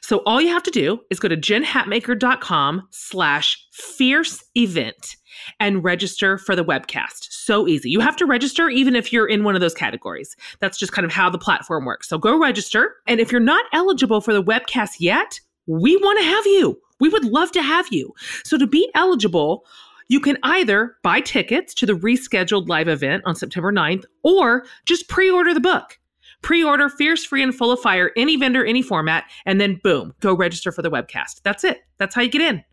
So 0.00 0.22
all 0.26 0.40
you 0.40 0.48
have 0.48 0.62
to 0.64 0.70
do 0.70 1.00
is 1.10 1.20
go 1.20 1.28
to 1.28 1.36
jenhatmaker.com 1.36 2.88
slash 2.90 3.66
fierce 3.72 4.44
event 4.54 5.16
and 5.60 5.82
register 5.82 6.38
for 6.38 6.54
the 6.54 6.64
webcast. 6.64 7.28
So 7.30 7.66
easy. 7.66 7.90
You 7.90 8.00
have 8.00 8.16
to 8.16 8.26
register 8.26 8.68
even 8.68 8.94
if 8.94 9.12
you're 9.12 9.26
in 9.26 9.44
one 9.44 9.54
of 9.54 9.60
those 9.60 9.74
categories. 9.74 10.36
That's 10.60 10.78
just 10.78 10.92
kind 10.92 11.04
of 11.04 11.12
how 11.12 11.30
the 11.30 11.38
platform 11.38 11.84
works. 11.84 12.08
So 12.08 12.18
go 12.18 12.38
register. 12.38 12.96
And 13.06 13.20
if 13.20 13.32
you're 13.32 13.40
not 13.40 13.64
eligible 13.72 14.20
for 14.20 14.32
the 14.32 14.42
webcast 14.42 14.96
yet, 14.98 15.40
we 15.66 15.96
want 15.96 16.18
to 16.20 16.24
have 16.24 16.46
you. 16.46 16.80
We 17.00 17.08
would 17.08 17.24
love 17.24 17.50
to 17.52 17.62
have 17.62 17.88
you. 17.90 18.12
So 18.44 18.58
to 18.58 18.66
be 18.66 18.90
eligible, 18.94 19.64
you 20.08 20.20
can 20.20 20.38
either 20.42 20.96
buy 21.02 21.20
tickets 21.20 21.74
to 21.74 21.86
the 21.86 21.94
rescheduled 21.94 22.68
live 22.68 22.88
event 22.88 23.22
on 23.26 23.34
September 23.34 23.72
9th 23.72 24.04
or 24.22 24.64
just 24.84 25.08
pre 25.08 25.30
order 25.30 25.54
the 25.54 25.60
book. 25.60 25.98
Pre 26.42 26.62
order 26.62 26.88
Fierce, 26.88 27.24
Free, 27.24 27.42
and 27.42 27.54
Full 27.54 27.70
of 27.70 27.80
Fire, 27.80 28.10
any 28.16 28.36
vendor, 28.36 28.64
any 28.64 28.82
format, 28.82 29.24
and 29.46 29.60
then 29.60 29.80
boom, 29.82 30.14
go 30.20 30.34
register 30.34 30.72
for 30.72 30.82
the 30.82 30.90
webcast. 30.90 31.42
That's 31.42 31.64
it. 31.64 31.82
That's 31.98 32.14
how 32.14 32.22
you 32.22 32.30
get 32.30 32.42
in. 32.42 32.64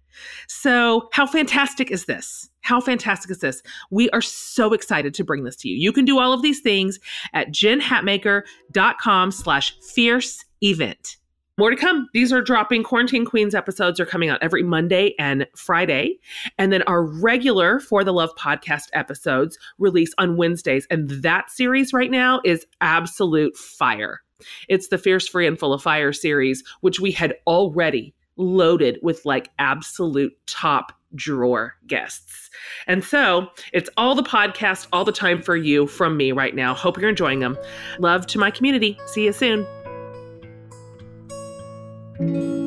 So, 0.48 1.08
how 1.14 1.26
fantastic 1.26 1.92
is 1.92 2.06
this? 2.06 2.50
How 2.62 2.82
fantastic 2.82 3.32
is 3.32 3.40
this? 3.40 3.62
We 3.90 4.10
are 4.10 4.22
so 4.22 4.74
excited 4.74 5.14
to 5.14 5.24
bring 5.24 5.44
this 5.44 5.56
to 5.58 5.70
you. 5.70 5.76
You 5.76 5.92
can 5.92 6.06
do 6.06 6.20
all 6.20 6.34
of 6.34 6.42
these 6.42 6.60
things 6.60 7.00
at 7.34 7.50
jenhatmaker.com 7.50 9.32
slash 9.32 9.80
fierce 9.80 10.44
event. 10.62 11.19
More 11.60 11.72
to 11.72 11.76
come. 11.76 12.08
These 12.14 12.32
are 12.32 12.42
dropping. 12.42 12.84
Quarantine 12.84 13.26
Queens 13.26 13.54
episodes 13.54 14.00
are 14.00 14.06
coming 14.06 14.30
out 14.30 14.42
every 14.42 14.64
Monday 14.64 15.14
and 15.20 15.46
Friday. 15.58 16.18
And 16.58 16.72
then 16.72 16.84
our 16.84 17.04
regular 17.04 17.82
For 17.82 18.06
the 18.06 18.14
Love 18.14 18.34
podcast 18.38 18.86
episodes 18.94 19.60
release 19.78 20.14
on 20.18 20.38
Wednesdays. 20.38 20.88
And 20.90 21.10
that 21.10 21.52
series 21.52 21.92
right 21.92 22.10
now 22.10 22.40
is 22.46 22.66
absolute 22.80 23.58
fire. 23.58 24.22
It's 24.70 24.88
the 24.88 24.98
Fierce 24.98 25.28
Free 25.28 25.48
and 25.48 25.60
Full 25.60 25.74
of 25.74 25.84
Fire 25.84 26.14
series, 26.14 26.64
which 26.80 27.02
we 27.02 27.12
had 27.12 27.36
already 27.46 28.16
loaded 28.38 28.98
with 29.02 29.26
like 29.26 29.50
absolute 29.60 30.32
top 30.48 30.94
drawer 31.14 31.76
guests. 31.88 32.50
And 32.88 33.04
so 33.04 33.50
it's 33.74 33.90
all 33.98 34.16
the 34.16 34.24
podcast, 34.24 34.88
all 34.94 35.04
the 35.04 35.12
time 35.12 35.42
for 35.42 35.58
you 35.58 35.88
from 35.88 36.16
me 36.16 36.32
right 36.32 36.56
now. 36.56 36.74
Hope 36.74 36.98
you're 36.98 37.10
enjoying 37.10 37.40
them. 37.40 37.58
Love 38.00 38.28
to 38.28 38.40
my 38.40 38.50
community. 38.50 38.98
See 39.08 39.26
you 39.26 39.34
soon. 39.34 39.68
Thank 42.20 42.36
you. 42.36 42.59